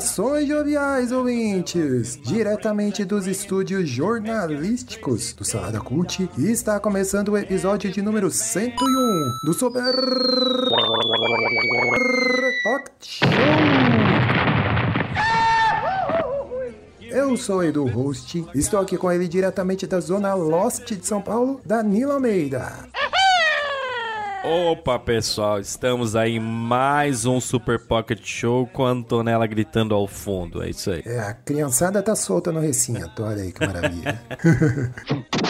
Saudações 0.00 0.48
joviais 0.48 1.12
ouvintes! 1.12 2.18
Diretamente 2.22 3.04
dos 3.04 3.26
estúdios 3.26 3.86
jornalísticos 3.86 5.34
do 5.34 5.44
Salada 5.44 5.78
Cult, 5.78 6.28
está 6.38 6.80
começando 6.80 7.28
o 7.28 7.36
episódio 7.36 7.90
de 7.90 8.00
número 8.00 8.30
101 8.30 8.74
do 9.44 9.52
Super 9.52 9.94
Pocket 12.62 13.04
Show! 13.04 13.28
Eu 17.02 17.36
sou 17.36 17.62
Edu 17.62 17.84
Host, 17.84 18.46
estou 18.54 18.80
aqui 18.80 18.96
com 18.96 19.12
ele 19.12 19.28
diretamente 19.28 19.86
da 19.86 20.00
zona 20.00 20.32
Lost 20.32 20.92
de 20.92 21.06
São 21.06 21.20
Paulo, 21.20 21.60
Danilo 21.64 22.12
Almeida. 22.12 22.88
Opa, 24.42 24.98
pessoal, 24.98 25.60
estamos 25.60 26.16
aí 26.16 26.36
em 26.36 26.40
mais 26.40 27.26
um 27.26 27.38
Super 27.38 27.78
Pocket 27.78 28.20
Show 28.24 28.66
com 28.66 28.86
a 28.86 28.90
Antonella 28.90 29.46
gritando 29.46 29.94
ao 29.94 30.06
fundo. 30.06 30.62
É 30.62 30.70
isso 30.70 30.90
aí. 30.90 31.02
É, 31.04 31.20
a 31.20 31.34
criançada 31.34 32.02
tá 32.02 32.16
solta 32.16 32.50
no 32.50 32.58
recinto, 32.58 33.22
olha 33.22 33.42
aí 33.42 33.52
que 33.52 33.66
maravilha. 33.66 34.18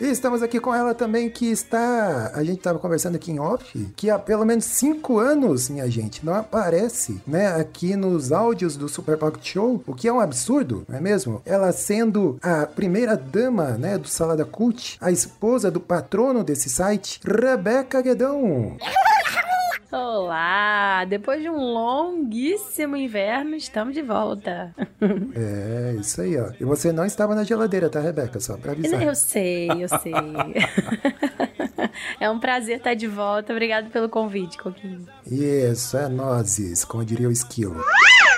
E 0.00 0.06
estamos 0.06 0.42
aqui 0.42 0.58
com 0.58 0.74
ela 0.74 0.94
também, 0.94 1.28
que 1.28 1.50
está. 1.50 2.32
A 2.34 2.42
gente 2.42 2.56
estava 2.56 2.78
conversando 2.78 3.16
aqui 3.16 3.30
em 3.30 3.38
off, 3.38 3.86
que 3.94 4.08
há 4.08 4.18
pelo 4.18 4.46
menos 4.46 4.64
cinco 4.64 5.18
anos, 5.18 5.68
minha 5.68 5.90
gente, 5.90 6.24
não 6.24 6.34
aparece, 6.34 7.20
né, 7.26 7.48
aqui 7.48 7.94
nos 7.96 8.32
áudios 8.32 8.76
do 8.76 8.88
Super 8.88 9.18
Pocket 9.18 9.46
Show, 9.46 9.82
o 9.86 9.94
que 9.94 10.08
é 10.08 10.12
um 10.12 10.20
absurdo, 10.20 10.86
não 10.88 10.96
é 10.96 11.00
mesmo? 11.02 11.42
Ela 11.44 11.70
sendo 11.72 12.38
a 12.42 12.64
primeira 12.66 13.14
dama, 13.14 13.72
né, 13.72 13.98
do 13.98 14.08
Salada 14.08 14.44
Cult, 14.44 14.96
a 15.02 15.10
esposa 15.10 15.70
do 15.70 15.80
patrono 15.80 16.42
desse 16.42 16.70
site, 16.70 17.20
Rebeca 17.22 18.00
Guedão. 18.00 18.78
Olá! 19.92 21.04
Depois 21.04 21.42
de 21.42 21.50
um 21.50 21.56
longuíssimo 21.56 22.96
inverno, 22.96 23.56
estamos 23.56 23.92
de 23.92 24.02
volta. 24.02 24.72
É, 25.34 25.96
isso 25.98 26.20
aí, 26.20 26.38
ó. 26.38 26.52
E 26.60 26.64
você 26.64 26.92
não 26.92 27.04
estava 27.04 27.34
na 27.34 27.42
geladeira, 27.42 27.88
tá, 27.88 27.98
Rebeca? 28.00 28.38
Só 28.38 28.56
pra 28.56 28.72
avisar. 28.72 29.02
Eu 29.02 29.14
sei, 29.16 29.68
eu 29.68 29.88
sei. 29.88 30.12
é 32.20 32.30
um 32.30 32.38
prazer 32.38 32.76
estar 32.78 32.94
de 32.94 33.08
volta. 33.08 33.52
Obrigado 33.52 33.90
pelo 33.90 34.08
convite, 34.08 34.58
Coquinho. 34.58 35.06
Isso, 35.26 35.96
é 35.96 36.08
nozes, 36.08 36.84
como 36.84 37.04
diria 37.04 37.28
o 37.28 37.32
esquilo. 37.32 37.82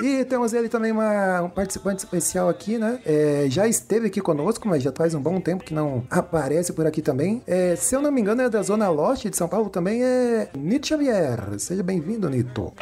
E 0.02 0.24
temos 0.24 0.52
ele 0.52 0.68
também, 0.68 0.90
uma, 0.90 1.42
um 1.42 1.48
participante 1.48 1.98
especial 2.04 2.48
aqui, 2.48 2.76
né? 2.76 2.98
É, 3.06 3.46
já 3.48 3.68
esteve 3.68 4.08
aqui 4.08 4.20
conosco, 4.20 4.66
mas 4.66 4.82
já 4.82 4.90
faz 4.90 5.14
um 5.14 5.20
bom 5.20 5.40
tempo 5.40 5.62
que 5.62 5.72
não 5.72 6.04
aparece 6.10 6.72
por 6.72 6.84
aqui 6.86 7.00
também. 7.00 7.40
É, 7.46 7.76
se 7.76 7.94
eu 7.94 8.02
não 8.02 8.10
me 8.10 8.20
engano, 8.20 8.42
é 8.42 8.50
da 8.50 8.62
Zona 8.62 8.90
Leste 8.90 9.30
de 9.30 9.36
São 9.36 9.46
Paulo 9.46 9.70
também, 9.70 10.02
é 10.02 10.48
Nito 10.56 10.88
Xavier. 10.88 11.38
Seja 11.58 11.84
bem-vindo, 11.84 12.28
Nito. 12.28 12.72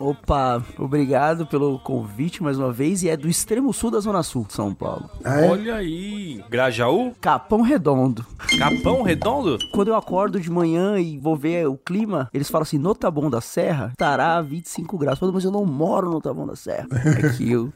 Opa, 0.00 0.62
obrigado 0.78 1.46
pelo 1.46 1.78
convite 1.80 2.42
mais 2.42 2.56
uma 2.58 2.72
vez. 2.72 3.02
E 3.02 3.08
é 3.08 3.16
do 3.16 3.28
extremo 3.28 3.72
sul 3.72 3.90
da 3.90 3.98
Zona 3.98 4.22
Sul 4.22 4.44
de 4.46 4.52
São 4.52 4.72
Paulo. 4.72 5.10
Ah, 5.24 5.40
é? 5.40 5.50
Olha 5.50 5.74
aí, 5.76 6.42
Grajaú, 6.48 7.12
Capão 7.20 7.62
Redondo. 7.62 8.24
Capão 8.58 9.02
Redondo. 9.02 9.58
Quando 9.72 9.88
eu 9.88 9.96
acordo 9.96 10.40
de 10.40 10.50
manhã 10.50 10.98
e 10.98 11.18
vou 11.18 11.36
ver 11.36 11.66
o 11.66 11.76
clima, 11.76 12.28
eles 12.32 12.48
falam 12.48 12.62
assim: 12.62 12.78
no 12.78 12.94
Taboão 12.94 13.28
da 13.28 13.40
Serra 13.40 13.88
estará 13.92 14.40
25 14.40 14.96
graus. 14.98 15.18
Mas 15.20 15.44
eu 15.44 15.50
não 15.50 15.64
moro 15.64 16.10
no 16.10 16.20
Taboão 16.20 16.46
da 16.46 16.56
Serra. 16.56 16.86
É 17.18 17.30
que 17.30 17.50
eu. 17.50 17.72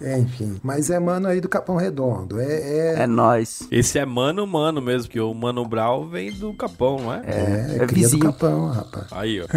É, 0.00 0.18
enfim. 0.18 0.58
Mas 0.62 0.90
é 0.90 0.98
mano 0.98 1.28
aí 1.28 1.40
do 1.40 1.48
Capão 1.48 1.76
Redondo. 1.76 2.38
É, 2.40 2.94
é, 2.96 3.02
É 3.02 3.06
nóis. 3.06 3.66
Esse 3.70 3.98
é 3.98 4.04
Mano 4.04 4.46
Mano 4.46 4.82
mesmo, 4.82 5.10
que 5.10 5.20
o 5.20 5.32
Mano 5.32 5.64
Brown 5.66 6.08
vem 6.08 6.32
do 6.32 6.52
Capão, 6.54 6.98
não 6.98 7.12
é? 7.14 7.22
é, 7.24 7.76
é 7.80 7.86
do 7.86 7.94
vizinho. 7.94 8.24
Capão, 8.24 8.68
rapaz. 8.70 9.06
Aí, 9.12 9.40
ó. 9.40 9.46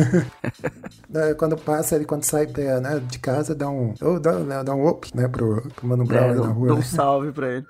É, 1.14 1.34
Quando 1.34 1.57
passa, 1.58 1.96
ele 1.96 2.06
quando 2.06 2.24
sai 2.24 2.48
é, 2.58 2.80
né, 2.80 3.02
de 3.06 3.20
casa, 3.20 3.54
dá 3.56 3.70
um, 3.70 3.94
ou 4.02 4.20
dá, 4.20 4.34
né, 4.40 4.64
dá 4.64 4.74
um 4.74 4.88
up, 4.88 5.10
né, 5.16 5.28
pro, 5.28 5.62
pro 5.76 5.88
Mano 5.88 6.06
Brown 6.06 6.32
É, 6.32 6.36
na 6.36 6.48
rua. 6.48 6.68
dou 6.68 6.76
um 6.78 6.80
né? 6.80 6.86
salve 6.86 7.32
pra 7.32 7.48
ele. 7.48 7.66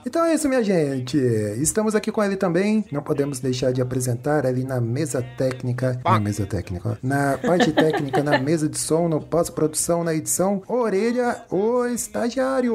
Então 0.09 0.25
é 0.25 0.33
isso, 0.33 0.49
minha 0.49 0.65
gente. 0.65 1.19
Estamos 1.61 1.95
aqui 1.95 2.11
com 2.11 2.25
ele 2.25 2.35
também. 2.35 2.83
Não 2.91 3.03
podemos 3.03 3.41
deixar 3.41 3.75
de 3.75 3.83
apresentar 3.83 4.47
ali 4.47 4.65
na 4.65 4.81
mesa 4.81 5.21
técnica. 5.37 6.01
Na 6.03 6.19
mesa 6.19 6.47
técnica, 6.47 6.93
ó. 6.93 7.07
Na 7.07 7.37
parte 7.37 7.71
técnica, 7.73 8.23
na 8.23 8.39
mesa 8.39 8.71
de 8.71 8.79
som, 8.79 9.07
no 9.07 9.21
pós-produção, 9.21 10.03
na 10.03 10.15
edição. 10.15 10.63
Orelha, 10.67 11.45
o 11.51 11.85
estagiário. 11.85 12.75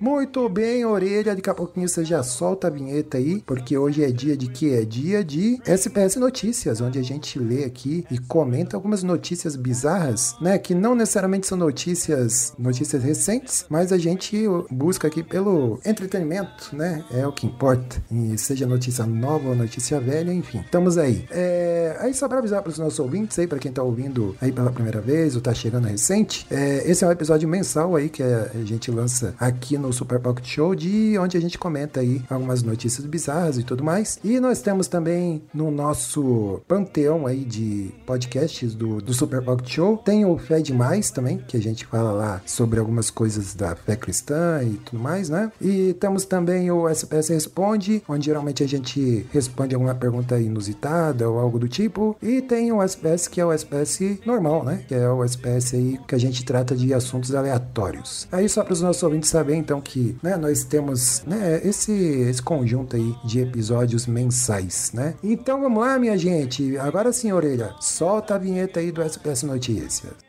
Muito 0.00 0.48
bem, 0.48 0.84
Orelha. 0.84 1.34
Daqui 1.34 1.50
a 1.50 1.54
pouquinho 1.54 1.88
você 1.88 2.04
já 2.04 2.22
solta 2.22 2.68
a 2.68 2.70
vinheta 2.70 3.18
aí, 3.18 3.42
porque 3.44 3.76
hoje 3.76 4.04
é 4.04 4.10
dia 4.12 4.36
de 4.36 4.48
quê? 4.48 4.78
É 4.80 4.84
dia 4.84 5.24
de 5.24 5.60
SPS 5.64 6.16
Notícias, 6.16 6.80
onde 6.80 7.00
a 7.00 7.02
gente 7.02 7.38
lê 7.38 7.64
aqui 7.64 8.04
e 8.08 8.18
comenta 8.18 8.76
algumas 8.76 9.02
notícias 9.02 9.56
bizarras, 9.56 10.36
né? 10.40 10.56
Que 10.56 10.72
não 10.72 10.94
necessariamente 10.94 11.48
são 11.48 11.58
notícias, 11.58 12.54
notícias 12.56 13.02
recentes, 13.02 13.66
mas 13.68 13.92
a 13.92 13.98
gente 13.98 14.44
busca 14.70 15.08
aqui 15.08 15.22
pelo 15.22 15.67
entretenimento, 15.84 16.74
né? 16.74 17.04
É 17.10 17.26
o 17.26 17.32
que 17.32 17.46
importa. 17.46 18.02
E 18.10 18.36
seja 18.38 18.66
notícia 18.66 19.04
nova 19.06 19.48
ou 19.48 19.54
notícia 19.54 20.00
velha, 20.00 20.32
enfim. 20.32 20.60
Estamos 20.60 20.98
aí. 20.98 21.26
É, 21.30 21.96
aí 22.00 22.14
só 22.14 22.28
para 22.28 22.38
avisar 22.38 22.62
para 22.62 22.70
os 22.70 22.78
nossos 22.78 22.98
ouvintes 22.98 23.38
aí, 23.38 23.46
para 23.46 23.58
quem 23.58 23.72
tá 23.72 23.82
ouvindo 23.82 24.36
aí 24.40 24.52
pela 24.52 24.70
primeira 24.70 25.00
vez 25.00 25.34
ou 25.34 25.40
tá 25.40 25.52
chegando 25.52 25.86
recente, 25.86 26.46
é, 26.50 26.88
esse 26.90 27.04
é 27.04 27.08
um 27.08 27.12
episódio 27.12 27.48
mensal 27.48 27.96
aí 27.96 28.08
que 28.08 28.22
a 28.22 28.64
gente 28.64 28.90
lança 28.90 29.34
aqui 29.38 29.76
no 29.78 29.92
Super 29.92 30.20
Pocket 30.20 30.46
Show, 30.46 30.74
de 30.74 31.16
onde 31.18 31.36
a 31.36 31.40
gente 31.40 31.58
comenta 31.58 32.00
aí 32.00 32.22
algumas 32.28 32.62
notícias 32.62 33.06
bizarras 33.06 33.58
e 33.58 33.62
tudo 33.62 33.82
mais. 33.82 34.18
E 34.22 34.40
nós 34.40 34.60
temos 34.60 34.86
também 34.86 35.42
no 35.52 35.70
nosso 35.70 36.60
panteão 36.66 37.26
aí 37.26 37.44
de 37.44 37.90
podcasts 38.06 38.74
do, 38.74 39.00
do 39.00 39.12
Super 39.12 39.42
Pocket 39.42 39.68
Show, 39.68 39.98
tem 39.98 40.24
o 40.24 40.38
Fé 40.38 40.60
Demais 40.60 41.10
também, 41.10 41.38
que 41.38 41.56
a 41.56 41.60
gente 41.60 41.86
fala 41.86 42.12
lá 42.12 42.42
sobre 42.46 42.78
algumas 42.78 43.10
coisas 43.10 43.54
da 43.54 43.74
fé 43.74 43.96
cristã 43.96 44.60
e 44.62 44.74
tudo 44.74 45.02
mais, 45.02 45.28
né? 45.28 45.50
E 45.60 45.94
temos 45.94 46.24
também 46.24 46.70
o 46.70 46.88
SPS 46.88 47.28
Responde, 47.28 48.02
onde 48.08 48.26
geralmente 48.26 48.62
a 48.62 48.68
gente 48.68 49.26
responde 49.32 49.74
alguma 49.74 49.94
pergunta 49.94 50.38
inusitada 50.38 51.28
ou 51.28 51.38
algo 51.38 51.58
do 51.58 51.68
tipo. 51.68 52.16
E 52.22 52.40
tem 52.40 52.72
o 52.72 52.82
SPS 52.82 53.28
que 53.28 53.40
é 53.40 53.44
o 53.44 53.52
SPS 53.52 54.00
normal, 54.24 54.64
né? 54.64 54.84
Que 54.86 54.94
é 54.94 55.08
o 55.08 55.24
SPS 55.24 55.74
aí 55.74 55.98
que 56.06 56.14
a 56.14 56.18
gente 56.18 56.44
trata 56.44 56.74
de 56.74 56.92
assuntos 56.94 57.34
aleatórios. 57.34 58.28
Aí 58.30 58.48
só 58.48 58.62
para 58.62 58.72
os 58.72 58.80
nossos 58.80 59.02
ouvintes 59.02 59.30
saberem, 59.30 59.60
então, 59.60 59.80
que 59.80 60.16
né, 60.22 60.36
nós 60.36 60.64
temos 60.64 61.22
né, 61.26 61.60
esse, 61.64 61.92
esse 61.92 62.42
conjunto 62.42 62.96
aí 62.96 63.14
de 63.24 63.40
episódios 63.40 64.06
mensais, 64.06 64.92
né? 64.92 65.14
Então 65.22 65.60
vamos 65.60 65.80
lá, 65.80 65.98
minha 65.98 66.16
gente. 66.16 66.76
Agora 66.78 67.12
sim, 67.12 67.32
orelha, 67.32 67.74
solta 67.80 68.34
a 68.34 68.38
vinheta 68.38 68.80
aí 68.80 68.92
do 68.92 69.02
SPS 69.02 69.42
Notícias. 69.42 70.27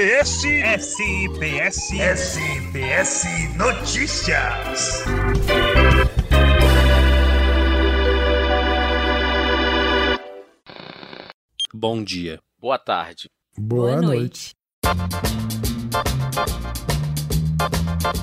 SPS, 0.00 0.48
SPS, 0.80 1.92
SPS 1.92 3.26
Notícias. 3.54 5.04
Bom 11.74 12.02
dia. 12.02 12.40
Boa 12.58 12.78
tarde. 12.78 13.28
Boa, 13.58 14.00
Boa 14.00 14.00
noite. 14.00 14.56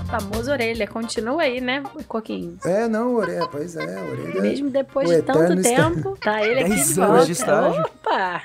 Famoso 0.10 0.52
orelha, 0.52 0.88
continua 0.88 1.44
aí, 1.44 1.62
né, 1.62 1.84
Coquinho? 2.08 2.58
É, 2.66 2.88
não, 2.88 3.16
orelha, 3.16 3.48
pois 3.48 3.76
é, 3.76 3.84
orelha. 3.84 4.42
Mesmo 4.42 4.70
depois 4.70 5.10
o 5.10 5.14
de 5.16 5.22
tanto 5.22 5.40
eterno 5.40 5.62
está- 5.62 5.90
tempo, 5.92 6.18
tá 6.20 6.44
ele 6.44 6.60
aqui 6.62 6.70
Dez 6.70 6.94
de 6.94 7.00
anos 7.02 7.12
volta. 7.12 7.26
de 7.26 7.32
estágio. 7.34 7.82
Opa! 7.82 8.42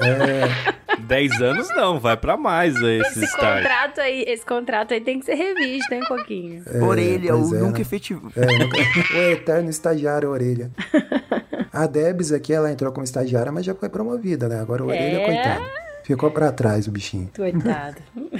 É, 0.00 0.98
10 1.00 1.40
anos 1.42 1.68
não, 1.74 1.98
vai 1.98 2.16
pra 2.16 2.36
mais 2.36 2.76
aí 2.82 3.00
esse, 3.00 3.10
Esse 3.10 3.24
estágio. 3.24 3.62
contrato 3.62 4.00
aí, 4.00 4.24
esse 4.26 4.44
contrato 4.46 4.94
aí 4.94 5.00
tem 5.00 5.18
que 5.20 5.26
ser 5.26 5.34
revisto, 5.34 5.92
hein, 5.94 6.00
Coquinho? 6.06 6.62
Orelha, 6.82 7.32
pois 7.32 7.52
o 7.52 7.56
é, 7.56 7.58
nunca 7.60 7.76
né? 7.76 7.80
efetivo. 7.82 8.32
É, 8.36 8.58
nunca- 8.58 8.76
o 8.78 9.18
eterno 9.32 9.70
estagiário 9.70 10.28
orelha. 10.30 10.70
A 11.72 11.86
Debs 11.88 12.30
aqui, 12.30 12.52
ela 12.52 12.70
entrou 12.70 12.92
como 12.92 13.02
estagiária, 13.02 13.50
mas 13.50 13.64
já 13.64 13.74
foi 13.74 13.88
promovida, 13.88 14.48
né? 14.48 14.60
Agora 14.60 14.84
o 14.84 14.86
orelha, 14.86 15.18
É. 15.22 15.24
coitado. 15.24 15.83
Ficou 16.04 16.30
pra 16.30 16.52
trás 16.52 16.86
o 16.86 16.92
bichinho. 16.92 17.30
Coitado. 17.34 17.96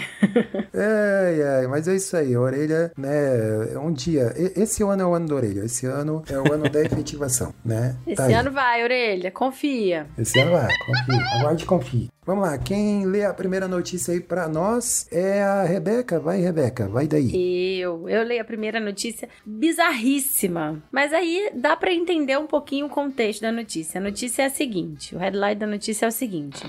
Ai, 0.76 1.42
ai, 1.42 1.66
mas 1.68 1.86
é 1.86 1.94
isso 1.94 2.16
aí, 2.16 2.34
a 2.34 2.40
orelha, 2.40 2.92
né? 2.96 3.72
é 3.72 3.78
Um 3.78 3.92
dia. 3.92 4.32
Esse 4.56 4.82
ano 4.82 5.02
é 5.02 5.06
o 5.06 5.14
ano 5.14 5.28
da 5.28 5.34
orelha. 5.36 5.64
Esse 5.64 5.86
ano 5.86 6.22
é 6.28 6.36
o 6.38 6.52
ano 6.52 6.68
da 6.68 6.80
efetivação, 6.82 7.54
né? 7.64 7.96
Esse 8.06 8.16
Tá 8.16 8.24
aí. 8.26 8.34
ano 8.34 8.50
vai, 8.50 8.82
orelha, 8.82 9.30
confia. 9.30 10.06
Esse 10.18 10.40
ano 10.40 10.50
vai, 10.52 10.68
confie. 10.86 11.22
Aguarde 11.38 11.64
confie. 11.64 12.08
Vamos 12.26 12.44
lá, 12.48 12.56
quem 12.58 13.04
lê 13.06 13.24
a 13.24 13.34
primeira 13.34 13.68
notícia 13.68 14.12
aí 14.14 14.20
pra 14.20 14.48
nós 14.48 15.06
é 15.12 15.42
a 15.42 15.62
Rebeca. 15.64 16.18
Vai, 16.18 16.40
Rebeca, 16.40 16.88
vai 16.88 17.06
daí. 17.06 17.78
Eu, 17.78 18.08
eu 18.08 18.22
leio 18.24 18.40
a 18.40 18.44
primeira 18.44 18.80
notícia 18.80 19.28
bizarríssima. 19.44 20.82
Mas 20.90 21.12
aí 21.12 21.50
dá 21.54 21.76
pra 21.76 21.92
entender 21.92 22.38
um 22.38 22.46
pouquinho 22.46 22.86
o 22.86 22.90
contexto 22.90 23.42
da 23.42 23.52
notícia. 23.52 24.00
A 24.00 24.02
notícia 24.04 24.42
é 24.42 24.46
a 24.46 24.50
seguinte: 24.50 25.14
o 25.14 25.18
headline 25.18 25.54
da 25.54 25.66
notícia 25.66 26.06
é 26.06 26.08
o 26.08 26.12
seguinte. 26.12 26.62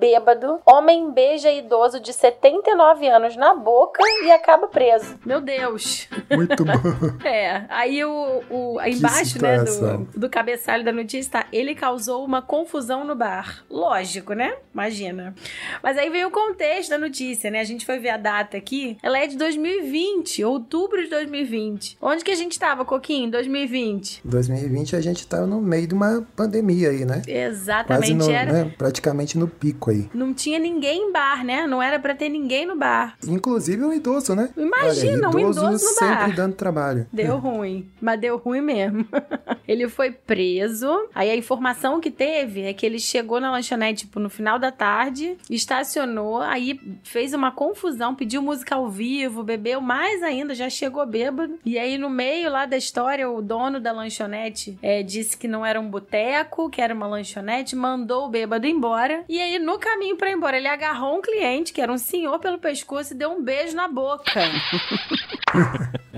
Bêbado, 0.00 0.60
homem 0.64 1.12
beija 1.12 1.52
idoso 1.52 2.00
de 2.00 2.10
79 2.14 3.06
anos 3.06 3.36
na 3.36 3.54
boca 3.54 4.02
e 4.24 4.30
acaba 4.30 4.66
preso. 4.66 5.18
Meu 5.26 5.42
Deus! 5.42 6.08
Muito 6.34 6.64
bom. 6.64 6.72
É, 7.22 7.64
aí 7.68 8.02
o, 8.02 8.42
o 8.48 8.80
embaixo, 8.80 9.40
né, 9.42 9.62
do, 9.62 10.20
do 10.20 10.30
cabeçalho 10.30 10.82
da 10.84 10.90
notícia 10.90 11.30
tá, 11.32 11.46
ele 11.52 11.74
causou 11.74 12.24
uma 12.24 12.40
confusão 12.40 13.04
no 13.04 13.14
bar. 13.14 13.62
Lógico, 13.68 14.32
né? 14.32 14.54
Imagina. 14.72 15.34
Mas 15.82 15.98
aí 15.98 16.08
vem 16.08 16.24
o 16.24 16.30
contexto 16.30 16.90
da 16.90 16.98
notícia, 16.98 17.50
né? 17.50 17.60
A 17.60 17.64
gente 17.64 17.84
foi 17.84 17.98
ver 17.98 18.10
a 18.10 18.16
data 18.16 18.56
aqui, 18.56 18.96
ela 19.02 19.18
é 19.18 19.26
de 19.26 19.36
2020, 19.36 20.42
outubro 20.44 21.02
de 21.02 21.10
2020. 21.10 21.98
Onde 22.00 22.24
que 22.24 22.30
a 22.30 22.36
gente 22.36 22.58
tava, 22.58 22.84
Coquinho, 22.84 23.30
2020? 23.30 24.22
2020 24.24 24.96
a 24.96 25.00
gente 25.00 25.26
tá 25.26 25.46
no 25.46 25.60
meio 25.60 25.86
de 25.86 25.94
uma 25.94 26.26
pandemia 26.34 26.90
aí, 26.90 27.04
né? 27.04 27.16
Quase 27.16 27.30
Exatamente, 27.30 28.14
no, 28.14 28.30
era... 28.30 28.52
né, 28.52 28.74
praticamente 28.78 29.36
no 29.36 29.46
pico 29.46 29.89
aí. 29.90 30.08
Não 30.12 30.34
tinha 30.34 30.58
ninguém 30.58 31.08
em 31.08 31.12
bar, 31.12 31.44
né? 31.44 31.66
Não 31.66 31.82
era 31.82 31.98
pra 31.98 32.14
ter 32.14 32.28
ninguém 32.28 32.66
no 32.66 32.76
bar. 32.76 33.16
Inclusive 33.26 33.84
o 33.84 33.92
idoso, 33.92 34.34
né? 34.34 34.50
Imagina, 34.56 35.28
um 35.28 35.38
idoso 35.38 35.70
no 35.70 35.78
sempre 35.78 36.14
bar. 36.14 36.34
dando 36.34 36.54
trabalho. 36.54 37.06
Deu 37.12 37.36
ruim, 37.38 37.88
mas 38.00 38.20
deu 38.20 38.36
ruim 38.36 38.60
mesmo. 38.60 39.06
ele 39.66 39.88
foi 39.88 40.10
preso. 40.10 40.88
Aí 41.14 41.30
a 41.30 41.36
informação 41.36 42.00
que 42.00 42.10
teve 42.10 42.62
é 42.62 42.72
que 42.72 42.84
ele 42.84 42.98
chegou 42.98 43.40
na 43.40 43.50
lanchonete 43.50 44.00
tipo, 44.00 44.18
no 44.18 44.30
final 44.30 44.58
da 44.58 44.72
tarde, 44.72 45.36
estacionou, 45.48 46.38
aí 46.38 46.80
fez 47.02 47.32
uma 47.34 47.50
confusão, 47.50 48.14
pediu 48.14 48.42
música 48.42 48.74
ao 48.74 48.88
vivo, 48.88 49.42
bebeu 49.42 49.80
mais 49.80 50.22
ainda, 50.22 50.54
já 50.54 50.68
chegou 50.68 51.04
bêbado. 51.06 51.58
E 51.64 51.78
aí 51.78 51.98
no 51.98 52.10
meio 52.10 52.50
lá 52.50 52.66
da 52.66 52.76
história, 52.76 53.28
o 53.30 53.42
dono 53.42 53.80
da 53.80 53.92
lanchonete 53.92 54.78
é, 54.82 55.02
disse 55.02 55.36
que 55.36 55.46
não 55.46 55.64
era 55.64 55.80
um 55.80 55.90
boteco, 55.90 56.70
que 56.70 56.80
era 56.80 56.94
uma 56.94 57.06
lanchonete, 57.06 57.76
mandou 57.76 58.26
o 58.26 58.28
bêbado 58.28 58.66
embora. 58.66 59.24
E 59.28 59.40
aí 59.40 59.58
no 59.58 59.78
caminho 59.80 60.16
pra 60.16 60.30
ir 60.30 60.34
embora, 60.34 60.56
ele 60.56 60.68
agarrou 60.68 61.18
um 61.18 61.22
cliente, 61.22 61.72
que 61.72 61.80
era 61.80 61.90
um 61.92 61.98
senhor, 61.98 62.38
pelo 62.38 62.58
pescoço 62.58 63.12
e 63.12 63.16
deu 63.16 63.30
um 63.32 63.42
beijo 63.42 63.74
na 63.74 63.88
boca. 63.88 64.40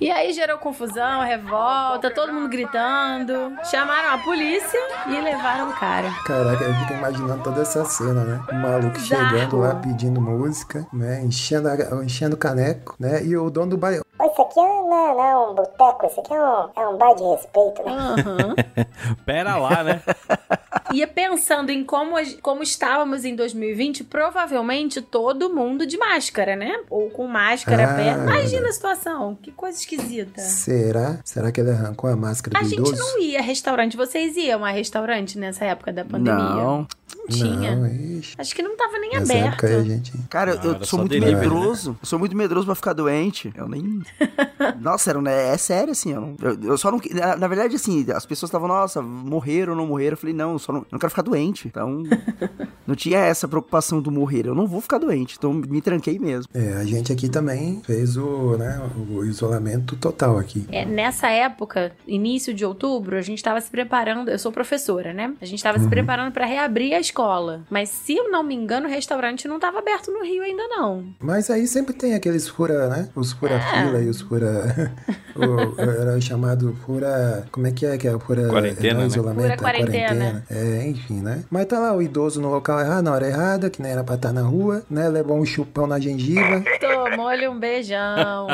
E 0.01 0.11
aí 0.11 0.33
gerou 0.33 0.59
confusão, 0.59 1.23
revolta, 1.23 2.11
todo 2.11 2.33
mundo 2.33 2.49
gritando. 2.49 3.53
Chamaram 3.71 4.15
a 4.15 4.19
polícia 4.19 4.79
e 5.07 5.21
levaram 5.21 5.71
o 5.71 5.73
cara. 5.75 6.11
Caraca, 6.27 6.65
eu 6.65 6.75
fico 6.75 6.93
imaginando 6.95 7.43
toda 7.43 7.63
essa 7.63 7.85
cena, 7.85 8.25
né? 8.25 8.41
O 8.51 8.55
maluco 8.57 8.99
Bizarro. 8.99 9.31
chegando 9.31 9.59
lá 9.61 9.75
pedindo 9.77 10.21
música, 10.21 10.85
né? 10.93 11.23
Enchendo, 11.23 11.69
a- 11.69 12.05
enchendo 12.05 12.35
o 12.35 12.39
caneco, 12.39 12.97
né? 12.99 13.25
E 13.25 13.37
o 13.37 13.49
dono 13.49 13.71
do 13.71 13.77
bar. 13.79 13.93
Isso 13.93 14.43
aqui 14.43 14.57
não, 14.57 14.89
não 14.89 15.25
é 15.25 15.37
um 15.51 15.55
boteco, 15.55 16.07
isso 16.07 16.21
aqui 16.21 16.35
é 16.35 16.41
um, 16.43 16.71
é 16.77 16.89
um 16.89 16.97
bar 16.99 17.15
de 17.15 17.23
respeito, 17.23 17.83
né? 17.85 17.93
Aham. 17.93 18.55
Pera 19.25 19.57
lá, 19.57 19.83
né? 19.85 20.03
E 20.93 21.07
pensando 21.07 21.71
em 21.71 21.83
como, 21.85 22.17
a- 22.17 22.23
como 22.43 22.63
estávamos 22.63 23.25
em 23.25 23.35
2020, 23.35 24.05
provavelmente 24.05 25.01
todo 25.01 25.53
mundo 25.53 25.87
de 25.87 25.97
máscara, 25.97 26.55
né? 26.57 26.81
Ou 26.91 27.09
com 27.11 27.27
máscara 27.27 27.85
Ah, 27.91 27.95
perto. 27.95 28.21
Imagina 28.23 28.43
verdade. 28.51 28.67
a 28.69 28.73
situação, 28.73 29.39
que 29.41 29.51
coisa 29.53 29.79
esquisita. 29.79 30.41
Será? 30.41 31.19
Será 31.25 31.51
que 31.51 31.61
ele 31.61 31.71
arrancou 31.71 32.11
a 32.11 32.17
máscara 32.17 32.59
A 32.59 32.63
do 32.63 32.69
gente 32.69 32.79
idoso? 32.81 32.97
não 32.97 33.19
ia 33.21 33.39
a 33.39 33.43
restaurante. 33.43 33.97
Vocês 33.97 34.37
iam 34.37 34.65
a 34.65 34.71
restaurante 34.71 35.39
nessa 35.39 35.65
época 35.65 35.93
da 35.93 36.05
pandemia? 36.05 36.43
Não. 36.43 36.87
Não 37.23 37.37
tinha. 37.37 37.77
Não, 37.77 37.87
ixi. 38.19 38.35
Acho 38.39 38.55
que 38.55 38.63
não 38.63 38.77
tava 38.77 38.99
nem 38.99 39.11
Nessa 39.13 39.33
aberto. 39.33 39.49
época 39.53 39.67
aí 39.69 39.85
gente. 39.85 40.13
Cara, 40.29 40.55
Não, 40.57 40.73
eu 40.75 40.85
sou 40.85 40.99
muito 40.99 41.11
delivery, 41.13 41.37
medroso. 41.37 41.97
Eu 42.03 42.07
sou 42.07 42.19
muito 42.19 42.37
medroso 42.37 42.67
pra 42.67 42.75
ficar 42.75 42.93
doente. 42.93 43.53
Eu 43.57 43.69
nem. 43.69 44.03
Nossa, 44.81 45.11
era, 45.11 45.31
é, 45.31 45.55
é 45.55 45.57
sério, 45.59 45.93
assim. 45.93 46.13
Eu, 46.13 46.21
não- 46.21 46.37
eu- 46.43 46.59
eu 46.63 46.79
só 46.79 46.91
não. 46.91 47.01
Na, 47.13 47.37
na 47.37 47.49
verdade, 47.49 47.77
assim, 47.77 48.05
as 48.13 48.27
pessoas 48.27 48.49
estavam, 48.49 48.69
nossa, 48.69 49.01
morreram 49.03 49.73
ou 49.73 49.79
não 49.79 49.87
morreram. 49.87 50.13
Eu 50.15 50.17
falei, 50.19 50.35
não, 50.35 50.53
eu 50.53 50.59
só 50.59 50.73
não, 50.73 50.85
não 50.91 50.99
quero 50.99 51.11
ficar 51.11 51.23
doente. 51.23 51.69
Então. 51.69 52.03
não 52.87 52.95
tinha 52.95 53.19
essa 53.19 53.47
preocupação 53.47 54.01
do 54.01 54.11
morrer. 54.11 54.47
Eu 54.47 54.55
não 54.55 54.67
vou 54.67 54.81
ficar 54.81 54.99
doente. 54.99 55.37
Então 55.39 55.53
me 55.53 55.81
tranquei 55.81 56.19
mesmo. 56.19 56.49
É, 56.53 56.75
a 56.75 56.85
gente 56.85 57.13
aqui 57.13 57.29
também 57.29 57.81
fez 57.85 58.17
o, 58.17 58.57
né, 58.57 58.81
o 59.11 59.25
isolamento 59.25 59.97
total 59.97 60.39
aqui. 60.39 60.67
É, 60.71 60.85
nessa 60.85 61.29
época, 61.29 61.93
início 62.07 62.53
de 62.53 62.65
outubro, 62.65 63.17
a 63.17 63.21
gente 63.23 63.39
estava 63.39 63.61
se 63.61 63.71
preparando. 63.71 64.29
Eu 64.31 64.39
sou 64.39 64.51
professora, 64.53 65.13
né? 65.13 65.33
A 65.41 65.45
gente 65.45 65.59
estava 65.59 65.79
se 65.79 65.87
preparando 65.89 66.33
para 66.33 66.47
reabrir 66.47 66.95
a 66.95 67.01
escola. 67.13 67.61
Mas 67.71 67.91
se 67.91 68.17
eu 68.17 68.31
não 68.31 68.43
me 68.43 68.55
engano, 68.55 68.87
o 68.87 68.91
restaurante 68.91 69.47
não 69.47 69.57
estava 69.57 69.79
aberto 69.79 70.11
no 70.11 70.25
Rio 70.25 70.43
ainda 70.43 70.67
não. 70.69 71.05
Mas 71.21 71.51
aí 71.51 71.67
sempre 71.67 71.93
tem 71.93 72.15
aqueles 72.15 72.49
fura, 72.49 72.89
né? 72.89 73.09
Os 73.15 73.33
fura-fila 73.33 73.99
É. 73.99 74.05
e 74.05 74.09
os 74.09 74.23
fura. 74.23 74.91
o, 75.37 75.81
era 75.81 76.21
chamado 76.21 76.75
fura. 76.87 77.47
Como 77.53 77.67
é 77.67 77.71
que 77.71 77.85
é 77.85 77.99
que 77.99 78.09
é? 78.09 78.19
Fura. 78.19 78.49
Quarentena, 78.49 78.95
não, 78.95 79.01
né? 79.03 79.07
isolamento, 79.07 79.43
Fura 79.43 79.55
é 79.55 79.57
quarentena. 79.57 80.45
É, 80.51 80.87
enfim, 80.87 81.21
né? 81.21 81.45
Mas 81.51 81.67
tá 81.67 81.79
lá 81.79 81.95
o 81.95 82.01
idoso 82.03 82.41
no 82.41 82.51
local 82.51 82.81
errado, 82.81 83.05
na 83.05 83.13
hora 83.13 83.27
errada, 83.27 83.69
que 83.71 83.83
nem 83.83 83.93
era 83.93 84.03
pra 84.03 84.15
estar 84.15 84.33
na 84.33 84.43
rua, 84.43 84.83
né? 84.89 85.09
Levou 85.09 85.39
um 85.39 85.45
chupão 85.45 85.87
na 85.87 85.99
gengiva. 86.01 86.63
Tomou-lhe 86.81 87.47
um 87.49 87.59
beijão. 87.59 88.47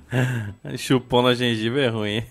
Chupou 0.76 1.22
na 1.22 1.34
gengiva 1.34 1.80
é 1.80 1.88
ruim. 1.88 2.22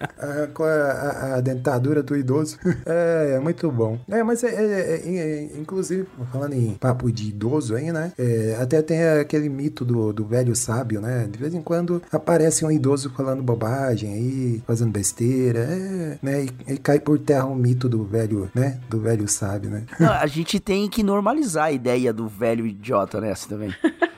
a, 0.18 0.46
com 0.48 0.62
a, 0.64 0.68
a- 0.68 1.34
a 1.36 1.40
dentadura 1.40 2.02
do 2.02 2.16
idoso. 2.16 2.58
É, 2.86 3.34
é 3.36 3.40
muito 3.40 3.70
bom. 3.70 3.98
É, 4.08 4.22
mas 4.22 4.42
é, 4.42 4.48
é- 4.48 5.02
é- 5.04 5.18
é- 5.18 5.58
inclusive, 5.58 6.06
falando 6.32 6.54
em 6.54 6.74
papo 6.74 7.10
de 7.12 7.28
idoso 7.28 7.74
aí, 7.74 7.92
né? 7.92 8.12
é, 8.18 8.56
até 8.60 8.80
tem 8.80 9.02
aquele 9.04 9.48
mito 9.48 9.84
do, 9.84 10.12
do 10.12 10.24
velho 10.24 10.54
sábio, 10.56 11.00
né? 11.00 11.26
De 11.30 11.38
vez 11.38 11.52
em 11.54 11.60
quando 11.62 12.02
aparece 12.12 12.64
um 12.64 12.70
idoso 12.70 13.10
falando 13.10 13.42
bobagem 13.42 14.12
aí, 14.12 14.62
fazendo 14.66 14.90
besteira, 14.90 15.60
é, 15.60 16.18
né? 16.22 16.44
E, 16.66 16.74
e 16.74 16.78
cai 16.78 16.98
por 17.00 17.18
terra 17.18 17.46
o 17.46 17.54
mito 17.54 17.88
do 17.88 18.04
velho, 18.04 18.50
né? 18.54 18.78
Do 18.88 19.00
velho 19.00 19.28
sábio, 19.28 19.70
né? 19.70 19.84
Não, 20.00 20.12
a 20.12 20.26
gente 20.26 20.58
tem 20.60 20.88
que 20.88 21.02
normalizar 21.02 21.66
a 21.66 21.72
ideia 21.72 22.12
do 22.12 22.26
velho 22.28 22.66
idiota 22.66 23.20
nessa 23.20 23.48
também. 23.48 23.74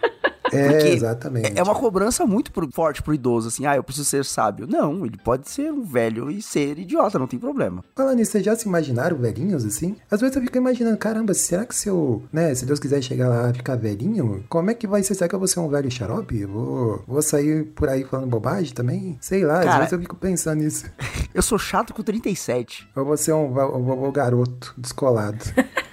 É, 0.60 0.88
exatamente. 0.92 1.52
É 1.58 1.62
uma 1.62 1.74
cobrança 1.74 2.24
muito 2.26 2.52
pro- 2.52 2.70
forte 2.72 3.02
pro 3.02 3.14
idoso, 3.14 3.48
assim, 3.48 3.66
ah, 3.66 3.76
eu 3.76 3.82
preciso 3.84 4.04
ser 4.08 4.24
sábio. 4.24 4.66
Não, 4.66 5.04
ele 5.06 5.16
pode 5.16 5.48
ser 5.48 5.72
um 5.72 5.82
velho 5.82 6.30
e 6.30 6.42
ser 6.42 6.78
idiota, 6.78 7.18
não 7.18 7.26
tem 7.26 7.38
problema. 7.38 7.84
Falando 7.94 8.16
nisso, 8.16 8.32
vocês 8.32 8.44
já 8.44 8.54
se 8.56 8.66
imaginaram 8.68 9.16
velhinhos 9.16 9.64
assim? 9.64 9.96
Às 10.10 10.20
vezes 10.20 10.36
eu 10.36 10.42
fico 10.42 10.56
imaginando, 10.58 10.96
caramba, 10.98 11.34
será 11.34 11.64
que 11.64 11.74
se 11.74 11.88
eu, 11.88 12.22
né, 12.32 12.54
se 12.54 12.64
Deus 12.66 12.78
quiser 12.80 13.02
chegar 13.02 13.28
lá 13.28 13.50
e 13.50 13.54
ficar 13.54 13.76
velhinho, 13.76 14.44
como 14.48 14.70
é 14.70 14.74
que 14.74 14.86
vai 14.86 15.02
ser? 15.02 15.14
Será 15.14 15.28
que 15.28 15.34
eu 15.34 15.38
vou 15.38 15.48
ser 15.48 15.60
um 15.60 15.68
velho 15.68 15.90
xarope? 15.90 16.40
Eu 16.40 16.48
Vou, 16.50 17.04
vou 17.06 17.22
sair 17.22 17.64
por 17.66 17.88
aí 17.88 18.04
falando 18.04 18.28
bobagem 18.28 18.74
também? 18.74 19.16
Sei 19.20 19.44
lá, 19.44 19.60
às 19.60 19.64
Cara- 19.64 19.78
vezes 19.78 19.92
eu 19.92 20.00
fico 20.00 20.16
pensando 20.16 20.60
nisso. 20.62 20.84
Eu 21.32 21.42
sou 21.42 21.58
chato 21.58 21.94
com 21.94 22.02
37. 22.02 22.88
Ou 22.96 23.04
vou 23.04 23.16
ser 23.16 23.32
um, 23.32 23.44
um 23.46 23.82
vovô 23.84 24.10
garoto, 24.10 24.74
descolado. 24.76 25.38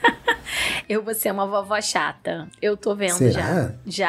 Eu 0.90 1.04
vou 1.04 1.14
ser 1.14 1.32
uma 1.32 1.46
vovó 1.46 1.80
chata. 1.82 2.48
Eu 2.62 2.78
tô 2.78 2.96
vendo 2.96 3.14
Será? 3.18 3.32
já. 3.42 3.72
Já, 3.86 4.08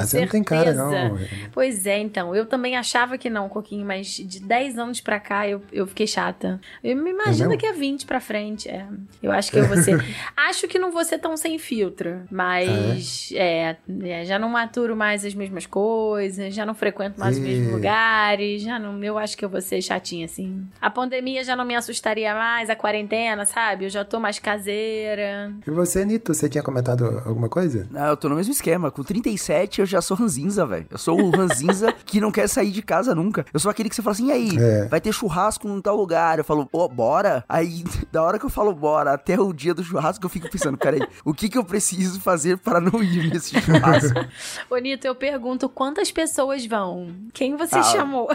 Ah, 0.00 0.06
você 0.06 0.20
não 0.20 0.28
tem 0.28 0.42
cara, 0.44 0.72
certeza. 0.74 0.84
não. 1.08 1.18
Pois 1.52 1.86
é, 1.86 1.98
então. 1.98 2.34
Eu 2.34 2.46
também 2.46 2.76
achava 2.76 3.18
que 3.18 3.28
não, 3.28 3.48
Coquinho, 3.48 3.84
mas 3.86 4.06
de 4.08 4.40
10 4.40 4.78
anos 4.78 5.00
pra 5.00 5.18
cá 5.18 5.48
eu, 5.48 5.62
eu 5.72 5.86
fiquei 5.86 6.06
chata. 6.06 6.60
Eu 6.82 6.96
me 6.96 7.10
imagino 7.10 7.48
mesmo? 7.50 7.60
que 7.60 7.66
é 7.66 7.72
20 7.72 8.06
pra 8.06 8.20
frente. 8.20 8.68
É. 8.68 8.86
Eu 9.22 9.32
acho 9.32 9.50
que 9.50 9.58
eu 9.58 9.64
vou 9.66 9.76
ser. 9.78 9.98
acho 10.36 10.68
que 10.68 10.78
não 10.78 10.92
vou 10.92 11.04
ser 11.04 11.18
tão 11.18 11.36
sem 11.36 11.58
filtro, 11.58 12.22
mas 12.30 13.30
é, 13.34 13.76
é, 14.04 14.24
já 14.24 14.38
não 14.38 14.48
maturo 14.48 14.96
mais 14.96 15.24
as 15.24 15.34
mesmas 15.34 15.66
coisas, 15.66 16.54
já 16.54 16.64
não 16.64 16.74
frequento 16.74 17.18
mais 17.18 17.36
os 17.36 17.42
mesmos 17.42 17.72
lugares, 17.72 18.62
já 18.62 18.78
não. 18.78 19.02
Eu 19.02 19.18
acho 19.18 19.36
que 19.36 19.44
eu 19.44 19.48
vou 19.48 19.60
ser 19.60 19.80
chatinha 19.82 20.26
assim. 20.26 20.66
A 20.80 20.90
pandemia 20.90 21.42
já 21.44 21.56
não 21.56 21.64
me 21.64 21.74
assustaria 21.74 22.34
mais, 22.34 22.70
a 22.70 22.76
quarentena, 22.76 23.44
sabe? 23.44 23.86
Eu 23.86 23.90
já 23.90 24.04
tô 24.04 24.20
mais 24.20 24.38
caseira. 24.38 25.52
E 25.66 25.70
você, 25.70 26.04
Nito, 26.12 26.34
você 26.34 26.46
tinha 26.48 26.62
comentado 26.62 27.22
alguma 27.24 27.48
coisa? 27.48 27.88
Ah, 27.94 28.08
eu 28.08 28.16
tô 28.18 28.28
no 28.28 28.36
mesmo 28.36 28.52
esquema. 28.52 28.90
Com 28.90 29.02
37 29.02 29.80
eu 29.80 29.86
já 29.86 30.02
sou 30.02 30.14
ranzinza, 30.14 30.66
velho. 30.66 30.84
Eu 30.90 30.98
sou 30.98 31.18
o 31.18 31.30
ranzinza 31.30 31.90
que 32.04 32.20
não 32.20 32.30
quer 32.30 32.46
sair 32.48 32.70
de 32.70 32.82
casa 32.82 33.14
nunca. 33.14 33.46
Eu 33.52 33.58
sou 33.58 33.70
aquele 33.70 33.88
que 33.88 33.94
você 33.94 34.02
fala 34.02 34.12
assim, 34.12 34.26
e 34.28 34.32
aí, 34.32 34.50
É. 34.58 34.84
vai 34.88 35.00
ter 35.00 35.10
churrasco 35.12 35.66
num 35.66 35.80
tal 35.80 35.96
lugar. 35.96 36.36
Eu 36.38 36.44
falo, 36.44 36.68
ô, 36.70 36.86
bora. 36.86 37.42
Aí, 37.48 37.82
da 38.12 38.22
hora 38.22 38.38
que 38.38 38.44
eu 38.44 38.50
falo 38.50 38.74
bora 38.74 39.12
até 39.14 39.40
o 39.40 39.52
dia 39.54 39.72
do 39.72 39.82
churrasco, 39.82 40.24
eu 40.24 40.28
fico 40.28 40.50
pensando, 40.50 40.76
peraí, 40.76 41.00
o 41.24 41.32
que 41.32 41.48
que 41.48 41.56
eu 41.56 41.64
preciso 41.64 42.20
fazer 42.20 42.58
para 42.58 42.78
não 42.78 43.02
ir 43.02 43.30
nesse 43.32 43.58
churrasco? 43.58 44.20
Bonito, 44.68 45.06
eu 45.06 45.14
pergunto 45.14 45.66
quantas 45.68 46.12
pessoas 46.12 46.66
vão? 46.66 47.08
Quem 47.32 47.56
você 47.56 47.76
Ah, 47.76 47.82
chamou? 47.84 48.28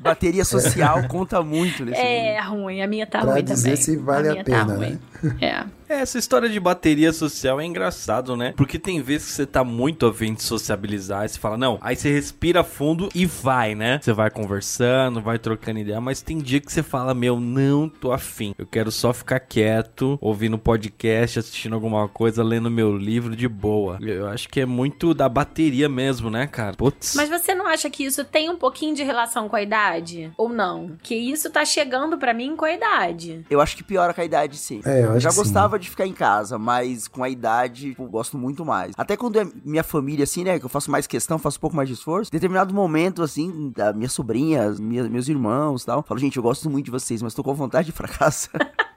Bateria 0.00 0.44
social 0.44 1.06
conta 1.06 1.42
muito 1.42 1.84
nesse. 1.84 2.00
É 2.00 2.40
ruim, 2.40 2.82
a 2.82 2.88
minha 2.88 3.06
tá 3.06 3.20
Pra 3.20 3.32
ruim 3.34 3.44
dizer 3.44 3.70
também. 3.70 3.76
se 3.76 3.96
vale 3.96 4.28
a 4.28 4.32
minha 4.32 4.44
pena, 4.44 4.66
tá 4.66 4.76
né? 4.78 4.98
É. 5.40 5.64
Essa 5.90 6.18
história 6.18 6.48
de 6.48 6.60
bateria 6.60 7.12
social 7.12 7.60
é 7.60 7.64
engraçado, 7.64 8.36
né? 8.36 8.54
Porque 8.56 8.78
tem 8.78 9.02
vezes 9.02 9.26
que 9.26 9.32
você 9.32 9.46
tá 9.46 9.64
muito 9.64 10.06
a 10.06 10.14
fim 10.14 10.34
de 10.34 10.42
sociabilizar 10.42 11.24
e 11.24 11.28
você 11.28 11.38
fala, 11.38 11.56
não, 11.58 11.78
aí 11.80 11.96
você 11.96 12.12
respira 12.12 12.62
fundo 12.62 13.08
e 13.12 13.26
vai, 13.26 13.74
né? 13.74 13.98
Você 14.00 14.12
vai 14.12 14.30
conversando, 14.30 15.20
vai 15.20 15.36
trocando 15.36 15.80
ideia, 15.80 16.00
mas 16.00 16.22
tem 16.22 16.38
dia 16.38 16.60
que 16.60 16.72
você 16.72 16.82
fala, 16.84 17.12
meu, 17.12 17.40
não 17.40 17.88
tô 17.88 18.12
afim. 18.12 18.54
Eu 18.56 18.66
quero 18.66 18.92
só 18.92 19.12
ficar 19.12 19.40
quieto, 19.40 20.16
ouvindo 20.20 20.56
podcast, 20.56 21.40
assistindo 21.40 21.74
alguma 21.74 22.06
coisa, 22.08 22.44
lendo 22.44 22.70
meu 22.70 22.96
livro 22.96 23.34
de 23.34 23.48
boa. 23.48 23.98
Eu 24.00 24.28
acho 24.28 24.48
que 24.48 24.60
é 24.60 24.66
muito 24.66 25.12
da 25.12 25.28
bateria 25.28 25.88
mesmo, 25.88 26.30
né, 26.30 26.46
cara? 26.46 26.76
Putz. 26.76 27.16
Mas 27.16 27.28
você 27.28 27.52
não 27.52 27.66
acha 27.66 27.90
que 27.90 28.04
isso 28.04 28.24
tem 28.24 28.48
um 28.48 28.56
pouquinho 28.56 28.94
de 28.94 29.02
relação 29.02 29.48
com 29.48 29.56
a 29.56 29.62
idade? 29.62 30.30
Ou 30.36 30.48
não? 30.48 30.92
Que 31.02 31.16
isso 31.16 31.50
tá 31.50 31.64
chegando 31.64 32.16
pra 32.16 32.32
mim 32.32 32.54
com 32.54 32.64
a 32.64 32.72
idade. 32.72 33.44
Eu 33.50 33.60
acho 33.60 33.76
que 33.76 33.82
piora 33.82 34.14
com 34.14 34.20
a 34.20 34.24
idade, 34.24 34.56
sim. 34.56 34.80
É, 34.84 35.09
eu 35.14 35.20
já 35.20 35.28
que 35.28 35.34
sim. 35.34 35.40
gostava 35.42 35.78
de 35.78 35.88
ficar 35.88 36.06
em 36.06 36.12
casa, 36.12 36.58
mas 36.58 37.08
com 37.08 37.22
a 37.22 37.28
idade, 37.28 37.96
eu 37.98 38.06
gosto 38.06 38.36
muito 38.36 38.64
mais. 38.64 38.92
Até 38.96 39.16
quando 39.16 39.38
é 39.38 39.46
minha 39.64 39.84
família, 39.84 40.24
assim, 40.24 40.44
né, 40.44 40.58
que 40.58 40.64
eu 40.64 40.68
faço 40.68 40.90
mais 40.90 41.06
questão, 41.06 41.38
faço 41.38 41.58
um 41.58 41.60
pouco 41.60 41.76
mais 41.76 41.88
de 41.88 41.94
esforço, 41.94 42.30
em 42.30 42.36
determinado 42.36 42.74
momento, 42.74 43.22
assim, 43.22 43.72
da 43.74 43.92
minha 43.92 44.08
sobrinha, 44.08 44.64
as 44.64 44.80
minhas, 44.80 45.08
meus 45.08 45.28
irmãos 45.28 45.82
e 45.82 45.86
tal, 45.86 46.02
falo, 46.02 46.20
gente, 46.20 46.36
eu 46.36 46.42
gosto 46.42 46.68
muito 46.68 46.86
de 46.86 46.90
vocês, 46.90 47.22
mas 47.22 47.34
tô 47.34 47.42
com 47.42 47.54
vontade 47.54 47.92
de 47.92 48.00
casa. 48.08 48.48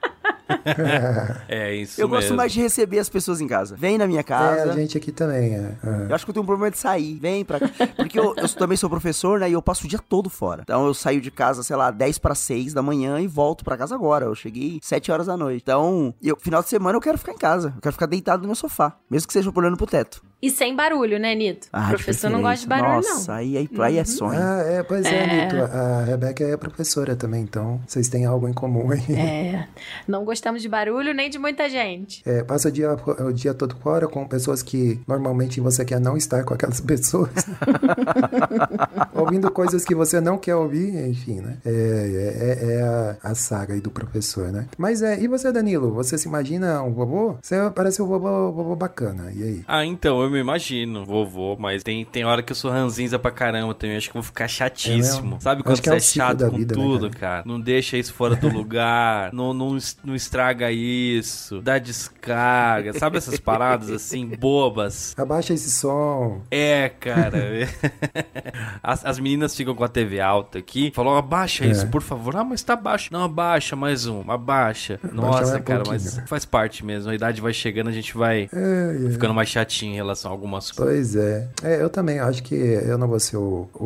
É 1.47 1.73
isso 1.75 2.00
eu 2.01 2.07
mesmo. 2.07 2.21
gosto 2.21 2.35
mais 2.35 2.51
de 2.51 2.62
receber 2.62 3.00
as 3.00 3.09
pessoas 3.09 3.41
em 3.41 3.47
casa. 3.47 3.75
Vem 3.75 3.97
na 3.97 4.07
minha 4.07 4.19
É, 4.19 4.23
casa. 4.23 4.71
a 4.71 4.75
gente 4.75 4.97
aqui 4.97 5.12
também. 5.12 5.55
É. 5.55 5.75
é. 5.83 6.07
Eu 6.09 6.15
acho 6.15 6.25
que 6.25 6.31
eu 6.31 6.33
tenho 6.33 6.43
um 6.43 6.47
problema 6.47 6.71
de 6.71 6.77
sair. 6.77 7.17
Vem 7.19 7.43
pra 7.45 7.59
cá. 7.59 7.69
Porque 7.95 8.19
eu, 8.19 8.33
eu 8.35 8.50
também 8.50 8.77
sou 8.77 8.89
professor, 8.89 9.39
né? 9.39 9.50
E 9.50 9.53
eu 9.53 9.62
passo 9.62 9.85
o 9.85 9.88
dia 9.88 10.00
todo 10.00 10.29
fora. 10.29 10.62
Então 10.63 10.85
eu 10.85 10.93
saio 10.93 11.21
de 11.21 11.31
casa, 11.31 11.63
sei 11.63 11.75
lá, 11.75 11.91
10 11.91 12.17
para 12.19 12.35
6 12.35 12.73
da 12.73 12.81
manhã 12.81 13.19
e 13.19 13.27
volto 13.27 13.63
pra 13.63 13.77
casa 13.77 13.95
agora. 13.95 14.25
Eu 14.25 14.35
cheguei 14.35 14.79
7 14.81 15.12
horas 15.12 15.27
da 15.27 15.38
noite. 15.38 15.62
Então, 15.63 16.13
eu, 16.21 16.38
final 16.39 16.62
de 16.62 16.69
semana 16.69 16.97
eu 16.97 17.01
quero 17.01 17.17
ficar 17.17 17.33
em 17.33 17.38
casa. 17.38 17.73
Eu 17.75 17.81
quero 17.81 17.93
ficar 17.93 18.05
deitado 18.05 18.41
no 18.41 18.47
meu 18.47 18.55
sofá. 18.55 18.97
Mesmo 19.09 19.27
que 19.27 19.33
seja 19.33 19.51
olhando 19.53 19.77
pro 19.77 19.85
teto. 19.88 20.21
E 20.43 20.50
sem 20.50 20.75
barulho, 20.75 21.17
né, 21.17 21.33
Nito? 21.33 21.69
Ah, 21.71 21.85
o 21.85 21.89
professor 21.91 22.29
não 22.29 22.41
gosta 22.41 22.63
de 22.63 22.67
barulho, 22.67 22.95
Nossa, 22.95 23.31
não. 23.31 23.39
aí, 23.39 23.55
aí, 23.55 23.69
aí 23.79 23.97
é 23.97 24.03
sonho. 24.03 24.38
Ah, 24.38 24.62
é, 24.67 24.83
pois 24.83 25.05
é, 25.05 25.15
É. 25.15 25.45
Nito. 25.45 25.55
A 25.55 26.03
Rebeca 26.03 26.43
é 26.43 26.57
professora 26.57 27.15
também, 27.15 27.43
então 27.43 27.79
vocês 27.88 28.09
têm 28.09 28.25
algo 28.25 28.50
em 28.50 28.51
comum 28.51 28.91
aí. 28.91 29.15
É. 29.15 29.67
Não 30.05 30.25
gostamos 30.25 30.62
de 30.62 30.67
barulho 30.67 31.13
nem 31.13 31.29
de 31.29 31.39
muita 31.39 31.69
gente. 31.69 32.21
É, 32.25 32.43
passa 32.43 32.67
o 32.67 32.71
dia, 32.73 32.91
o 32.91 33.31
dia 33.31 33.53
todo 33.53 33.73
fora 33.77 34.05
com 34.05 34.27
pessoas 34.27 34.62
que 34.62 35.00
normalmente 35.07 35.62
você 35.62 35.85
quer 35.85 36.01
não 36.01 36.17
estar 36.17 36.43
com 36.43 36.53
aquelas 36.53 36.81
pessoas. 36.83 37.31
Ouvindo 39.15 39.50
coisas 39.50 39.85
que 39.85 39.95
você 39.95 40.19
não 40.19 40.38
quer 40.38 40.55
ouvir, 40.55 41.07
enfim, 41.07 41.39
né? 41.39 41.57
É, 41.65 41.69
é, 41.71 42.73
é 42.73 42.81
a, 42.81 43.31
a 43.31 43.33
saga 43.33 43.75
aí 43.75 43.79
do 43.79 43.89
professor, 43.89 44.51
né? 44.51 44.67
Mas 44.77 45.01
é, 45.01 45.17
e 45.21 45.27
você, 45.29 45.53
Danilo? 45.53 45.93
Você 45.93 46.17
se 46.17 46.27
imagina 46.27 46.81
um 46.83 46.91
vovô? 46.91 47.38
Você 47.41 47.55
parece 47.73 48.01
um 48.01 48.07
vovô, 48.07 48.51
vovô 48.51 48.75
bacana. 48.75 49.31
E 49.33 49.41
aí? 49.41 49.63
Ah, 49.65 49.85
então, 49.85 50.21
eu 50.21 50.32
me 50.33 50.39
imagino, 50.39 51.05
vovô, 51.05 51.55
mas 51.59 51.83
tem, 51.83 52.03
tem 52.05 52.25
hora 52.25 52.41
que 52.43 52.51
eu 52.51 52.55
sou 52.55 52.71
ranzinza 52.71 53.17
pra 53.17 53.31
caramba 53.31 53.73
também. 53.73 53.95
Acho 53.97 54.07
que 54.09 54.13
vou 54.13 54.23
ficar 54.23 54.47
chatíssimo. 54.47 55.23
mesmo? 55.23 55.41
Sabe 55.41 55.63
quando 55.63 55.79
que 55.81 55.87
você 55.89 55.93
é 55.93 55.97
é, 55.97 55.99
chato 55.99 56.49
com 56.49 56.57
vida, 56.57 56.75
né, 56.75 56.81
tudo, 56.83 57.09
cara? 57.09 57.19
cara? 57.19 57.43
Não 57.45 57.59
deixa 57.59 57.97
isso 57.97 58.13
fora 58.13 58.35
do 58.35 58.47
lugar, 58.49 59.31
não, 59.33 59.53
não, 59.53 59.77
não 60.03 60.15
estraga 60.15 60.71
isso, 60.71 61.61
dá 61.61 61.77
descarga, 61.77 62.93
sabe 62.93 63.17
essas 63.17 63.39
paradas 63.39 63.89
assim, 63.89 64.25
bobas? 64.39 65.13
Abaixa 65.17 65.53
esse 65.53 65.71
som. 65.71 66.41
É, 66.51 66.89
cara. 66.89 67.33
As, 68.81 69.05
as 69.05 69.19
meninas 69.19 69.55
ficam 69.55 69.73
com 69.75 69.83
a 69.83 69.87
TV 69.87 70.19
alta 70.19 70.59
aqui. 70.59 70.91
Falou, 70.93 71.15
abaixa 71.17 71.65
É. 71.65 71.69
isso, 71.69 71.87
por 71.87 72.01
favor. 72.01 72.35
Ah, 72.35 72.43
mas 72.43 72.61
tá 72.63 72.75
baixo. 72.75 73.09
Não, 73.11 73.23
abaixa 73.23 73.75
mais 73.75 74.05
um, 74.07 74.29
abaixa. 74.29 74.99
Nossa, 75.11 75.57
um 75.57 75.61
cara, 75.61 75.83
pouquinho. 75.83 76.11
mas 76.15 76.29
faz 76.29 76.45
parte 76.45 76.85
mesmo. 76.85 77.09
A 77.11 77.15
idade 77.15 77.41
vai 77.41 77.53
chegando, 77.53 77.87
a 77.89 77.91
gente 77.91 78.15
vai 78.15 78.49
É, 78.53 79.05
é. 79.07 79.09
ficando 79.11 79.33
mais 79.33 79.49
chatinho 79.49 79.93
em 79.93 79.95
relação 79.95 80.23
a 80.25 80.30
algumas 80.30 80.72
coisas. 80.72 81.13
Pois 81.13 81.15
é. 81.15 81.48
É, 81.63 81.82
eu 81.82 81.89
também 81.89 82.20
acho 82.20 82.44
que 82.44 82.56
eu 82.56 82.98
não 82.98 83.08
vou 83.08 83.20
ser 83.20 83.38
o, 83.38 83.68
o, 83.74 83.86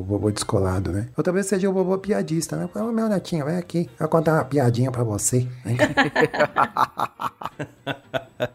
o 0.00 0.04
vovô 0.06 0.30
descolado, 0.30 0.92
né? 0.92 1.08
Eu 1.16 1.22
talvez 1.22 1.46
seja 1.46 1.68
o 1.68 1.72
vovô 1.72 1.98
piadista, 1.98 2.56
né? 2.56 2.68
Ô, 2.74 2.92
meu 2.92 3.08
netinho, 3.08 3.44
vem 3.44 3.56
aqui. 3.56 3.88
Vou 3.98 4.08
contar 4.08 4.34
uma 4.34 4.44
piadinha 4.44 4.90
pra 4.90 5.04
você. 5.04 5.46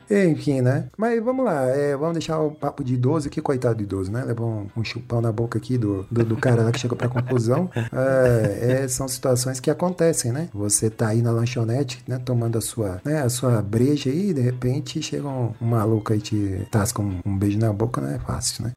Enfim, 0.10 0.62
né? 0.62 0.90
Mas 0.98 1.24
vamos 1.24 1.46
lá, 1.46 1.66
é, 1.66 1.96
vamos 1.96 2.14
deixar 2.14 2.40
o 2.40 2.52
papo 2.52 2.84
de 2.84 2.94
idoso, 2.94 3.30
que 3.30 3.42
coitado 3.42 3.76
do 3.76 3.84
idoso, 3.84 4.12
né? 4.12 4.24
Levou 4.24 4.48
um, 4.48 4.68
um 4.78 4.84
chupão 4.84 5.22
na 5.22 5.32
boca 5.32 5.58
aqui 5.58 5.78
do, 5.78 6.06
do, 6.12 6.24
do 6.24 6.38
cara 6.38 6.64
lá 6.64 6.72
que 6.72 6.80
chegou 6.80 6.98
pra 6.98 7.08
conclusão. 7.08 7.70
É, 7.92 8.84
é, 8.84 8.88
são 8.88 9.08
situações 9.08 9.60
que 9.60 9.70
acontecem, 9.70 10.32
né? 10.32 10.50
Você 10.54 10.90
tá 10.90 11.10
aí 11.10 11.22
na 11.22 11.32
lanchonete, 11.32 12.04
né? 12.08 12.20
Tomando 12.24 12.58
a 12.58 12.62
sua, 12.62 13.02
né, 13.04 13.22
a 13.22 13.30
sua 13.30 13.62
breja 13.62 14.10
aí, 14.10 14.30
e 14.30 14.34
de 14.34 14.42
repente 14.42 15.02
chega 15.02 15.28
um, 15.28 15.54
um 15.62 15.66
maluco 15.66 16.14
aí 16.14 16.20
te 16.20 16.68
tasca 16.70 17.02
um, 17.02 17.20
um 17.26 17.38
beijo 17.38 17.58
na 17.60 17.72
boca, 17.72 18.02
não 18.02 18.10
é 18.10 18.20
fácil, 18.20 18.66
né? 18.66 18.72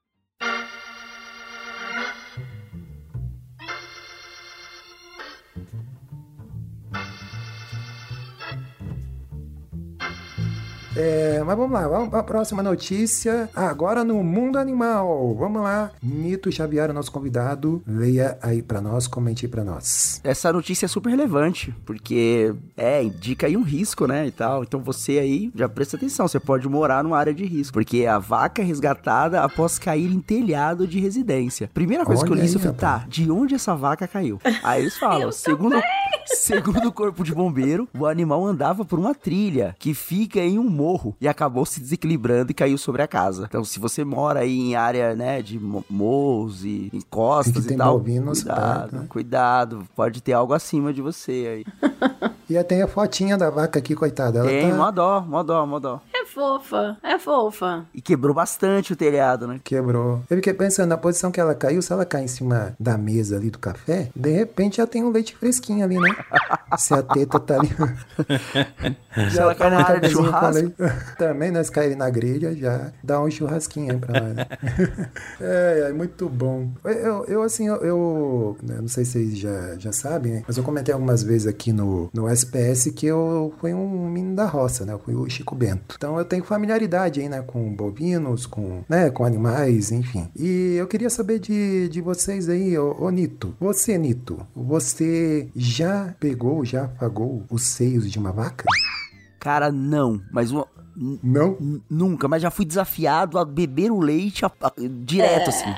É, 10.97 11.43
mas 11.45 11.57
vamos 11.57 11.73
lá, 11.73 11.89
vamos 11.89 12.09
para 12.09 12.21
a 12.21 12.23
próxima 12.23 12.63
notícia. 12.63 13.49
Agora 13.55 14.05
no 14.05 14.23
mundo 14.23 14.59
animal. 14.59 15.35
Vamos 15.35 15.63
lá. 15.63 15.91
Nito 16.03 16.51
Xavier, 16.53 16.93
nosso 16.93 17.11
convidado. 17.11 17.83
Leia 17.87 18.39
aí 18.41 18.63
pra 18.63 18.81
nós, 18.81 19.07
comente 19.07 19.47
aí 19.47 19.51
pra 19.51 19.65
nós. 19.65 20.21
Essa 20.23 20.53
notícia 20.53 20.87
é 20.87 20.89
super 20.89 21.11
relevante, 21.11 21.75
porque 21.85 22.55
é, 22.77 23.03
indica 23.03 23.47
aí 23.47 23.57
um 23.57 23.63
risco, 23.63 24.07
né, 24.07 24.27
e 24.27 24.31
tal. 24.31 24.63
Então 24.63 24.81
você 24.81 25.19
aí 25.19 25.51
já 25.55 25.69
presta 25.69 25.97
atenção, 25.97 26.29
você 26.29 26.39
pode 26.39 26.69
morar 26.69 27.03
numa 27.03 27.19
área 27.19 27.35
de 27.35 27.45
risco, 27.45 27.73
porque 27.75 28.07
a 28.07 28.19
vaca 28.19 28.63
é 28.63 28.65
resgatada 28.65 29.43
após 29.43 29.79
cair 29.79 30.13
em 30.13 30.21
telhado 30.21 30.87
de 30.87 31.01
residência. 31.01 31.69
Primeira 31.75 32.05
coisa 32.05 32.25
que 32.25 32.31
eu 32.31 32.35
Olha 32.35 32.43
li 32.43 32.47
isso, 32.47 32.57
eu 32.57 32.61
aí, 32.61 32.77
falei, 32.77 33.01
tá, 33.01 33.05
de 33.09 33.31
onde 33.31 33.55
essa 33.55 33.75
vaca 33.75 34.07
caiu? 34.07 34.41
Aí 34.63 34.83
eles 34.83 34.97
falam, 34.99 35.33
segundo, 35.33 35.81
segundo 36.27 36.89
o 36.89 36.93
corpo 36.93 37.25
de 37.25 37.35
bombeiro, 37.35 37.89
o 37.99 38.07
animal 38.07 38.45
andava 38.47 38.85
por 38.85 38.99
uma 38.99 39.15
trilha 39.15 39.75
que 39.79 39.95
fica 39.95 40.39
em 40.41 40.59
um 40.59 40.69
morro 40.69 41.17
e 41.21 41.29
acabou 41.29 41.65
se 41.67 41.81
desequilibrando 41.81 42.51
e 42.51 42.55
caiu 42.55 42.79
sobre 42.79 43.03
a 43.03 43.09
casa. 43.09 43.45
Então, 43.49 43.65
se 43.65 43.79
você 43.79 44.05
mora 44.05 44.41
aí 44.41 44.59
em 44.59 44.75
área, 44.77 45.15
né, 45.15 45.43
de 45.43 45.59
mo- 45.59 45.85
morros 45.89 46.65
e 46.65 46.91
encostas 46.93 47.57
E 47.57 47.61
que 47.61 47.65
e 47.67 47.69
tem 47.69 47.79
tal, 47.79 47.99
bovinos 47.99 48.43
cuidado, 48.43 48.81
perto, 48.91 48.97
né? 48.97 49.07
cuidado, 49.09 49.85
pode 49.95 50.21
ter 50.23 50.33
algo 50.33 50.53
acima 50.53 50.93
de 50.93 51.03
você 51.03 51.65
aí. 51.65 51.91
E 52.47 52.59
aí 52.59 52.63
tem 52.63 52.83
a 52.83 52.87
fotinha 52.87 53.39
da 53.39 53.49
vaca 53.49 53.79
aqui, 53.79 53.95
coitada. 53.95 54.41
Ela 54.41 54.49
Tem, 54.49 54.69
tá... 54.69 54.77
mó 54.77 54.91
dó, 54.91 55.23
mó 55.27 55.43
dó, 55.43 55.65
mó 55.67 55.79
dó. 55.79 55.99
É 56.15 56.27
fofa, 56.27 56.99
é 57.03 57.19
fofa. 57.19 57.87
E 57.95 58.03
quebrou 58.03 58.35
bastante 58.35 58.93
o 58.93 58.97
telhado, 58.97 59.47
né? 59.47 59.59
Quebrou. 59.65 60.21
Eu 60.29 60.37
fiquei 60.37 60.53
pensando 60.53 60.91
na 60.91 60.99
posição 60.99 61.31
que 61.33 61.41
ela 61.41 61.55
caiu, 61.55 61.81
se 61.81 61.91
ela 61.91 62.05
cair 62.05 62.25
em 62.25 62.29
cima 62.29 62.77
da 62.79 62.99
mesa 62.99 63.37
ali 63.39 63.49
do 63.49 63.59
café, 63.59 64.11
de 64.15 64.31
repente 64.31 64.77
já 64.77 64.87
tem 64.87 65.03
um 65.03 65.09
leite 65.11 65.35
fresquinho 65.35 65.83
ali, 65.87 65.99
né? 65.99 66.04
Se 66.79 66.95
a 66.95 67.03
teta 67.03 67.41
tá 67.41 67.59
ali. 67.59 67.71
Se 69.31 69.39
ela 69.39 69.55
cai 69.55 69.71
na 69.71 69.87
área 69.87 70.01
de 70.01 70.11
churrasco. 70.11 70.55
leite. 70.55 70.75
Também 71.19 71.51
nós 71.51 71.71
caímos 71.71 71.97
na 71.97 72.11
grelha, 72.11 72.55
já 72.55 72.93
dá 73.03 73.21
um 73.21 73.31
churrasquinho 73.31 73.93
aí 73.93 73.99
pra 73.99 74.21
nós, 74.21 74.35
né? 74.35 74.47
é, 75.41 75.87
é 75.89 75.93
muito 75.93 76.29
bom. 76.29 76.71
Eu, 76.85 77.25
eu 77.27 77.43
assim, 77.43 77.69
eu, 77.69 77.77
eu, 77.77 78.57
eu 78.69 78.83
não 78.83 78.89
sei 78.89 79.05
se 79.05 79.15
vocês 79.15 79.39
já, 79.39 79.79
já 79.79 79.93
sabem, 79.93 80.33
né? 80.33 80.45
mas 80.47 80.57
eu 80.57 80.65
comentei 80.65 80.93
algumas 80.93 81.23
vezes 81.23 81.47
aqui 81.47 81.73
no, 81.73 82.11
no 82.13 82.29
SPS 82.29 82.91
que 82.91 83.07
eu 83.07 83.55
fui 83.61 83.73
um 83.73 84.09
menino 84.09 84.35
da 84.35 84.47
roça, 84.47 84.85
né? 84.85 84.93
Eu 84.93 84.99
fui 84.99 85.15
o 85.15 85.29
Chico 85.29 85.55
Bento. 85.55 85.95
Então 85.97 86.19
eu 86.19 86.25
tenho 86.25 86.43
familiaridade 86.43 87.21
aí, 87.21 87.29
né? 87.29 87.43
Com 87.43 87.75
bovinos, 87.75 88.47
com, 88.47 88.83
né? 88.89 89.11
com 89.11 89.25
animais, 89.25 89.93
enfim. 89.93 90.29
E 90.37 90.75
eu 90.77 90.87
queria 90.87 91.11
saber 91.11 91.39
de, 91.39 91.89
de 91.89 92.01
vocês 92.01 92.49
aí, 92.49 92.77
ô, 92.77 92.97
ô 92.99 93.11
Nito. 93.11 93.55
Você, 93.61 93.97
Nito, 93.97 94.45
você 94.55 95.49
já 95.55 95.94
pegou, 96.19 96.65
já 96.65 96.85
apagou 96.85 97.45
os 97.51 97.63
seios 97.65 98.11
de 98.11 98.19
uma 98.19 98.33
vaca? 98.33 98.65
Cara, 99.41 99.71
não. 99.71 100.21
Mas 100.33 100.51
uma- 100.51 100.67
Não? 101.23 101.81
nunca, 101.91 102.29
mas 102.29 102.41
já 102.43 102.51
fui 102.51 102.65
desafiado 102.65 103.39
a 103.39 103.45
beber 103.45 103.91
o 103.91 104.01
leite 104.01 104.45
a- 104.45 104.51
a- 104.63 104.73
direto, 104.79 105.51
assim. 105.51 105.75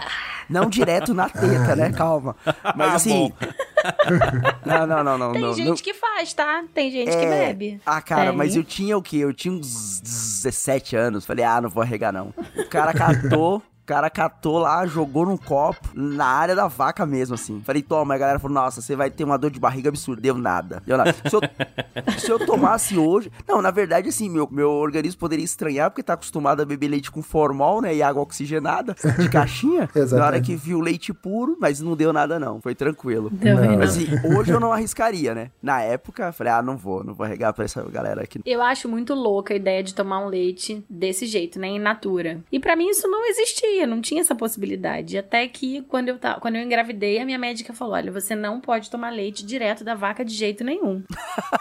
Não 0.48 0.68
direto 0.68 1.12
na 1.14 1.26
teta, 1.30 1.74
né? 1.74 1.90
Calma. 1.90 2.36
Mas 2.76 2.94
assim. 2.94 3.32
não, 4.64 4.86
não, 4.86 5.02
não, 5.04 5.18
não. 5.18 5.32
Tem 5.32 5.42
não, 5.42 5.54
gente 5.54 5.68
não. 5.68 5.74
que 5.76 5.94
faz, 5.94 6.32
tá? 6.34 6.64
Tem 6.72 6.90
gente 6.90 7.10
que 7.10 7.24
É. 7.24 7.46
bebe. 7.48 7.80
Ah, 7.84 8.00
cara, 8.00 8.28
Tem. 8.28 8.36
mas 8.36 8.54
eu 8.54 8.62
tinha 8.62 8.96
o 8.96 9.02
quê? 9.02 9.16
Eu 9.18 9.32
tinha 9.32 9.52
uns 9.54 10.00
17 10.00 10.94
anos. 10.96 11.24
Falei, 11.26 11.44
ah, 11.44 11.60
não 11.60 11.68
vou 11.68 11.82
arregar, 11.82 12.12
não. 12.12 12.32
O 12.56 12.68
cara 12.68 12.92
catou, 12.92 13.60
cara 13.86 14.10
catou 14.10 14.58
lá, 14.58 14.84
jogou 14.84 15.24
num 15.24 15.36
copo, 15.36 15.88
na 15.94 16.26
área 16.26 16.56
da 16.56 16.66
vaca 16.66 17.06
mesmo, 17.06 17.36
assim. 17.36 17.62
Falei, 17.64 17.82
toma, 17.82 18.14
a 18.14 18.18
galera 18.18 18.38
falou, 18.38 18.54
nossa, 18.54 18.82
você 18.82 18.96
vai 18.96 19.10
ter 19.10 19.22
uma 19.22 19.38
dor 19.38 19.50
de 19.50 19.60
barriga 19.60 19.88
absurda. 19.88 20.20
Deu 20.20 20.36
nada. 20.36 20.82
Deu 20.84 20.96
nada. 20.96 21.12
Se 21.12 21.34
eu, 21.36 21.40
se 22.18 22.30
eu 22.30 22.44
tomasse 22.44 22.98
hoje. 22.98 23.30
Não, 23.46 23.62
na 23.62 23.70
verdade, 23.70 24.08
assim, 24.08 24.28
meu, 24.28 24.48
meu 24.50 24.70
organismo 24.70 25.20
poderia 25.20 25.44
estranhar, 25.44 25.90
porque 25.90 26.02
tá 26.02 26.14
acostumado 26.14 26.60
a 26.60 26.64
beber 26.64 26.88
leite 26.88 27.10
com 27.10 27.22
formol, 27.22 27.80
né? 27.80 27.94
E 27.94 28.02
água 28.02 28.22
oxigenada 28.22 28.96
de 29.18 29.28
caixinha. 29.28 29.88
na 30.12 30.26
hora 30.26 30.40
que 30.40 30.56
viu 30.56 30.80
leite 30.80 31.12
puro, 31.12 31.56
mas 31.60 31.80
não 31.80 31.94
deu 31.94 32.12
nada, 32.12 32.38
não. 32.38 32.60
Foi 32.60 32.74
tranquilo. 32.74 33.30
Deu 33.30 33.54
Não. 33.54 33.78
Mas 33.78 33.90
assim, 33.90 34.06
hoje 34.36 34.52
eu 34.52 34.58
não 34.58 34.72
arriscaria, 34.72 35.34
né? 35.34 35.50
Na 35.62 35.80
época, 35.80 36.32
falei, 36.32 36.52
ah, 36.52 36.62
não 36.62 36.76
vou, 36.76 37.04
não 37.04 37.14
vou 37.14 37.26
regar 37.26 37.52
pra 37.52 37.64
essa 37.64 37.82
galera 37.82 38.22
aqui. 38.22 38.40
Eu 38.44 38.60
acho 38.62 38.88
muito 38.88 39.14
louca 39.14 39.54
a 39.54 39.56
ideia 39.56 39.82
de 39.82 39.94
tomar 39.94 40.24
um 40.24 40.28
leite 40.28 40.84
desse 40.88 41.26
jeito, 41.26 41.58
né? 41.58 41.68
In 41.68 41.78
natura. 41.78 42.40
E 42.50 42.58
pra 42.58 42.74
mim 42.74 42.88
isso 42.88 43.06
não 43.08 43.24
existia, 43.26 43.75
não 43.84 44.00
tinha 44.00 44.20
essa 44.20 44.34
possibilidade. 44.36 45.18
Até 45.18 45.48
que 45.48 45.82
quando 45.88 46.10
eu, 46.10 46.18
ta- 46.18 46.38
quando 46.40 46.54
eu 46.54 46.62
engravidei, 46.62 47.18
a 47.18 47.24
minha 47.24 47.38
médica 47.38 47.72
falou: 47.72 47.94
olha, 47.94 48.12
você 48.12 48.36
não 48.36 48.60
pode 48.60 48.88
tomar 48.88 49.10
leite 49.10 49.44
direto 49.44 49.82
da 49.82 49.96
vaca 49.96 50.24
de 50.24 50.32
jeito 50.32 50.62
nenhum. 50.62 51.02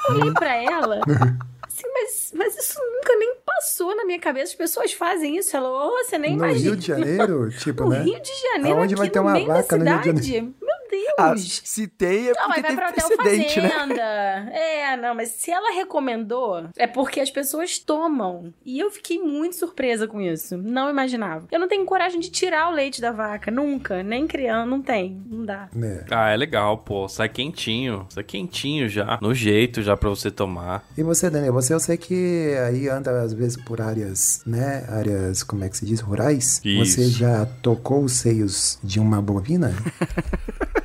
Eu 0.07 0.15
olhei 0.15 0.31
pra 0.33 0.55
ela. 0.55 1.01
Assim, 1.67 1.87
mas, 1.91 2.31
mas 2.35 2.55
isso 2.57 2.79
nunca 2.79 3.15
nem 3.17 3.35
passou 3.45 3.93
na 3.97 4.05
minha 4.05 4.19
cabeça. 4.19 4.51
As 4.51 4.55
pessoas 4.55 4.93
fazem 4.93 5.35
isso. 5.37 5.57
Ela, 5.57 5.67
ô, 5.69 5.89
você 6.05 6.17
nem 6.17 6.37
No 6.37 6.45
imagina. 6.45 6.69
Rio 6.69 6.75
de 6.77 6.87
Janeiro, 6.87 7.49
tipo, 7.49 7.83
No 7.83 7.89
né? 7.89 8.01
Rio 8.03 8.21
de 8.21 8.31
Janeiro, 8.53 8.77
Aonde 8.79 8.95
vai 8.95 9.09
ter 9.09 9.19
no 9.19 9.25
uma 9.25 9.39
vaca 9.45 9.77
no 9.77 9.83
Rio 9.83 10.13
de 10.13 10.23
cidade. 10.23 10.55
Meu 11.01 11.15
Ah, 11.25 11.29
Deus! 11.33 11.61
se 11.63 11.87
tem, 11.87 12.27
é 12.29 12.33
Não, 12.33 12.33
porque 12.33 12.47
mas 12.49 12.61
vai 12.61 12.63
tem 12.69 12.75
pra 12.75 12.89
hotel 12.89 13.17
precedente, 13.17 13.61
né? 13.61 13.69
fazenda. 13.69 14.05
É, 14.55 14.97
não, 14.97 15.13
mas 15.15 15.29
se 15.29 15.51
ela 15.51 15.73
recomendou, 15.73 16.67
é 16.77 16.87
porque 16.87 17.19
as 17.19 17.29
pessoas 17.29 17.77
tomam. 17.79 18.53
E 18.65 18.79
eu 18.79 18.89
fiquei 18.91 19.19
muito 19.19 19.55
surpresa 19.55 20.07
com 20.07 20.21
isso. 20.21 20.57
Não 20.57 20.89
imaginava. 20.89 21.47
Eu 21.51 21.59
não 21.59 21.67
tenho 21.67 21.85
coragem 21.85 22.19
de 22.19 22.29
tirar 22.29 22.69
o 22.69 22.71
leite 22.73 23.01
da 23.01 23.11
vaca, 23.11 23.49
nunca. 23.51 24.01
Nem 24.03 24.27
criança, 24.27 24.65
não 24.65 24.81
tem. 24.81 25.21
Não 25.29 25.45
dá. 25.45 25.69
É. 25.81 26.05
Ah, 26.11 26.29
é 26.29 26.37
legal, 26.37 26.77
pô. 26.79 27.07
Sai 27.07 27.29
quentinho. 27.29 28.05
Sai 28.09 28.23
quentinho 28.23 28.87
já. 28.87 29.17
No 29.21 29.33
jeito 29.33 29.81
já 29.81 29.95
pra 29.97 30.09
você 30.09 30.29
tomar. 30.31 30.83
E 30.97 31.03
você, 31.03 31.29
Daniel, 31.29 31.53
você 31.53 31.73
eu 31.73 31.79
sei 31.79 31.97
que 31.97 32.53
aí 32.67 32.87
anda 32.87 33.21
às 33.21 33.33
vezes 33.33 33.61
por 33.63 33.81
áreas, 33.81 34.41
né? 34.45 34.85
Áreas, 34.89 35.43
como 35.43 35.63
é 35.63 35.69
que 35.69 35.77
se 35.77 35.85
diz? 35.85 35.99
Rurais. 35.99 36.61
Isso. 36.63 36.95
Você 36.95 37.09
já 37.09 37.45
tocou 37.61 38.03
os 38.03 38.13
seios 38.13 38.79
de 38.83 38.99
uma 38.99 39.21
bovina? 39.21 39.73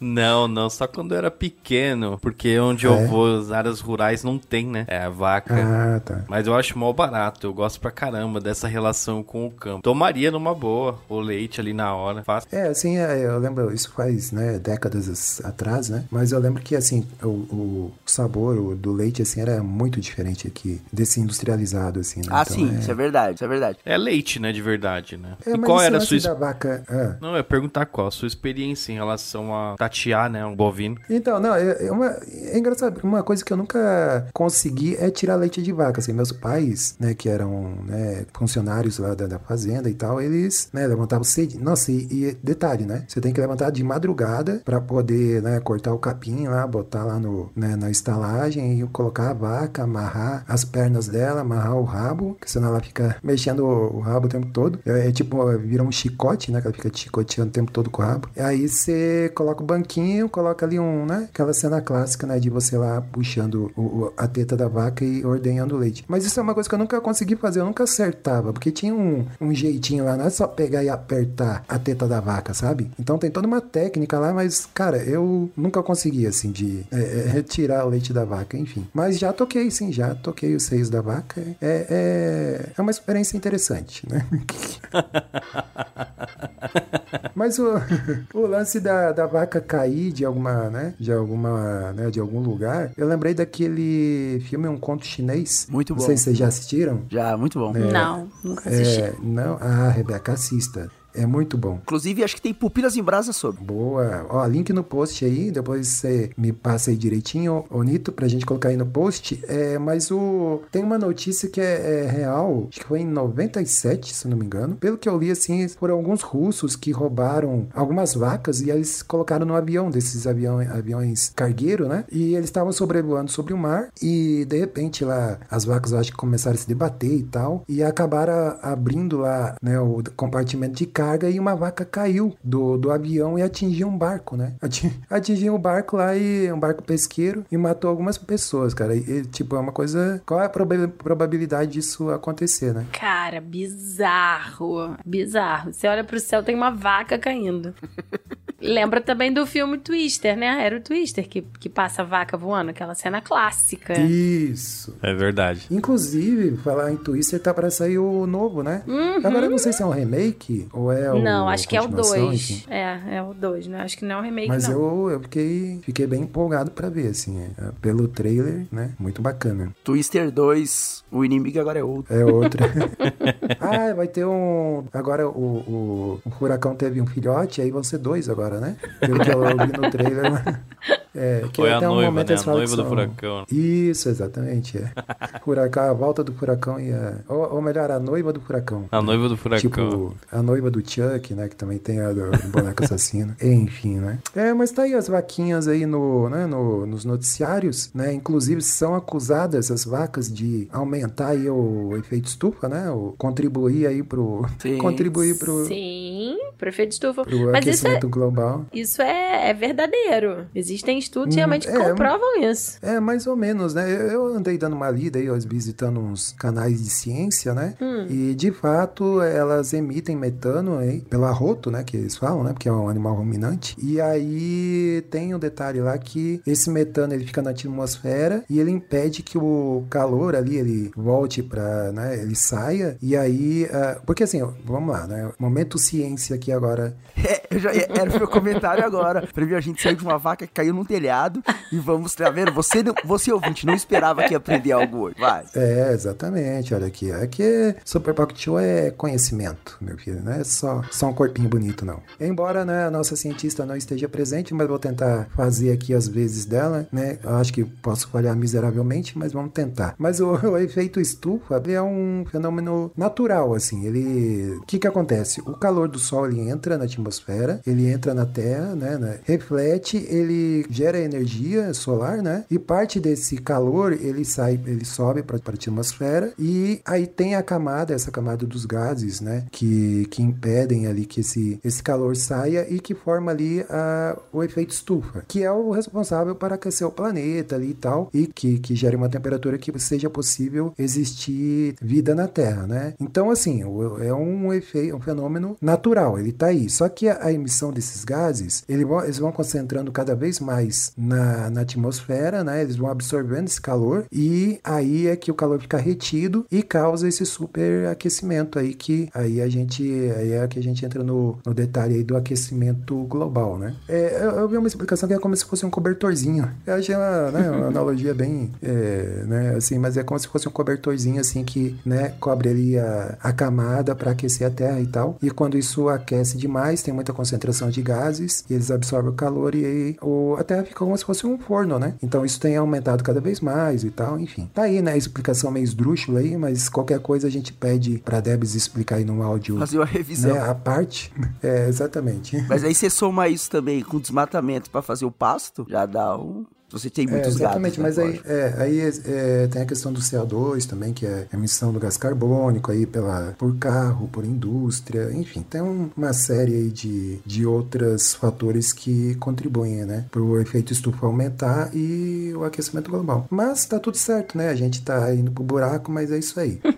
Não, 0.00 0.46
não. 0.48 0.68
Só 0.70 0.86
quando 0.86 1.12
eu 1.12 1.18
era 1.18 1.30
pequeno. 1.30 2.18
Porque 2.20 2.58
onde 2.58 2.86
É? 2.86 2.90
eu 2.90 3.06
vou, 3.08 3.38
as 3.38 3.50
áreas 3.50 3.80
rurais 3.80 4.22
não 4.24 4.38
tem, 4.38 4.66
né? 4.66 4.84
É 4.88 4.98
a 5.04 5.08
vaca. 5.10 5.54
Ah, 5.54 6.00
tá. 6.00 6.24
Mas 6.28 6.46
eu 6.46 6.54
acho 6.54 6.78
mó 6.78 6.92
barato. 6.92 7.46
Eu 7.46 7.52
gosto 7.54 7.80
pra 7.80 7.90
caramba 7.90 8.40
dessa 8.40 8.66
relação 8.68 9.22
com 9.22 9.46
o 9.46 9.50
campo. 9.50 9.82
Tomaria 9.82 10.30
numa 10.30 10.54
boa 10.54 10.98
o 11.08 11.20
leite 11.20 11.60
ali 11.60 11.72
na 11.72 11.94
hora. 11.94 12.22
Fácil. 12.24 12.48
É, 12.52 12.68
assim, 12.68 12.96
é, 12.98 13.24
eu 13.24 13.38
lembro, 13.38 13.72
isso 13.72 13.90
faz, 13.92 14.32
né, 14.32 14.58
décadas 14.58 15.08
as- 15.08 15.44
atrás, 15.44 15.88
né? 15.88 16.04
Mas 16.10 16.32
eu 16.32 16.38
lembro 16.38 16.62
que, 16.62 16.74
assim, 16.76 17.06
o, 17.22 17.26
o 17.28 17.92
sabor 18.06 18.74
do 18.76 18.92
leite, 18.92 19.22
assim, 19.22 19.40
era 19.40 19.62
muito 19.62 20.00
diferente 20.00 20.46
aqui, 20.46 20.80
desse 20.92 21.20
industrializado, 21.20 22.00
assim, 22.00 22.20
né? 22.20 22.26
Ah, 22.30 22.42
Então, 22.42 22.56
sim, 22.56 22.74
é... 22.74 22.78
isso 22.80 22.90
é 22.90 22.94
verdade, 22.94 23.34
isso 23.36 23.44
é 23.44 23.48
verdade. 23.48 23.78
É 23.84 23.96
leite, 23.96 24.38
né? 24.40 24.52
De 24.52 24.62
verdade, 24.62 25.16
né? 25.16 25.34
É, 25.46 25.50
e 25.50 25.56
mas 25.58 25.64
qual 25.66 25.80
era 25.80 25.98
a 25.98 26.00
sua 26.00 26.18
da 26.20 26.34
vaca... 26.34 26.82
ah. 26.88 27.16
Não, 27.20 27.30
eu 27.30 27.36
ia 27.38 27.44
perguntar 27.44 27.86
qual 27.86 28.06
a 28.08 28.10
sua 28.10 28.26
experiência 28.28 28.92
em 28.92 28.96
relação 28.96 29.54
a 29.54 29.57
tatear, 29.78 30.30
né? 30.30 30.44
Um 30.44 30.54
bovino. 30.54 30.96
Então, 31.08 31.38
não, 31.40 31.54
é, 31.54 31.86
é 31.86 31.92
uma, 31.92 32.06
é 32.06 32.58
engraçado, 32.58 32.94
porque 32.94 33.06
uma 33.06 33.22
coisa 33.22 33.44
que 33.44 33.52
eu 33.52 33.56
nunca 33.56 34.26
consegui 34.32 34.96
é 34.96 35.10
tirar 35.10 35.36
leite 35.36 35.62
de 35.62 35.72
vaca, 35.72 36.00
assim, 36.00 36.12
meus 36.12 36.32
pais, 36.32 36.96
né, 36.98 37.14
que 37.14 37.28
eram, 37.28 37.78
né, 37.86 38.24
funcionários 38.32 38.98
lá 38.98 39.14
da, 39.14 39.26
da 39.26 39.38
fazenda 39.38 39.88
e 39.88 39.94
tal, 39.94 40.20
eles, 40.20 40.68
né, 40.72 40.86
levantavam 40.86 41.24
cedo, 41.24 41.58
nossa, 41.60 41.90
e, 41.90 42.06
e 42.10 42.36
detalhe, 42.42 42.84
né, 42.84 43.04
você 43.06 43.20
tem 43.20 43.32
que 43.32 43.40
levantar 43.40 43.70
de 43.70 43.82
madrugada 43.82 44.60
pra 44.64 44.80
poder, 44.80 45.42
né, 45.42 45.60
cortar 45.60 45.92
o 45.92 45.98
capim 45.98 46.46
lá, 46.46 46.66
botar 46.66 47.04
lá 47.04 47.18
no, 47.18 47.50
né, 47.54 47.76
na 47.76 47.90
estalagem 47.90 48.80
e 48.80 48.86
colocar 48.88 49.30
a 49.30 49.34
vaca, 49.34 49.82
amarrar 49.82 50.44
as 50.46 50.64
pernas 50.64 51.08
dela, 51.08 51.40
amarrar 51.40 51.76
o 51.76 51.84
rabo, 51.84 52.36
que 52.40 52.50
senão 52.50 52.68
ela 52.68 52.80
fica 52.80 53.16
mexendo 53.22 53.64
o, 53.64 53.96
o 53.96 54.00
rabo 54.00 54.26
o 54.26 54.30
tempo 54.30 54.46
todo, 54.52 54.78
é, 54.84 55.08
é 55.08 55.12
tipo, 55.12 55.46
vira 55.58 55.82
um 55.82 55.92
chicote, 55.92 56.52
né, 56.52 56.60
que 56.60 56.66
ela 56.66 56.74
fica 56.74 56.90
te 56.90 57.04
chicoteando 57.04 57.50
o 57.50 57.52
tempo 57.52 57.72
todo 57.72 57.90
com 57.90 58.02
o 58.02 58.04
rabo, 58.04 58.28
e 58.36 58.40
aí 58.40 58.68
você 58.68 59.30
coloca 59.34 59.47
o 59.62 59.66
banquinho, 59.66 60.28
coloca 60.28 60.64
ali 60.66 60.78
um, 60.78 61.06
né? 61.06 61.28
Aquela 61.32 61.52
cena 61.52 61.80
clássica, 61.80 62.26
né? 62.26 62.38
De 62.38 62.50
você 62.50 62.76
lá 62.76 63.00
puxando 63.00 63.70
o- 63.76 64.12
a 64.16 64.26
teta 64.26 64.56
da 64.56 64.68
vaca 64.68 65.04
e 65.04 65.24
ordenhando 65.24 65.74
o 65.74 65.78
leite. 65.78 66.04
Mas 66.08 66.24
isso 66.24 66.38
é 66.38 66.42
uma 66.42 66.54
coisa 66.54 66.68
que 66.68 66.74
eu 66.74 66.78
nunca 66.78 67.00
consegui 67.00 67.36
fazer, 67.36 67.60
eu 67.60 67.66
nunca 67.66 67.84
acertava, 67.84 68.52
porque 68.52 68.70
tinha 68.70 68.94
um, 68.94 69.26
um 69.40 69.54
jeitinho 69.54 70.04
lá, 70.04 70.16
não 70.16 70.26
é 70.26 70.30
só 70.30 70.46
pegar 70.46 70.82
e 70.84 70.88
apertar 70.88 71.64
a 71.68 71.78
teta 71.78 72.06
da 72.06 72.20
vaca, 72.20 72.52
sabe? 72.54 72.90
Então 72.98 73.18
tem 73.18 73.30
toda 73.30 73.46
uma 73.46 73.60
técnica 73.60 74.18
lá, 74.18 74.32
mas, 74.32 74.66
cara, 74.74 74.98
eu 74.98 75.50
nunca 75.56 75.82
consegui, 75.82 76.26
assim, 76.26 76.50
de 76.50 76.84
é, 76.90 76.98
é, 77.00 77.28
retirar 77.28 77.86
o 77.86 77.88
leite 77.88 78.12
da 78.12 78.24
vaca, 78.24 78.56
enfim. 78.56 78.86
Mas 78.92 79.18
já 79.18 79.32
toquei, 79.32 79.70
sim, 79.70 79.92
já 79.92 80.14
toquei 80.14 80.54
os 80.54 80.64
seios 80.64 80.90
da 80.90 81.00
vaca. 81.00 81.40
É, 81.60 81.86
é, 81.90 82.66
é 82.76 82.82
uma 82.82 82.90
experiência 82.90 83.36
interessante, 83.36 84.06
né? 84.08 84.24
Mas 87.34 87.58
o, 87.58 87.80
o 88.34 88.46
lance 88.46 88.80
da, 88.80 89.12
da 89.12 89.26
vaca 89.26 89.60
cair 89.60 90.12
de 90.12 90.24
alguma, 90.24 90.70
né? 90.70 90.94
De 90.98 91.12
alguma, 91.12 91.92
né? 91.92 92.10
De 92.10 92.20
algum 92.20 92.40
lugar. 92.40 92.92
Eu 92.96 93.06
lembrei 93.06 93.34
daquele 93.34 94.40
filme 94.48 94.68
Um 94.68 94.78
Conto 94.78 95.06
Chinês. 95.06 95.66
Muito 95.70 95.90
Não 95.92 95.98
bom. 95.98 96.06
sei 96.06 96.16
se 96.16 96.24
vocês 96.24 96.38
já 96.38 96.46
assistiram. 96.48 97.02
Já, 97.10 97.36
muito 97.36 97.58
bom. 97.58 97.72
Não, 97.72 98.28
nunca 98.42 98.68
assisti. 98.68 99.00
É, 99.00 99.14
não? 99.22 99.58
Ah, 99.60 99.88
Rebeca, 99.90 100.32
assista. 100.32 100.90
É 101.14 101.26
muito 101.26 101.56
bom. 101.56 101.80
Inclusive, 101.82 102.22
acho 102.22 102.36
que 102.36 102.42
tem 102.42 102.54
pupilas 102.54 102.96
em 102.96 103.02
brasa 103.02 103.32
sobre. 103.32 103.62
Boa. 103.62 104.26
Ó, 104.28 104.46
link 104.46 104.72
no 104.72 104.84
post 104.84 105.24
aí, 105.24 105.50
depois 105.50 105.88
você 105.88 106.30
me 106.36 106.52
passa 106.52 106.90
aí 106.90 106.96
direitinho, 106.96 107.64
ô 107.70 107.82
Nito, 107.82 108.12
pra 108.12 108.28
gente 108.28 108.46
colocar 108.46 108.68
aí 108.68 108.76
no 108.76 108.86
post. 108.86 109.42
É, 109.48 109.78
mas 109.78 110.10
o 110.10 110.62
tem 110.70 110.82
uma 110.82 110.98
notícia 110.98 111.48
que 111.48 111.60
é, 111.60 112.04
é 112.04 112.06
real, 112.06 112.66
acho 112.68 112.80
que 112.80 112.86
foi 112.86 113.00
em 113.00 113.06
97, 113.06 114.14
se 114.14 114.28
não 114.28 114.36
me 114.36 114.44
engano. 114.44 114.76
Pelo 114.76 114.98
que 114.98 115.08
eu 115.08 115.18
li, 115.18 115.30
assim, 115.30 115.66
foram 115.68 115.94
alguns 115.94 116.22
russos 116.22 116.76
que 116.76 116.90
roubaram 116.92 117.66
algumas 117.74 118.14
vacas 118.14 118.60
e 118.60 118.70
eles 118.70 119.02
colocaram 119.02 119.46
no 119.46 119.54
avião, 119.54 119.90
desses 119.90 120.26
avião, 120.26 120.60
aviões 120.60 121.32
cargueiro, 121.34 121.88
né? 121.88 122.04
E 122.10 122.34
eles 122.34 122.46
estavam 122.46 122.72
sobrevoando 122.72 123.30
sobre 123.30 123.52
o 123.52 123.58
mar 123.58 123.88
e, 124.00 124.44
de 124.44 124.58
repente, 124.58 125.04
lá, 125.04 125.38
as 125.50 125.64
vacas, 125.64 125.92
acho 125.92 126.12
que 126.12 126.16
começaram 126.16 126.54
a 126.54 126.58
se 126.58 126.68
debater 126.68 127.12
e 127.12 127.22
tal, 127.22 127.64
e 127.68 127.82
acabaram 127.82 128.56
abrindo 128.62 129.18
lá, 129.18 129.56
né, 129.62 129.80
o 129.80 130.02
compartimento 130.16 130.74
de 130.74 130.86
carga 130.98 131.30
e 131.30 131.38
uma 131.38 131.54
vaca 131.54 131.84
caiu 131.84 132.36
do, 132.42 132.76
do 132.76 132.90
avião 132.90 133.38
e 133.38 133.42
atingiu 133.42 133.86
um 133.88 133.96
barco, 133.96 134.36
né? 134.36 134.54
Ati- 134.62 134.92
Atingiu 135.08 135.54
um 135.54 135.58
barco 135.58 135.96
lá 135.96 136.16
e 136.16 136.50
um 136.52 136.58
barco 136.58 136.82
pesqueiro 136.82 137.44
e 137.52 137.56
matou 137.56 137.88
algumas 137.88 138.18
pessoas, 138.18 138.74
cara. 138.74 138.96
E, 138.96 139.22
tipo, 139.26 139.54
é 139.54 139.60
uma 139.60 139.70
coisa. 139.72 140.20
Qual 140.26 140.40
é 140.40 140.46
a 140.46 140.48
proba- 140.48 140.88
probabilidade 140.88 141.72
disso 141.72 142.10
acontecer, 142.10 142.74
né? 142.74 142.84
Cara, 142.92 143.40
bizarro. 143.40 144.96
Bizarro. 145.06 145.72
Você 145.72 145.86
olha 145.86 146.02
pro 146.02 146.18
céu, 146.18 146.42
tem 146.42 146.54
uma 146.54 146.70
vaca 146.70 147.16
caindo. 147.18 147.74
Lembra 148.60 149.00
também 149.00 149.32
do 149.32 149.46
filme 149.46 149.78
Twister, 149.78 150.36
né? 150.36 150.64
Era 150.64 150.76
o 150.76 150.80
Twister 150.80 151.28
que, 151.28 151.42
que 151.60 151.68
passa 151.68 152.02
a 152.02 152.04
vaca 152.04 152.36
voando, 152.36 152.70
aquela 152.70 152.94
cena 152.94 153.20
clássica. 153.20 153.98
Isso. 154.00 154.96
É 155.02 155.14
verdade. 155.14 155.66
Inclusive, 155.70 156.56
falar 156.58 156.90
em 156.92 156.96
Twister 156.96 157.40
tá 157.40 157.54
pra 157.54 157.70
sair 157.70 157.98
o 157.98 158.26
novo, 158.26 158.62
né? 158.62 158.82
Agora 159.22 159.46
eu 159.46 159.50
não 159.50 159.58
sei 159.58 159.72
se 159.72 159.82
é 159.82 159.86
um 159.86 159.90
remake 159.90 160.68
ou 160.72 160.92
é 160.92 161.10
o. 161.12 161.16
Uhum. 161.16 161.22
Não, 161.22 161.48
acho 161.48 161.68
que 161.68 161.76
é 161.76 161.80
o 161.80 161.84
continuação, 161.84 162.26
2. 162.26 162.34
enfim. 162.34 162.64
É, 162.68 163.16
é 163.16 163.22
o 163.22 163.32
2, 163.34 163.66
né? 163.68 163.82
Acho 163.82 163.96
que 163.96 164.04
não 164.04 164.16
é 164.16 164.18
o 164.18 164.22
remake, 164.22 164.48
Mas 164.48 164.68
não. 164.68 164.74
eu, 164.74 165.10
eu 165.10 165.20
fiquei, 165.20 165.80
fiquei 165.82 166.06
bem 166.06 166.22
empolgado 166.22 166.70
pra 166.70 166.88
ver, 166.88 167.08
assim, 167.08 167.40
é, 167.40 167.70
pelo 167.80 168.08
trailer, 168.08 168.66
né? 168.72 168.92
Muito 168.98 169.22
bacana. 169.22 169.72
Twister 169.84 170.30
2, 170.30 171.04
o 171.10 171.24
inimigo 171.24 171.60
agora 171.60 171.78
é 171.78 171.84
outro. 171.84 172.14
É 172.14 172.24
outra. 172.24 172.66
ah, 173.60 173.94
vai 173.94 174.08
ter 174.08 174.24
um. 174.24 174.84
Agora 174.92 175.28
o, 175.28 175.30
o, 175.30 176.20
o 176.24 176.30
Furacão 176.30 176.74
teve 176.74 177.00
um 177.00 177.06
filhote, 177.06 177.60
aí 177.60 177.70
vão 177.70 177.82
ser 177.82 177.98
dois 177.98 178.28
agora, 178.28 178.47
né? 178.54 178.76
Pelo 179.00 179.20
que 179.20 179.30
eu 179.30 179.40
vi 179.40 179.72
no 179.72 179.90
trailer. 179.90 180.60
né? 181.14 181.40
É, 181.44 181.48
que 181.52 181.60
Foi 181.60 181.72
a 181.72 181.78
até 181.78 181.88
um 181.88 181.94
noiva, 181.94 182.10
momento 182.10 182.28
né? 182.28 182.32
eles 182.34 182.42
A 182.42 182.44
falam 182.44 182.58
noiva 182.60 182.76
do 182.76 182.84
furacão. 182.84 183.46
Isso, 183.50 184.08
exatamente. 184.08 184.78
É. 184.78 184.92
Furacão, 185.44 185.82
a 185.84 185.92
volta 185.92 186.22
do 186.22 186.32
furacão 186.32 186.78
e 186.78 186.92
a. 186.92 187.18
Ou, 187.28 187.54
ou 187.54 187.62
melhor, 187.62 187.90
a 187.90 187.98
noiva 187.98 188.32
do 188.32 188.40
furacão. 188.40 188.86
A 188.90 189.00
noiva 189.00 189.28
do 189.28 189.36
furacão. 189.36 189.70
Tipo, 189.70 190.16
a 190.30 190.42
noiva 190.42 190.70
do 190.70 190.80
Chuck, 190.80 191.34
né? 191.34 191.48
Que 191.48 191.56
também 191.56 191.78
tem 191.78 192.00
a 192.00 192.12
do, 192.12 192.30
do 192.30 192.48
boneco 192.48 192.84
assassino. 192.84 193.34
Enfim, 193.42 193.96
né? 193.96 194.18
É, 194.34 194.52
mas 194.52 194.70
tá 194.70 194.82
aí 194.82 194.94
as 194.94 195.08
vaquinhas 195.08 195.66
aí 195.68 195.86
no, 195.86 196.28
né, 196.28 196.46
no, 196.46 196.86
nos 196.86 197.04
noticiários, 197.04 197.90
né? 197.94 198.12
Inclusive 198.12 198.60
são 198.60 198.94
acusadas 198.94 199.70
as 199.70 199.84
vacas 199.84 200.32
de 200.32 200.68
aumentar 200.72 201.28
aí 201.28 201.48
o 201.48 201.96
efeito 201.96 202.26
estufa, 202.28 202.68
né? 202.68 202.90
O, 202.90 203.14
contribuir 203.16 203.86
aí 203.86 204.02
pro... 204.02 204.46
Sim. 204.58 204.78
Contribuir 204.78 205.38
pro, 205.38 205.64
Sim, 205.66 206.36
prefeito 206.58 206.92
estufa. 206.92 207.24
pro 207.24 207.52
Mas 207.52 207.66
isso 207.66 207.86
é, 207.86 207.90
aquecimento 207.90 208.08
global. 208.08 208.66
isso 208.72 209.00
é, 209.00 209.50
é 209.50 209.54
verdadeiro. 209.54 210.46
Existem 210.54 210.97
tem 210.98 211.00
estudos 211.00 211.34
realmente 211.34 211.66
que 211.66 211.72
é, 211.72 211.88
comprovam 211.88 212.42
isso. 212.42 212.78
É, 212.82 212.98
mais 212.98 213.26
ou 213.26 213.36
menos, 213.36 213.74
né? 213.74 213.90
Eu, 213.90 214.08
eu 214.08 214.26
andei 214.34 214.58
dando 214.58 214.74
uma 214.74 214.90
lida 214.90 215.18
aí, 215.18 215.26
visitando 215.46 216.00
uns 216.00 216.32
canais 216.32 216.82
de 216.82 216.90
ciência, 216.90 217.54
né? 217.54 217.74
Hum. 217.80 218.06
E 218.08 218.34
de 218.34 218.50
fato 218.50 219.22
elas 219.22 219.72
emitem 219.72 220.16
metano 220.16 220.78
aí, 220.78 221.00
pelo 221.02 221.24
arroto, 221.24 221.70
né? 221.70 221.84
Que 221.84 221.96
eles 221.96 222.16
falam, 222.16 222.42
né? 222.42 222.52
Porque 222.52 222.68
é 222.68 222.72
um 222.72 222.88
animal 222.88 223.14
ruminante. 223.14 223.76
E 223.80 224.00
aí 224.00 225.02
tem 225.10 225.34
um 225.34 225.38
detalhe 225.38 225.80
lá 225.80 225.96
que 225.96 226.42
esse 226.46 226.70
metano 226.70 227.14
ele 227.14 227.24
fica 227.24 227.40
na 227.40 227.50
atmosfera 227.50 228.44
e 228.50 228.58
ele 228.58 228.70
impede 228.70 229.22
que 229.22 229.38
o 229.38 229.84
calor 229.88 230.34
ali 230.34 230.56
ele 230.56 230.90
volte 230.96 231.42
para, 231.42 231.92
né? 231.92 232.20
Ele 232.20 232.34
saia. 232.34 232.96
E 233.00 233.16
aí, 233.16 233.68
ah, 233.72 234.00
porque 234.04 234.24
assim, 234.24 234.42
vamos 234.64 234.90
lá, 234.90 235.06
né? 235.06 235.30
Momento 235.38 235.78
ciência 235.78 236.34
aqui 236.34 236.50
agora. 236.50 236.96
É, 237.28 237.42
eu 237.50 237.58
já, 237.58 237.70
era 237.72 238.08
o 238.08 238.16
meu 238.16 238.28
comentário 238.28 238.82
agora. 238.84 239.26
Pra 239.34 239.44
mim, 239.44 239.52
a 239.52 239.60
gente 239.60 239.82
saiu 239.82 239.96
de 239.96 240.04
uma 240.04 240.16
vaca 240.16 240.46
que 240.46 240.52
caiu 240.52 240.72
num 240.72 240.84
telhado 240.88 241.42
e 241.70 241.78
vamos, 241.78 242.14
tá 242.14 242.30
vendo? 242.30 242.52
Você, 242.52 242.82
você 243.04 243.30
ouvinte, 243.30 243.66
não 243.66 243.74
esperava 243.74 244.24
que 244.24 244.32
ia 244.32 244.38
aprender 244.38 244.72
algo 244.72 244.98
hoje. 245.02 245.16
Vai. 245.18 245.44
É, 245.54 245.92
exatamente. 245.92 246.74
Olha 246.74 246.86
aqui. 246.86 247.12
Aqui 247.12 247.74
Super 247.84 248.14
Pocket 248.14 248.38
Show 248.38 248.58
é 248.58 248.90
conhecimento, 248.90 249.76
meu 249.80 249.96
filho. 249.98 250.22
Não 250.24 250.32
é 250.32 250.44
só, 250.44 250.82
só 250.90 251.08
um 251.08 251.12
corpinho 251.12 251.48
bonito, 251.48 251.84
não. 251.84 252.00
Embora 252.20 252.64
né, 252.64 252.86
a 252.86 252.90
nossa 252.90 253.14
cientista 253.14 253.66
não 253.66 253.76
esteja 253.76 254.08
presente, 254.08 254.54
mas 254.54 254.66
vou 254.66 254.78
tentar 254.78 255.28
fazer 255.36 255.72
aqui 255.72 255.94
as 255.94 256.08
vezes 256.08 256.46
dela, 256.46 256.88
né? 256.90 257.18
Eu 257.22 257.36
acho 257.36 257.52
que 257.52 257.64
posso 257.64 258.08
falhar 258.08 258.34
miseravelmente, 258.34 259.18
mas 259.18 259.32
vamos 259.32 259.52
tentar. 259.52 259.94
Mas 259.98 260.20
o, 260.20 260.32
o 260.32 260.58
efeito 260.58 261.00
estufa 261.00 261.62
é 261.68 261.82
um 261.82 262.24
fenômeno 262.30 262.90
natural, 262.96 263.54
assim. 263.54 263.84
Ele... 263.84 264.56
O 264.56 264.62
que 264.62 264.78
que 264.78 264.86
acontece? 264.86 265.40
O 265.42 265.52
calor 265.54 265.88
do 265.88 265.98
Sol, 265.98 266.26
ele 266.26 266.48
entra 266.48 266.78
na 266.78 266.84
atmosfera, 266.84 267.60
ele 267.66 267.90
entra 267.90 268.14
na 268.14 268.24
Terra, 268.24 268.74
né? 268.74 268.96
né, 268.96 269.20
Reflete, 269.24 269.96
ele 270.08 270.64
gera 270.78 270.98
energia 270.98 271.74
solar, 271.74 272.22
né? 272.22 272.44
E 272.50 272.58
parte 272.58 273.00
desse 273.00 273.38
calor, 273.38 273.92
ele 273.92 274.24
sai, 274.24 274.60
ele 274.66 274.84
sobe 274.84 275.22
para 275.22 275.36
a 275.36 275.50
atmosfera 275.50 276.32
e 276.38 276.80
aí 276.84 277.06
tem 277.06 277.34
a 277.34 277.42
camada, 277.42 277.94
essa 277.94 278.10
camada 278.10 278.46
dos 278.46 278.64
gases, 278.64 279.20
né? 279.20 279.44
Que, 279.50 280.06
que 280.10 280.22
impedem 280.22 280.86
ali 280.86 281.04
que 281.04 281.20
esse, 281.20 281.58
esse 281.64 281.82
calor 281.82 282.14
saia 282.16 282.66
e 282.68 282.78
que 282.78 282.94
forma 282.94 283.32
ali 283.32 283.64
a, 283.68 284.16
o 284.32 284.42
efeito 284.42 284.72
estufa, 284.72 285.24
que 285.26 285.42
é 285.42 285.50
o 285.50 285.70
responsável 285.70 286.34
para 286.34 286.54
aquecer 286.54 286.86
o 286.86 286.90
planeta 286.90 287.56
ali 287.56 287.70
e 287.70 287.74
tal, 287.74 288.08
e 288.14 288.26
que, 288.26 288.58
que 288.58 288.74
gere 288.74 288.96
uma 288.96 289.08
temperatura 289.08 289.58
que 289.58 289.76
seja 289.78 290.08
possível 290.08 290.72
existir 290.78 291.74
vida 291.80 292.14
na 292.14 292.28
Terra, 292.28 292.66
né? 292.66 292.94
Então, 293.00 293.30
assim, 293.30 293.62
é 293.62 294.14
um 294.14 294.52
efeito, 294.52 294.96
um 294.96 295.00
fenômeno 295.00 295.56
natural, 295.60 296.18
ele 296.18 296.32
tá 296.32 296.46
aí. 296.46 296.68
Só 296.68 296.88
que 296.88 297.08
a, 297.08 297.26
a 297.26 297.32
emissão 297.32 297.72
desses 297.72 298.04
gases, 298.04 298.64
ele 298.68 298.84
eles 299.04 299.18
vão 299.18 299.32
concentrando 299.32 299.92
cada 299.92 300.14
vez 300.14 300.40
mais 300.40 300.67
na, 300.96 301.50
na 301.50 301.60
atmosfera, 301.62 302.44
né? 302.44 302.62
Eles 302.62 302.76
vão 302.76 302.90
absorvendo 302.90 303.46
esse 303.46 303.60
calor 303.60 304.04
e 304.12 304.60
aí 304.62 305.06
é 305.06 305.16
que 305.16 305.30
o 305.30 305.34
calor 305.34 305.60
fica 305.60 305.78
retido 305.78 306.46
e 306.50 306.62
causa 306.62 307.08
esse 307.08 307.24
superaquecimento 307.24 308.58
aí 308.58 308.74
que 308.74 309.08
aí 309.14 309.40
a 309.40 309.48
gente 309.48 309.82
aí 310.16 310.32
é 310.32 310.48
que 310.48 310.58
a 310.58 310.62
gente 310.62 310.84
entra 310.84 311.02
no, 311.02 311.38
no 311.44 311.54
detalhe 311.54 311.96
aí 311.96 312.04
do 312.04 312.16
aquecimento 312.16 312.96
global, 313.04 313.58
né? 313.58 313.74
É, 313.88 314.18
eu, 314.22 314.30
eu 314.30 314.48
vi 314.48 314.56
uma 314.56 314.68
explicação 314.68 315.08
que 315.08 315.14
é 315.14 315.18
como 315.18 315.36
se 315.36 315.44
fosse 315.44 315.64
um 315.64 315.70
cobertorzinho. 315.70 316.50
Eu 316.66 316.74
achei 316.74 316.94
uma, 316.94 317.30
né, 317.30 317.50
uma 317.50 317.66
analogia 317.68 318.14
bem, 318.14 318.52
é, 318.62 319.24
né, 319.26 319.54
assim, 319.56 319.78
mas 319.78 319.96
é 319.96 320.02
como 320.02 320.18
se 320.18 320.28
fosse 320.28 320.48
um 320.48 320.52
cobertorzinho 320.52 321.20
assim 321.20 321.44
que, 321.44 321.76
né, 321.84 322.14
cobre 322.20 322.48
ali 322.48 322.78
a, 322.78 323.16
a 323.22 323.32
camada 323.32 323.94
para 323.94 324.12
aquecer 324.12 324.46
a 324.46 324.50
Terra 324.50 324.80
e 324.80 324.86
tal. 324.86 325.16
E 325.22 325.30
quando 325.30 325.56
isso 325.56 325.88
aquece 325.88 326.36
demais, 326.36 326.82
tem 326.82 326.92
muita 326.92 327.12
concentração 327.12 327.70
de 327.70 327.82
gases 327.82 328.44
e 328.48 328.54
eles 328.54 328.70
absorvem 328.70 329.10
o 329.10 329.14
calor 329.14 329.54
e 329.54 329.64
aí 329.64 329.96
o, 330.02 330.36
a 330.38 330.44
Terra 330.58 330.64
fica 330.64 330.78
como 330.78 330.96
se 330.96 331.04
fosse 331.04 331.26
um 331.26 331.38
forno, 331.38 331.78
né? 331.78 331.94
Então 332.02 332.24
isso 332.24 332.40
tem 332.40 332.56
aumentado 332.56 333.02
cada 333.04 333.20
vez 333.20 333.40
mais 333.40 333.84
e 333.84 333.90
tal, 333.90 334.18
enfim. 334.18 334.50
Tá 334.52 334.62
aí, 334.62 334.82
né, 334.82 334.92
a 334.92 334.96
explicação 334.96 335.50
meio 335.50 335.64
esdrúxula 335.64 336.20
aí, 336.20 336.36
mas 336.36 336.68
qualquer 336.68 336.98
coisa 337.00 337.26
a 337.26 337.30
gente 337.30 337.52
pede 337.52 337.98
pra 338.04 338.20
Debs 338.20 338.54
explicar 338.54 338.96
aí 338.96 339.04
no 339.04 339.22
áudio, 339.22 339.58
Fazer 339.58 339.78
uma 339.78 339.84
revisão. 339.86 340.32
né, 340.34 340.40
a 340.40 340.54
parte. 340.54 341.12
É, 341.42 341.68
exatamente. 341.68 342.36
Mas 342.48 342.64
aí 342.64 342.74
você 342.74 342.90
soma 342.90 343.28
isso 343.28 343.50
também 343.50 343.82
com 343.82 344.00
desmatamento 344.00 344.70
pra 344.70 344.82
fazer 344.82 345.04
o 345.04 345.10
pasto, 345.10 345.64
já 345.68 345.86
dá 345.86 346.16
um. 346.16 346.44
Você 346.70 346.90
tem 346.90 347.06
É, 347.06 347.10
muitos 347.10 347.36
exatamente, 347.36 347.80
gatos, 347.80 347.96
né, 347.96 348.04
mas 348.04 348.24
aí, 348.26 348.32
é, 348.36 348.54
aí 348.58 348.80
é, 349.06 349.46
tem 349.46 349.62
a 349.62 349.64
questão 349.66 349.90
do 349.90 350.00
CO2 350.00 350.66
também, 350.66 350.92
que 350.92 351.06
é 351.06 351.26
emissão 351.32 351.72
do 351.72 351.80
gás 351.80 351.96
carbônico 351.96 352.70
aí 352.70 352.84
pela, 352.84 353.34
por 353.38 353.56
carro, 353.56 354.06
por 354.08 354.22
indústria, 354.24 355.10
enfim, 355.14 355.42
tem 355.48 355.62
um- 355.62 355.88
uma 355.96 356.12
série 356.12 356.54
aí 356.54 356.70
de, 356.70 357.20
de 357.24 357.46
outros 357.46 358.12
fatores 358.14 358.70
que 358.72 359.14
contribuem, 359.14 359.86
né, 359.86 360.04
para 360.10 360.20
o 360.20 360.38
efeito 360.38 360.70
estufa 360.72 361.06
aumentar 361.06 361.70
e 361.74 362.34
o 362.36 362.44
aquecimento 362.44 362.90
global. 362.90 363.26
Mas 363.30 363.64
tá 363.64 363.78
tudo 363.78 363.96
certo, 363.96 364.36
né, 364.36 364.50
a 364.50 364.54
gente 364.54 364.82
tá 364.82 365.14
indo 365.14 365.30
pro 365.30 365.42
buraco, 365.42 365.90
mas 365.90 366.10
é 366.12 366.18
isso 366.18 366.38
aí. 366.38 366.60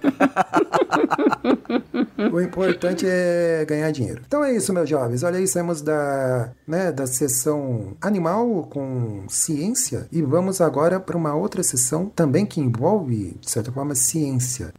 O 2.32 2.40
importante 2.40 3.06
é 3.08 3.64
ganhar 3.66 3.90
dinheiro. 3.90 4.22
Então 4.26 4.44
é 4.44 4.52
isso, 4.52 4.72
meus 4.72 4.88
jovens. 4.88 5.22
Olha 5.22 5.38
aí, 5.38 5.46
saímos 5.46 5.82
da, 5.82 6.50
né, 6.66 6.92
da 6.92 7.06
sessão 7.06 7.96
animal 8.00 8.68
com 8.70 9.24
ciência 9.28 10.06
e 10.12 10.22
vamos 10.22 10.60
agora 10.60 11.00
para 11.00 11.16
uma 11.16 11.34
outra 11.34 11.62
sessão 11.62 12.06
também 12.06 12.46
que 12.46 12.60
envolve, 12.60 13.36
de 13.40 13.50
certa 13.50 13.72
forma, 13.72 13.94
ciência. 13.94 14.72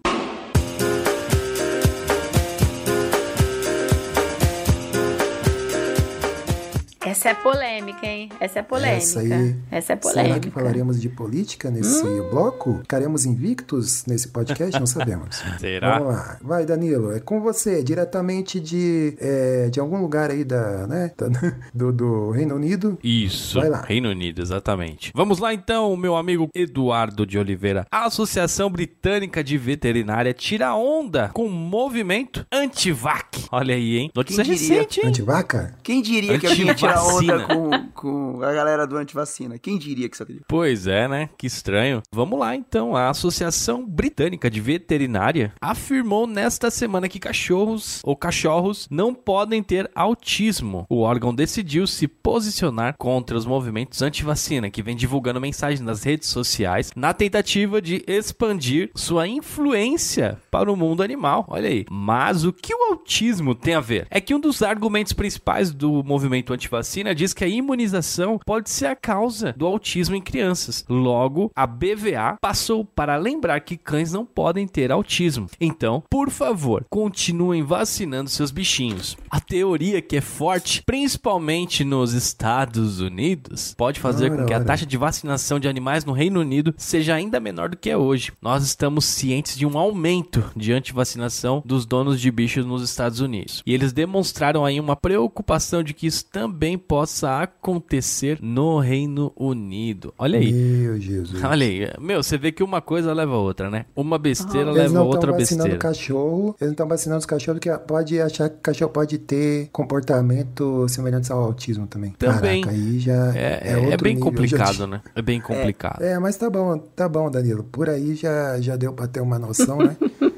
Essa 7.21 7.29
é 7.29 7.33
polêmica, 7.35 8.03
hein? 8.03 8.29
Essa 8.39 8.59
é 8.59 8.61
polêmica. 8.63 8.97
Essa 8.97 9.19
aí. 9.19 9.55
Essa 9.69 9.93
é 9.93 9.95
Será 9.95 9.97
polêmica. 9.99 10.39
que 10.39 10.49
falaremos 10.49 10.99
de 10.99 11.07
política 11.07 11.69
nesse 11.69 12.03
bloco? 12.31 12.79
Ficaremos 12.79 13.27
invictos 13.27 14.07
nesse 14.07 14.29
podcast? 14.29 14.79
Não 14.79 14.87
sabemos. 14.87 15.35
Será? 15.61 15.99
Vamos 15.99 16.15
lá. 16.15 16.39
Vai, 16.41 16.65
Danilo. 16.65 17.11
É 17.11 17.19
com 17.19 17.39
você, 17.39 17.83
diretamente 17.83 18.59
de, 18.59 19.15
é, 19.21 19.69
de 19.69 19.79
algum 19.79 20.01
lugar 20.01 20.31
aí 20.31 20.43
da, 20.43 20.87
né, 20.87 21.11
do, 21.71 21.93
do 21.93 22.31
Reino 22.31 22.55
Unido. 22.55 22.97
Isso, 23.03 23.59
Vai 23.59 23.69
lá. 23.69 23.81
Reino 23.83 24.09
Unido, 24.09 24.41
exatamente. 24.41 25.11
Vamos 25.13 25.37
lá 25.37 25.53
então, 25.53 25.95
meu 25.95 26.15
amigo 26.15 26.49
Eduardo 26.55 27.23
de 27.23 27.37
Oliveira. 27.37 27.85
A 27.91 28.05
Associação 28.05 28.67
Britânica 28.67 29.43
de 29.43 29.59
Veterinária 29.59 30.33
tira 30.33 30.73
onda 30.73 31.29
com 31.35 31.45
o 31.45 31.51
movimento 31.51 32.47
anti-vac. 32.51 33.45
Olha 33.51 33.75
aí, 33.75 33.97
hein? 33.97 34.11
Notícia 34.15 34.43
Quem 34.43 34.55
diria? 34.55 34.75
recente, 34.77 35.01
hein? 35.01 35.07
Antivaca? 35.09 35.75
Quem 35.83 36.01
diria 36.01 36.39
que 36.39 36.47
alguém 36.47 36.65
ia 36.65 36.73
tirar 36.73 37.10
Antivacina. 37.17 37.47
com, 37.47 37.89
com 37.93 38.43
a 38.43 38.53
galera 38.53 38.87
do 38.87 38.97
antivacina? 38.97 39.57
Quem 39.57 39.77
diria 39.77 40.09
que 40.09 40.15
isso? 40.15 40.25
Pois 40.47 40.87
é, 40.87 41.07
né? 41.07 41.29
Que 41.37 41.47
estranho. 41.47 42.01
Vamos 42.11 42.39
lá 42.39 42.55
então. 42.55 42.95
A 42.95 43.09
Associação 43.09 43.85
Britânica 43.85 44.49
de 44.49 44.61
Veterinária 44.61 45.53
afirmou 45.59 46.27
nesta 46.27 46.69
semana 46.69 47.09
que 47.09 47.19
cachorros 47.19 48.01
ou 48.03 48.15
cachorros 48.15 48.87
não 48.89 49.13
podem 49.13 49.63
ter 49.63 49.89
autismo. 49.95 50.85
O 50.89 51.01
órgão 51.01 51.33
decidiu 51.33 51.87
se 51.87 52.07
posicionar 52.07 52.95
contra 52.97 53.37
os 53.37 53.45
movimentos 53.45 54.01
anti-vacina 54.01 54.69
que 54.69 54.83
vem 54.83 54.95
divulgando 54.95 55.41
mensagens 55.41 55.81
nas 55.81 56.03
redes 56.03 56.29
sociais 56.29 56.91
na 56.95 57.13
tentativa 57.13 57.81
de 57.81 58.03
expandir 58.07 58.91
sua 58.95 59.27
influência 59.27 60.37
para 60.49 60.71
o 60.71 60.75
mundo 60.75 61.03
animal. 61.03 61.45
Olha 61.47 61.69
aí. 61.69 61.85
Mas 61.89 62.43
o 62.43 62.53
que 62.53 62.73
o 62.73 62.91
autismo 62.91 63.55
tem 63.55 63.73
a 63.73 63.79
ver? 63.79 64.07
É 64.09 64.21
que 64.21 64.33
um 64.33 64.39
dos 64.39 64.61
argumentos 64.61 65.13
principais 65.13 65.71
do 65.71 66.03
movimento 66.03 66.53
anti-vacina 66.53 67.00
diz 67.13 67.33
que 67.33 67.43
a 67.43 67.47
imunização 67.47 68.39
pode 68.45 68.69
ser 68.69 68.85
a 68.87 68.95
causa 68.95 69.53
do 69.57 69.65
autismo 69.65 70.15
em 70.15 70.21
crianças. 70.21 70.85
Logo, 70.87 71.51
a 71.55 71.65
BVA 71.65 72.37
passou 72.39 72.85
para 72.85 73.15
lembrar 73.15 73.59
que 73.61 73.77
cães 73.77 74.11
não 74.11 74.25
podem 74.25 74.67
ter 74.67 74.91
autismo. 74.91 75.47
Então, 75.59 76.03
por 76.09 76.29
favor, 76.29 76.85
continuem 76.89 77.63
vacinando 77.63 78.29
seus 78.29 78.51
bichinhos. 78.51 79.17
A 79.29 79.39
teoria 79.39 80.01
que 80.01 80.17
é 80.17 80.21
forte, 80.21 80.83
principalmente 80.85 81.83
nos 81.83 82.13
Estados 82.13 82.99
Unidos, 82.99 83.73
pode 83.77 83.99
fazer 83.99 84.31
Ora, 84.31 84.41
com 84.41 84.45
que 84.45 84.53
a 84.53 84.57
ora. 84.57 84.65
taxa 84.65 84.85
de 84.85 84.97
vacinação 84.97 85.59
de 85.59 85.67
animais 85.67 86.05
no 86.05 86.13
Reino 86.13 86.39
Unido 86.39 86.73
seja 86.77 87.15
ainda 87.15 87.39
menor 87.39 87.69
do 87.69 87.77
que 87.77 87.89
é 87.89 87.97
hoje. 87.97 88.31
Nós 88.41 88.63
estamos 88.63 89.05
cientes 89.05 89.57
de 89.57 89.65
um 89.65 89.77
aumento 89.77 90.43
de 90.55 90.71
antivacinação 90.71 91.61
dos 91.65 91.85
donos 91.85 92.19
de 92.19 92.31
bichos 92.31 92.65
nos 92.65 92.81
Estados 92.83 93.19
Unidos. 93.19 93.61
E 93.65 93.73
eles 93.73 93.93
demonstraram 93.93 94.65
aí 94.65 94.79
uma 94.79 94.95
preocupação 94.95 95.83
de 95.83 95.93
que 95.93 96.07
isso 96.07 96.25
também 96.25 96.77
possa 96.91 97.41
acontecer 97.41 98.37
no 98.41 98.77
Reino 98.77 99.31
Unido. 99.37 100.13
Olha 100.19 100.37
aí. 100.37 100.51
Meu 100.51 100.99
Jesus. 100.99 101.39
Olha 101.41 101.65
aí, 101.65 101.89
meu, 101.97 102.21
você 102.21 102.37
vê 102.37 102.51
que 102.51 102.61
uma 102.61 102.81
coisa 102.81 103.13
leva 103.13 103.31
a 103.31 103.37
outra, 103.37 103.69
né? 103.69 103.85
Uma 103.95 104.17
besteira 104.17 104.71
Eles 104.71 104.75
leva 104.75 104.89
a 104.89 104.99
não 104.99 105.05
outra 105.05 105.29
estão 105.29 105.39
vacinando 105.39 105.69
besteira. 105.69 105.77
cachorro, 105.77 106.47
eles 106.59 106.67
não 106.67 106.71
estão 106.71 106.87
vacinando 106.89 107.19
os 107.19 107.25
cachorros 107.25 107.61
que 107.61 107.71
pode 107.77 108.19
achar 108.19 108.49
que 108.49 108.57
o 108.57 108.59
cachorro 108.59 108.91
pode 108.91 109.17
ter 109.19 109.69
comportamento 109.71 110.85
semelhante 110.89 111.31
ao 111.31 111.41
autismo 111.41 111.87
também. 111.87 112.11
Também. 112.19 112.61
Caraca, 112.61 112.77
aí 112.77 112.99
já 112.99 113.37
É, 113.37 113.61
é, 113.63 113.89
é, 113.93 113.97
bem 113.97 114.15
nível, 114.15 114.29
complicado, 114.29 114.85
né? 114.85 115.01
É 115.15 115.21
bem 115.21 115.39
complicado. 115.39 116.01
É, 116.01 116.19
mas 116.19 116.35
tá 116.35 116.49
bom, 116.49 116.77
tá 116.77 117.07
bom, 117.07 117.31
Danilo. 117.31 117.63
Por 117.63 117.89
aí 117.89 118.15
já, 118.15 118.59
já 118.59 118.75
deu 118.75 118.91
pra 118.91 119.07
ter 119.07 119.21
uma 119.21 119.39
noção, 119.39 119.77
né? 119.77 119.95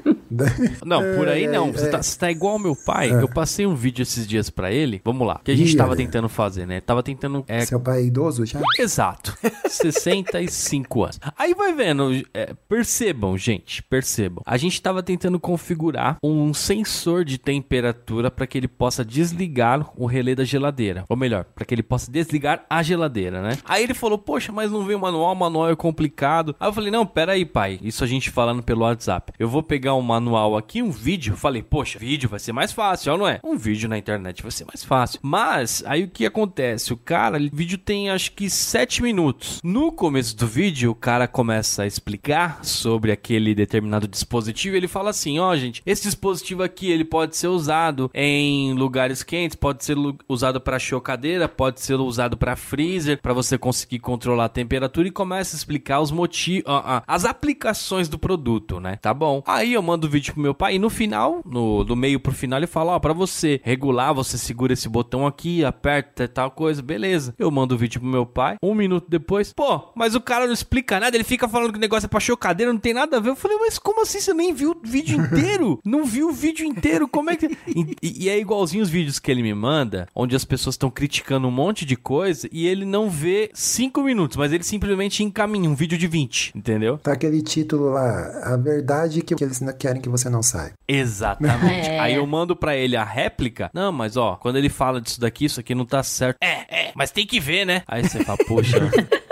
Não, 0.84 1.00
por 1.16 1.28
aí 1.28 1.44
É, 1.44 1.50
não. 1.52 1.68
é, 1.68 1.72
Você, 1.72 1.86
é. 1.86 1.90
tá, 1.90 2.02
você 2.02 2.18
tá 2.18 2.30
igual 2.30 2.54
ao 2.54 2.58
meu 2.58 2.76
pai. 2.76 3.10
Eu 3.12 3.28
passei 3.28 3.66
um 3.66 3.74
vídeo 3.74 4.02
esses 4.02 4.26
dias 4.26 4.50
pra 4.50 4.72
ele. 4.72 5.00
Vamos 5.04 5.26
lá. 5.26 5.40
Que 5.44 5.50
a 5.50 5.56
gente 5.56 5.72
Ih, 5.72 5.76
tava 5.76 5.96
tentando 5.96 6.28
fazer, 6.28 6.66
né? 6.66 6.80
Tava 6.80 7.02
tentando. 7.02 7.44
é, 7.48 7.64
Seu 7.64 7.80
pai 7.80 8.00
é 8.00 8.04
idoso 8.04 8.44
já? 8.46 8.60
Exato. 8.78 9.36
65 9.68 11.02
anos. 11.04 11.20
Aí 11.38 11.54
vai 11.54 11.72
vendo, 11.72 12.10
é, 12.32 12.54
percebam, 12.68 13.36
gente, 13.36 13.82
percebam. 13.82 14.42
A 14.46 14.56
gente 14.56 14.80
tava 14.80 15.02
tentando 15.02 15.38
configurar 15.38 16.16
um 16.22 16.52
sensor 16.54 17.24
de 17.24 17.38
temperatura 17.38 18.30
para 18.30 18.46
que 18.46 18.58
ele 18.58 18.68
possa 18.68 19.04
desligar 19.04 19.90
o 19.96 20.06
relé 20.06 20.34
da 20.34 20.44
geladeira. 20.44 21.04
Ou 21.08 21.16
melhor, 21.16 21.44
para 21.44 21.64
que 21.64 21.74
ele 21.74 21.82
possa 21.82 22.10
desligar 22.10 22.64
a 22.68 22.82
geladeira, 22.82 23.42
né? 23.42 23.58
Aí 23.64 23.82
ele 23.82 23.94
falou: 23.94 24.18
"Poxa, 24.18 24.52
mas 24.52 24.70
não 24.70 24.84
vem 24.84 24.96
o 24.96 25.00
manual, 25.00 25.32
o 25.32 25.36
manual 25.36 25.70
é 25.70 25.76
complicado". 25.76 26.54
Aí 26.58 26.68
eu 26.68 26.72
falei: 26.72 26.90
"Não, 26.90 27.06
pera 27.06 27.32
aí, 27.32 27.44
pai. 27.44 27.78
Isso 27.82 28.02
a 28.04 28.06
gente 28.06 28.30
falando 28.30 28.62
pelo 28.62 28.82
WhatsApp. 28.82 29.32
Eu 29.38 29.48
vou 29.48 29.62
pegar 29.62 29.94
um 29.94 30.02
manual 30.02 30.23
aqui, 30.56 30.82
um 30.82 30.90
vídeo". 30.90 31.36
Falei: 31.36 31.62
"Poxa, 31.62 31.98
vídeo 31.98 32.28
vai 32.28 32.38
ser 32.38 32.52
mais 32.52 32.72
fácil, 32.72 33.16
não 33.16 33.28
é? 33.28 33.40
Um 33.44 33.56
vídeo 33.56 33.88
na 33.88 33.98
internet 33.98 34.42
vai 34.42 34.52
ser 34.52 34.64
mais 34.64 34.84
fácil". 34.84 35.20
Mas 35.22 35.82
aí 35.86 36.04
o 36.04 36.08
que 36.08 36.26
acontece? 36.26 36.92
O 36.92 36.96
cara, 36.96 37.38
o 37.38 37.56
vídeo 37.56 37.78
tem 37.78 38.10
acho 38.10 38.32
que 38.32 38.48
7 38.48 39.02
minutos. 39.02 39.60
No 39.62 39.92
começo 39.92 40.36
do 40.36 40.46
vídeo, 40.46 40.90
o 40.90 40.94
cara 40.94 41.26
começa 41.26 41.82
a 41.82 41.86
explicar 41.86 42.64
sobre 42.64 43.12
aquele 43.12 43.54
determinado 43.54 44.06
dispositivo. 44.08 44.76
Ele 44.76 44.88
fala 44.88 45.10
assim: 45.10 45.38
ó, 45.38 45.54
gente, 45.56 45.82
esse 45.84 46.02
dispositivo 46.02 46.62
aqui 46.62 46.90
ele 46.90 47.04
pode 47.04 47.36
ser 47.36 47.48
usado 47.48 48.10
em 48.14 48.72
lugares 48.74 49.22
quentes, 49.22 49.56
pode 49.56 49.84
ser 49.84 49.96
usado 50.28 50.60
para 50.60 50.78
chocadeira, 50.78 51.48
pode 51.48 51.80
ser 51.80 51.94
usado 51.94 52.36
para 52.36 52.56
freezer, 52.56 53.20
para 53.20 53.32
você 53.32 53.56
conseguir 53.58 53.98
controlar 53.98 54.46
a 54.46 54.48
temperatura 54.48 55.08
e 55.08 55.10
começa 55.10 55.56
a 55.56 55.58
explicar 55.58 56.00
os 56.00 56.10
motivos, 56.10 56.64
as 57.06 57.24
aplicações 57.24 58.08
do 58.08 58.18
produto, 58.18 58.80
né? 58.80 58.96
Tá 58.96 59.12
bom. 59.12 59.42
Aí 59.46 59.74
eu 59.74 59.82
mando 59.82 60.08
vídeo 60.14 60.32
pro 60.34 60.42
meu 60.42 60.54
pai 60.54 60.76
e 60.76 60.78
no 60.78 60.88
final, 60.90 61.42
no 61.44 61.84
do 61.84 61.94
meio 61.96 62.18
pro 62.20 62.32
final, 62.32 62.58
ele 62.58 62.66
fala: 62.66 62.92
ó, 62.92 62.98
para 62.98 63.12
você 63.12 63.60
regular, 63.62 64.12
você 64.14 64.38
segura 64.38 64.72
esse 64.72 64.88
botão 64.88 65.26
aqui, 65.26 65.64
aperta 65.64 66.26
tal 66.28 66.50
coisa, 66.50 66.80
beleza. 66.82 67.34
Eu 67.38 67.50
mando 67.50 67.74
o 67.74 67.78
vídeo 67.78 68.00
pro 68.00 68.08
meu 68.08 68.24
pai. 68.26 68.56
Um 68.62 68.74
minuto 68.74 69.06
depois, 69.08 69.52
pô, 69.52 69.92
mas 69.94 70.14
o 70.14 70.20
cara 70.20 70.46
não 70.46 70.54
explica 70.54 70.98
nada, 71.00 71.16
ele 71.16 71.24
fica 71.24 71.48
falando 71.48 71.72
que 71.72 71.78
o 71.78 71.80
negócio 71.80 72.06
é 72.06 72.08
pra 72.08 72.20
chocadeira, 72.20 72.72
não 72.72 72.80
tem 72.80 72.94
nada 72.94 73.16
a 73.16 73.20
ver. 73.20 73.30
Eu 73.30 73.36
falei, 73.36 73.56
mas 73.58 73.78
como 73.78 74.02
assim 74.02 74.20
você 74.20 74.32
nem 74.32 74.52
viu 74.52 74.70
o 74.72 74.76
vídeo 74.82 75.18
inteiro? 75.20 75.78
não 75.84 76.04
viu 76.04 76.28
o 76.28 76.32
vídeo 76.32 76.64
inteiro? 76.64 77.08
Como 77.08 77.30
é 77.30 77.36
que. 77.36 77.44
E, 78.02 78.24
e- 78.24 78.28
é 78.28 78.38
igualzinho 78.38 78.82
os 78.82 78.88
vídeos 78.90 79.18
que 79.18 79.30
ele 79.30 79.42
me 79.42 79.52
manda, 79.54 80.06
onde 80.14 80.36
as 80.36 80.44
pessoas 80.44 80.74
estão 80.74 80.90
criticando 80.90 81.48
um 81.48 81.50
monte 81.50 81.84
de 81.84 81.96
coisa 81.96 82.48
e 82.52 82.66
ele 82.66 82.84
não 82.84 83.10
vê 83.10 83.50
cinco 83.54 84.02
minutos, 84.02 84.36
mas 84.36 84.52
ele 84.52 84.62
simplesmente 84.62 85.22
encaminha 85.24 85.68
um 85.68 85.74
vídeo 85.74 85.98
de 85.98 86.06
20, 86.06 86.52
entendeu? 86.54 86.98
Tá 86.98 87.12
aquele 87.12 87.42
título 87.42 87.90
lá, 87.90 88.40
a 88.44 88.56
verdade 88.56 89.22
que 89.22 89.34
eles 89.42 89.60
não 89.60 89.72
querem 89.94 90.02
que 90.02 90.08
você 90.08 90.28
não 90.28 90.42
saiba. 90.42 90.74
Exatamente. 90.88 91.84
É. 91.94 91.98
Aí 91.98 92.14
eu 92.14 92.26
mando 92.26 92.56
pra 92.56 92.74
ele 92.76 92.96
a 92.96 93.04
réplica. 93.04 93.70
Não, 93.74 93.92
mas 93.92 94.16
ó, 94.16 94.36
quando 94.36 94.56
ele 94.56 94.68
fala 94.68 95.00
disso 95.00 95.20
daqui, 95.20 95.44
isso 95.44 95.60
aqui 95.60 95.74
não 95.74 95.84
tá 95.84 96.02
certo. 96.02 96.38
É, 96.40 96.86
é, 96.86 96.92
mas 96.94 97.10
tem 97.10 97.26
que 97.26 97.38
ver, 97.38 97.64
né? 97.66 97.82
Aí 97.86 98.02
você 98.02 98.24
fala, 98.24 98.38
poxa. 98.46 98.78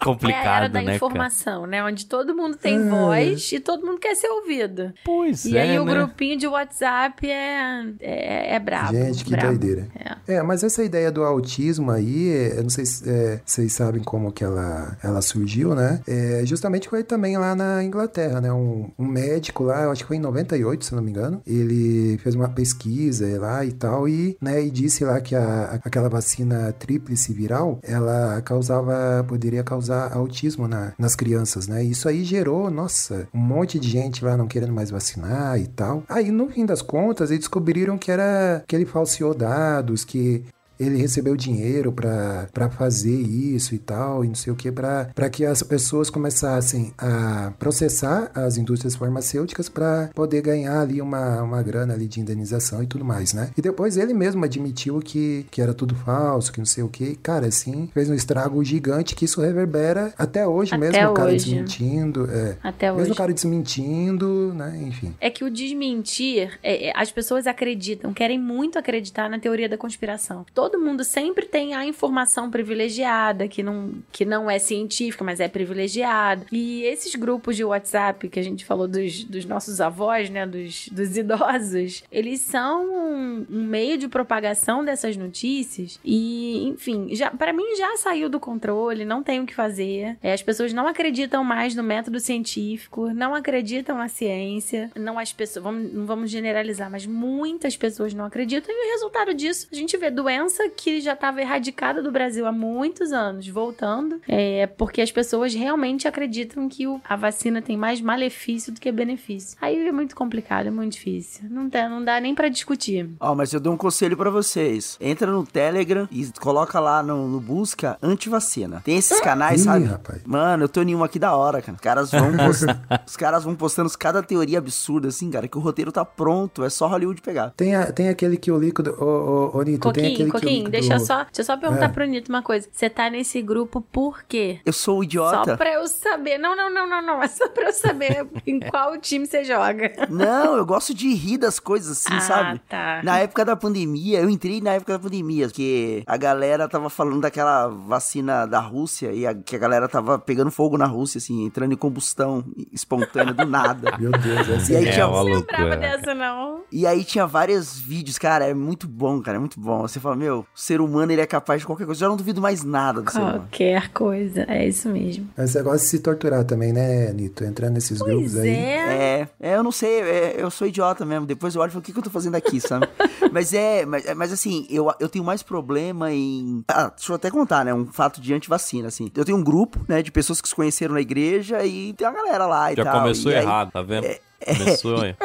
É 0.00 0.04
a 0.04 0.10
era 0.10 0.14
complicado, 0.14 0.72
da 0.72 0.78
né, 0.78 0.84
cara? 0.84 0.96
informação, 0.96 1.66
né? 1.66 1.82
Onde 1.82 2.06
todo 2.06 2.34
mundo 2.34 2.56
tem 2.56 2.88
voz 2.88 3.50
e 3.52 3.58
todo 3.60 3.84
mundo 3.84 3.98
quer 3.98 4.14
ser 4.14 4.28
ouvido. 4.28 4.92
Pois 5.04 5.44
E 5.44 5.56
é, 5.56 5.62
aí 5.62 5.78
o 5.78 5.84
né? 5.84 5.92
grupinho 5.92 6.38
de 6.38 6.46
WhatsApp 6.46 7.28
é, 7.28 7.84
é, 8.00 8.54
é 8.54 8.60
brabo. 8.60 8.92
Gente, 8.92 9.24
que 9.24 9.30
brabo. 9.32 9.48
doideira. 9.48 9.88
É. 10.26 10.34
É, 10.36 10.42
mas 10.42 10.62
essa 10.62 10.84
ideia 10.84 11.10
do 11.10 11.24
autismo 11.24 11.90
aí, 11.90 12.52
eu 12.56 12.62
não 12.62 12.70
sei 12.70 12.86
se 12.86 13.08
é, 13.10 13.40
vocês 13.44 13.72
sabem 13.72 14.02
como 14.02 14.30
que 14.30 14.44
ela, 14.44 14.96
ela 15.02 15.20
surgiu, 15.20 15.74
né? 15.74 16.00
É, 16.06 16.42
justamente 16.44 16.88
foi 16.88 17.02
também 17.02 17.36
lá 17.36 17.54
na 17.54 17.82
Inglaterra, 17.82 18.40
né? 18.40 18.52
Um, 18.52 18.90
um 18.98 19.06
médico 19.06 19.64
lá, 19.64 19.82
eu 19.82 19.90
acho 19.90 20.02
que 20.02 20.08
foi 20.08 20.16
em 20.16 20.20
98, 20.20 20.84
se 20.84 20.94
não 20.94 21.02
me 21.02 21.10
engano, 21.10 21.42
ele 21.46 22.18
fez 22.18 22.34
uma 22.34 22.48
pesquisa 22.48 23.26
lá 23.40 23.64
e 23.64 23.72
tal, 23.72 24.08
e, 24.08 24.36
né, 24.40 24.62
e 24.62 24.70
disse 24.70 25.04
lá 25.04 25.20
que 25.20 25.34
a, 25.34 25.80
aquela 25.84 26.08
vacina 26.08 26.72
tríplice 26.78 27.32
viral, 27.32 27.78
ela 27.82 28.40
causava, 28.42 29.24
poderia 29.26 29.62
causar 29.64 29.87
autismo 29.90 30.66
na- 30.68 30.92
nas 30.98 31.14
crianças, 31.14 31.66
né? 31.68 31.82
Isso 31.82 32.08
aí 32.08 32.24
gerou, 32.24 32.70
nossa, 32.70 33.28
um 33.32 33.38
monte 33.38 33.78
de 33.78 33.88
gente 33.88 34.24
lá 34.24 34.36
não 34.36 34.46
querendo 34.46 34.72
mais 34.72 34.90
vacinar 34.90 35.58
e 35.60 35.66
tal. 35.66 36.02
Aí, 36.08 36.30
no 36.30 36.48
fim 36.48 36.64
das 36.66 36.82
contas, 36.82 37.30
eles 37.30 37.40
descobriram 37.40 37.96
que 37.98 38.10
era 38.10 38.62
que 38.66 38.74
ele 38.76 38.86
falseou 38.86 39.34
dados, 39.34 40.04
que 40.04 40.44
ele 40.78 40.96
recebeu 40.98 41.36
dinheiro 41.36 41.92
pra 41.92 42.48
pra 42.52 42.68
fazer 42.70 43.14
isso 43.14 43.74
e 43.74 43.78
tal, 43.78 44.24
e 44.24 44.28
não 44.28 44.34
sei 44.34 44.52
o 44.52 44.56
que, 44.56 44.70
pra 44.70 45.08
pra 45.14 45.28
que 45.28 45.44
as 45.44 45.62
pessoas 45.62 46.10
começassem 46.10 46.92
a 46.98 47.52
processar 47.58 48.30
as 48.34 48.56
indústrias 48.56 48.94
farmacêuticas 48.96 49.68
pra 49.68 50.10
poder 50.14 50.42
ganhar 50.42 50.80
ali 50.80 51.00
uma, 51.00 51.42
uma 51.42 51.62
grana 51.62 51.94
ali 51.94 52.06
de 52.06 52.20
indenização 52.20 52.82
e 52.82 52.86
tudo 52.86 53.04
mais, 53.04 53.32
né? 53.32 53.50
E 53.56 53.62
depois 53.62 53.96
ele 53.96 54.14
mesmo 54.14 54.44
admitiu 54.44 55.00
que, 55.00 55.46
que 55.50 55.60
era 55.60 55.72
tudo 55.74 55.94
falso, 55.94 56.52
que 56.52 56.58
não 56.58 56.66
sei 56.66 56.82
o 56.84 56.88
que. 56.88 57.16
Cara, 57.16 57.46
assim, 57.46 57.88
fez 57.92 58.08
um 58.10 58.14
estrago 58.14 58.62
gigante 58.64 59.14
que 59.14 59.24
isso 59.24 59.40
reverbera 59.40 60.12
até 60.18 60.46
hoje 60.46 60.74
Até 60.74 60.78
mesmo, 60.90 61.10
o 61.10 61.14
cara 61.14 61.28
hoje. 61.30 61.44
desmentindo, 61.44 62.28
é. 62.30 62.56
Até 62.62 62.88
Mesmo 62.90 63.02
hoje. 63.02 63.12
o 63.12 63.14
cara 63.14 63.32
desmentindo, 63.32 64.52
né? 64.54 64.78
Enfim. 64.86 65.14
É 65.20 65.30
que 65.30 65.44
o 65.44 65.50
desmentir, 65.50 66.58
é, 66.62 66.88
é, 66.88 66.92
as 66.94 67.10
pessoas 67.10 67.46
acreditam, 67.46 68.12
querem 68.12 68.38
muito 68.38 68.78
acreditar 68.78 69.28
na 69.30 69.38
teoria 69.38 69.68
da 69.68 69.76
conspiração. 69.78 70.44
Todo 70.54 70.67
mundo 70.76 71.04
sempre 71.04 71.46
tem 71.46 71.72
a 71.74 71.86
informação 71.86 72.50
privilegiada, 72.50 73.46
que 73.46 73.62
não, 73.62 73.92
que 74.10 74.24
não 74.24 74.50
é 74.50 74.58
científica, 74.58 75.22
mas 75.22 75.38
é 75.38 75.46
privilegiada. 75.46 76.44
E 76.50 76.82
esses 76.82 77.14
grupos 77.14 77.54
de 77.54 77.64
WhatsApp 77.64 78.28
que 78.28 78.40
a 78.40 78.42
gente 78.42 78.64
falou 78.64 78.88
dos, 78.88 79.22
dos 79.22 79.44
nossos 79.44 79.80
avós, 79.80 80.28
né, 80.28 80.44
dos, 80.44 80.88
dos 80.88 81.14
idosos, 81.16 82.02
eles 82.10 82.40
são 82.40 82.84
um, 82.84 83.46
um 83.48 83.64
meio 83.64 83.96
de 83.96 84.08
propagação 84.08 84.84
dessas 84.84 85.16
notícias. 85.16 86.00
E, 86.04 86.66
enfim, 86.66 87.14
já 87.14 87.30
para 87.30 87.52
mim 87.52 87.76
já 87.76 87.96
saiu 87.96 88.28
do 88.28 88.40
controle, 88.40 89.04
não 89.04 89.22
tem 89.22 89.40
o 89.40 89.46
que 89.46 89.54
fazer. 89.54 90.16
É, 90.22 90.32
as 90.32 90.42
pessoas 90.42 90.72
não 90.72 90.88
acreditam 90.88 91.44
mais 91.44 91.74
no 91.74 91.82
método 91.82 92.18
científico, 92.18 93.12
não 93.14 93.34
acreditam 93.34 93.96
na 93.96 94.08
ciência, 94.08 94.90
não 94.96 95.18
as 95.18 95.32
pessoas, 95.32 95.62
vamos, 95.62 95.92
não 95.92 96.06
vamos 96.06 96.30
generalizar, 96.30 96.90
mas 96.90 97.06
muitas 97.06 97.76
pessoas 97.76 98.12
não 98.14 98.24
acreditam 98.24 98.74
e 98.74 98.88
o 98.88 98.92
resultado 98.92 99.34
disso, 99.34 99.68
a 99.70 99.74
gente 99.74 99.96
vê 99.96 100.10
doença 100.10 100.57
que 100.68 101.00
já 101.00 101.12
estava 101.12 101.40
erradicada 101.40 102.02
do 102.02 102.10
Brasil 102.10 102.46
há 102.46 102.52
muitos 102.52 103.12
anos, 103.12 103.46
voltando, 103.48 104.20
é 104.26 104.66
porque 104.66 105.00
as 105.02 105.12
pessoas 105.12 105.54
realmente 105.54 106.08
acreditam 106.08 106.68
que 106.68 106.86
o- 106.86 107.00
a 107.08 107.16
vacina 107.16 107.60
tem 107.60 107.76
mais 107.76 108.00
malefício 108.00 108.72
do 108.72 108.80
que 108.80 108.90
benefício. 108.90 109.56
Aí 109.60 109.86
é 109.86 109.92
muito 109.92 110.16
complicado, 110.16 110.66
é 110.68 110.70
muito 110.70 110.92
difícil. 110.94 111.44
Não, 111.50 111.68
dá- 111.68 111.88
não 111.88 112.02
dá 112.02 112.18
nem 112.20 112.34
pra 112.34 112.48
discutir. 112.48 113.08
Ó, 113.20 113.34
mas 113.34 113.52
eu 113.52 113.60
dou 113.60 113.72
um 113.72 113.76
conselho 113.76 114.16
pra 114.16 114.30
vocês. 114.30 114.96
Entra 115.00 115.30
no 115.30 115.44
Telegram 115.46 116.08
e 116.10 116.26
coloca 116.40 116.80
lá 116.80 117.02
no, 117.02 117.28
no 117.28 117.40
busca 117.40 117.98
antivacina. 118.02 118.80
Tem 118.84 118.96
esses 118.96 119.20
canais, 119.20 119.60
Ih, 119.60 119.64
sabe? 119.64 119.84
rapaz. 119.84 120.22
Mano, 120.24 120.64
eu 120.64 120.68
tô 120.68 120.82
em 120.82 120.94
um 120.94 121.04
aqui 121.04 121.18
da 121.18 121.34
hora, 121.36 121.60
cara. 121.60 121.74
Os 121.76 121.80
caras 121.80 122.10
vão 122.10 122.32
postando, 122.36 122.80
os 123.06 123.16
caras 123.16 123.44
vão 123.44 123.54
postando 123.54 123.90
cada 123.98 124.22
teoria 124.22 124.58
absurda, 124.58 125.08
assim, 125.08 125.30
cara, 125.30 125.46
que 125.48 125.58
o 125.58 125.60
roteiro 125.60 125.92
tá 125.92 126.04
pronto. 126.04 126.64
É 126.64 126.70
só 126.70 126.86
Hollywood 126.86 127.20
pegar. 127.20 127.52
Tem, 127.56 127.74
a- 127.74 127.92
tem 127.92 128.08
aquele 128.08 128.36
que 128.36 128.50
o 128.50 128.58
líquido. 128.58 128.94
Ô, 128.98 129.50
ô, 129.54 129.58
ô 129.58 129.62
Nito, 129.62 129.80
tem 129.92 130.04
Coquinho, 130.04 130.12
aquele 130.12 130.30
que 130.30 130.30
o 130.48 130.50
Coquinho, 130.50 130.64
líquido... 130.66 130.70
deixa 130.70 130.94
eu 130.94 131.00
só, 131.00 131.24
deixa 131.24 131.40
eu 131.40 131.44
só 131.44 131.56
perguntar 131.56 131.84
É. 131.86 131.88
pro 131.88 132.04
Nito 132.06 132.28
uma 132.30 132.42
coisa. 132.42 132.68
Você 132.72 132.88
tá 132.90 133.08
nesse 133.10 133.40
grupo 133.42 133.80
por 133.80 134.22
quê? 134.24 134.60
Eu 134.64 134.72
sou 134.72 134.98
o 135.00 135.04
idiota. 135.04 135.50
Só 135.52 135.56
pra 135.56 135.72
eu 135.74 135.86
saber. 135.86 136.38
Não, 136.38 136.56
não, 136.56 136.72
não, 136.72 136.88
não, 136.88 137.02
não. 137.02 137.22
É 137.28 137.28
só 137.28 137.48
pra 137.48 137.66
eu 137.68 137.72
saber 137.72 138.26
em 138.46 138.58
qual 138.60 138.96
time 138.98 139.26
você 139.26 139.44
joga. 139.44 139.92
Não, 140.08 140.56
eu 140.56 140.64
gosto 140.64 140.94
de 140.94 141.12
rir 141.14 141.36
das 141.38 141.58
coisas 141.60 141.90
assim, 141.98 142.16
ah, 142.16 142.20
sabe? 142.20 142.60
tá. 142.68 143.00
Na 143.02 143.18
época 143.18 143.44
da 143.44 143.54
pandemia, 143.56 144.20
eu 144.20 144.30
entrei 144.30 144.60
na 144.60 144.72
época 144.74 144.92
da 144.94 144.98
pandemia, 144.98 145.46
porque 145.46 146.02
a 146.06 146.16
galera 146.16 146.68
tava 146.68 146.88
falando 146.88 147.20
daquela 147.20 147.68
vacina 147.68 148.46
da 148.46 148.60
Rússia 148.60 149.12
e 149.12 149.26
a, 149.26 149.34
que 149.34 149.54
a 149.56 149.58
galera 149.58 149.88
tava 149.88 150.18
pegando 150.18 150.50
fogo 150.50 150.78
na 150.78 150.86
Rússia, 150.86 151.18
assim, 151.18 151.44
entrando 151.44 151.72
em 151.72 151.76
combustão 151.76 152.44
espontânea 152.72 153.34
do 153.34 153.44
nada. 153.46 153.96
Meu 153.98 154.10
Deus, 154.12 154.48
essa 154.48 154.72
E 154.72 154.76
aí 154.76 154.88
é, 154.88 154.92
tinha- 154.92 155.06
uma 155.08 155.18
Não 155.18 155.24
lembrava 155.24 155.62
loucura. 155.64 155.76
dessa, 155.76 156.14
não. 156.14 156.60
E 156.70 156.86
aí 156.86 157.04
tinha 157.04 157.26
vários 157.26 157.78
vídeos, 157.78 158.18
cara, 158.18 158.46
é 158.46 158.54
muito 158.54 158.86
bom, 158.86 159.20
cara, 159.20 159.36
é 159.36 159.40
muito 159.40 159.58
bom. 159.60 159.82
Você 159.82 159.98
fala, 160.00 160.16
meu, 160.16 160.27
o 160.30 160.44
ser 160.54 160.80
humano 160.80 161.12
ele 161.12 161.20
é 161.20 161.26
capaz 161.26 161.60
de 161.60 161.66
qualquer 161.66 161.84
coisa. 161.86 161.98
Eu 161.98 162.06
já 162.06 162.08
não 162.08 162.16
duvido 162.16 162.40
mais 162.40 162.62
nada 162.64 163.00
do 163.02 163.10
ser 163.10 163.18
humano. 163.18 163.38
Qualquer 163.40 163.88
coisa. 163.92 164.44
É 164.48 164.66
isso 164.66 164.88
mesmo. 164.88 165.28
Esse 165.36 165.56
negócio 165.56 165.80
de 165.80 165.84
se 165.86 165.98
torturar 166.00 166.44
também, 166.44 166.72
né, 166.72 167.12
Nito? 167.12 167.44
Entrar 167.44 167.70
nesses 167.70 167.98
grupos 168.00 168.32
Pois 168.32 168.36
aí. 168.44 168.48
é. 168.50 168.88
É, 168.88 169.28
é, 169.40 169.56
eu 169.56 169.62
não 169.62 169.72
sei, 169.72 170.00
é, 170.00 170.34
eu 170.38 170.50
sou 170.50 170.66
idiota 170.66 171.04
mesmo. 171.04 171.26
Depois 171.26 171.54
eu 171.54 171.60
olho 171.60 171.68
e 171.68 171.72
falo, 171.72 171.80
o 171.80 171.84
que, 171.84 171.92
que 171.92 171.98
eu 171.98 172.02
tô 172.02 172.10
fazendo 172.10 172.34
aqui, 172.34 172.60
sabe? 172.60 172.88
mas 173.32 173.52
é, 173.52 173.84
mas, 173.86 174.06
é, 174.06 174.14
mas 174.14 174.32
assim, 174.32 174.66
eu, 174.70 174.92
eu 175.00 175.08
tenho 175.08 175.24
mais 175.24 175.42
problema 175.42 176.12
em. 176.12 176.62
Ah, 176.68 176.90
deixa 176.94 177.12
eu 177.12 177.16
até 177.16 177.30
contar, 177.30 177.64
né? 177.64 177.72
Um 177.74 177.86
fato 177.86 178.20
de 178.20 178.32
antivacina, 178.34 178.88
assim. 178.88 179.10
Eu 179.14 179.24
tenho 179.24 179.38
um 179.38 179.44
grupo, 179.44 179.80
né, 179.88 180.02
de 180.02 180.10
pessoas 180.12 180.40
que 180.40 180.48
se 180.48 180.54
conheceram 180.54 180.94
na 180.94 181.00
igreja 181.00 181.64
e 181.64 181.92
tem 181.94 182.06
uma 182.06 182.14
galera 182.16 182.46
lá 182.46 182.72
e 182.72 182.76
Já 182.76 182.84
tal. 182.84 183.00
começou 183.00 183.30
e 183.32 183.36
aí- 183.36 183.42
errado, 183.42 183.70
tá 183.72 183.82
vendo? 183.82 184.02
Começou 184.02 184.27
aí. 184.46 184.64
E 184.64 185.18